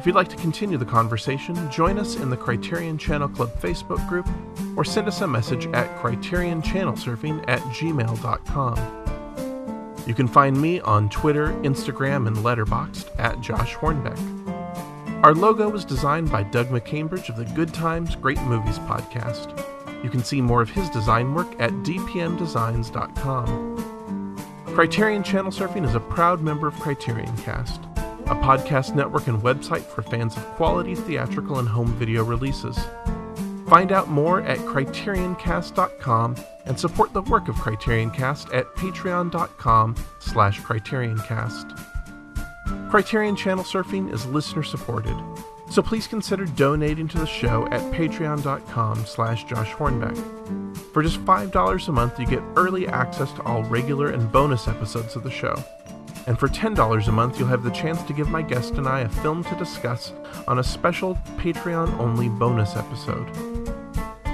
If 0.00 0.06
you'd 0.06 0.16
like 0.16 0.30
to 0.30 0.36
continue 0.36 0.76
the 0.76 0.84
conversation, 0.84 1.70
join 1.70 2.00
us 2.00 2.16
in 2.16 2.30
the 2.30 2.36
Criterion 2.36 2.98
Channel 2.98 3.28
Club 3.28 3.52
Facebook 3.60 4.04
group 4.08 4.28
or 4.76 4.84
send 4.84 5.06
us 5.06 5.20
a 5.20 5.28
message 5.28 5.68
at 5.68 5.96
criterionchannelsurfing 5.98 7.44
at 7.46 7.60
gmail.com. 7.60 9.01
You 10.06 10.14
can 10.14 10.26
find 10.26 10.60
me 10.60 10.80
on 10.80 11.08
Twitter, 11.08 11.52
Instagram, 11.62 12.26
and 12.26 12.36
Letterboxd 12.38 13.08
at 13.18 13.40
Josh 13.40 13.74
Hornbeck. 13.74 14.18
Our 15.22 15.34
logo 15.34 15.68
was 15.68 15.84
designed 15.84 16.32
by 16.32 16.42
Doug 16.42 16.66
McCambridge 16.68 17.28
of 17.28 17.36
the 17.36 17.44
Good 17.54 17.72
Times 17.72 18.16
Great 18.16 18.42
Movies 18.42 18.80
podcast. 18.80 19.64
You 20.02 20.10
can 20.10 20.24
see 20.24 20.40
more 20.40 20.60
of 20.60 20.70
his 20.70 20.90
design 20.90 21.32
work 21.32 21.54
at 21.60 21.70
dpmdesigns.com. 21.70 24.66
Criterion 24.74 25.22
Channel 25.22 25.52
Surfing 25.52 25.86
is 25.86 25.94
a 25.94 26.00
proud 26.00 26.42
member 26.42 26.66
of 26.66 26.74
Criterion 26.80 27.36
Cast, 27.36 27.84
a 28.26 28.34
podcast 28.34 28.96
network 28.96 29.28
and 29.28 29.40
website 29.40 29.82
for 29.82 30.02
fans 30.02 30.36
of 30.36 30.42
quality 30.56 30.96
theatrical 30.96 31.60
and 31.60 31.68
home 31.68 31.94
video 31.94 32.24
releases. 32.24 32.76
Find 33.72 33.90
out 33.90 34.10
more 34.10 34.42
at 34.42 34.58
criterioncast.com 34.58 36.36
and 36.66 36.78
support 36.78 37.14
the 37.14 37.22
work 37.22 37.48
of 37.48 37.54
CriterionCast 37.54 38.54
at 38.54 38.66
patreon.com 38.74 39.96
slash 40.18 40.60
criterioncast. 40.60 42.90
Criterion 42.90 43.34
Channel 43.34 43.64
Surfing 43.64 44.12
is 44.12 44.26
listener 44.26 44.62
supported, 44.62 45.16
so 45.70 45.80
please 45.80 46.06
consider 46.06 46.44
donating 46.44 47.08
to 47.08 47.18
the 47.18 47.26
show 47.26 47.66
at 47.68 47.80
patreon.com 47.94 49.06
slash 49.06 49.44
Josh 49.44 49.70
Hornbeck. 49.70 50.18
For 50.92 51.02
just 51.02 51.24
$5 51.24 51.88
a 51.88 51.92
month, 51.92 52.20
you 52.20 52.26
get 52.26 52.42
early 52.56 52.86
access 52.86 53.32
to 53.32 53.42
all 53.44 53.62
regular 53.62 54.10
and 54.10 54.30
bonus 54.30 54.68
episodes 54.68 55.16
of 55.16 55.22
the 55.22 55.30
show. 55.30 55.54
And 56.26 56.38
for 56.38 56.48
$10 56.48 57.08
a 57.08 57.12
month, 57.12 57.38
you'll 57.38 57.48
have 57.48 57.64
the 57.64 57.70
chance 57.70 58.02
to 58.04 58.12
give 58.12 58.28
my 58.28 58.42
guest 58.42 58.74
and 58.74 58.86
I 58.88 59.00
a 59.00 59.08
film 59.08 59.42
to 59.44 59.56
discuss 59.56 60.12
on 60.46 60.58
a 60.58 60.64
special 60.64 61.14
Patreon 61.36 61.98
only 61.98 62.28
bonus 62.28 62.76
episode. 62.76 63.28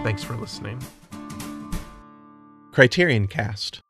Thanks 0.03 0.23
for 0.23 0.37
listening. 0.37 0.81
Criterion 2.73 3.27
Cast, 3.27 3.81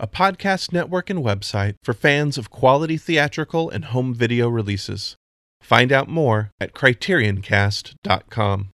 a 0.00 0.06
podcast 0.06 0.72
network 0.72 1.10
and 1.10 1.20
website 1.20 1.74
for 1.82 1.92
fans 1.92 2.36
of 2.38 2.50
quality 2.50 2.96
theatrical 2.96 3.70
and 3.70 3.86
home 3.86 4.14
video 4.14 4.48
releases. 4.48 5.16
Find 5.60 5.92
out 5.92 6.08
more 6.08 6.50
at 6.60 6.72
criterioncast.com. 6.72 8.70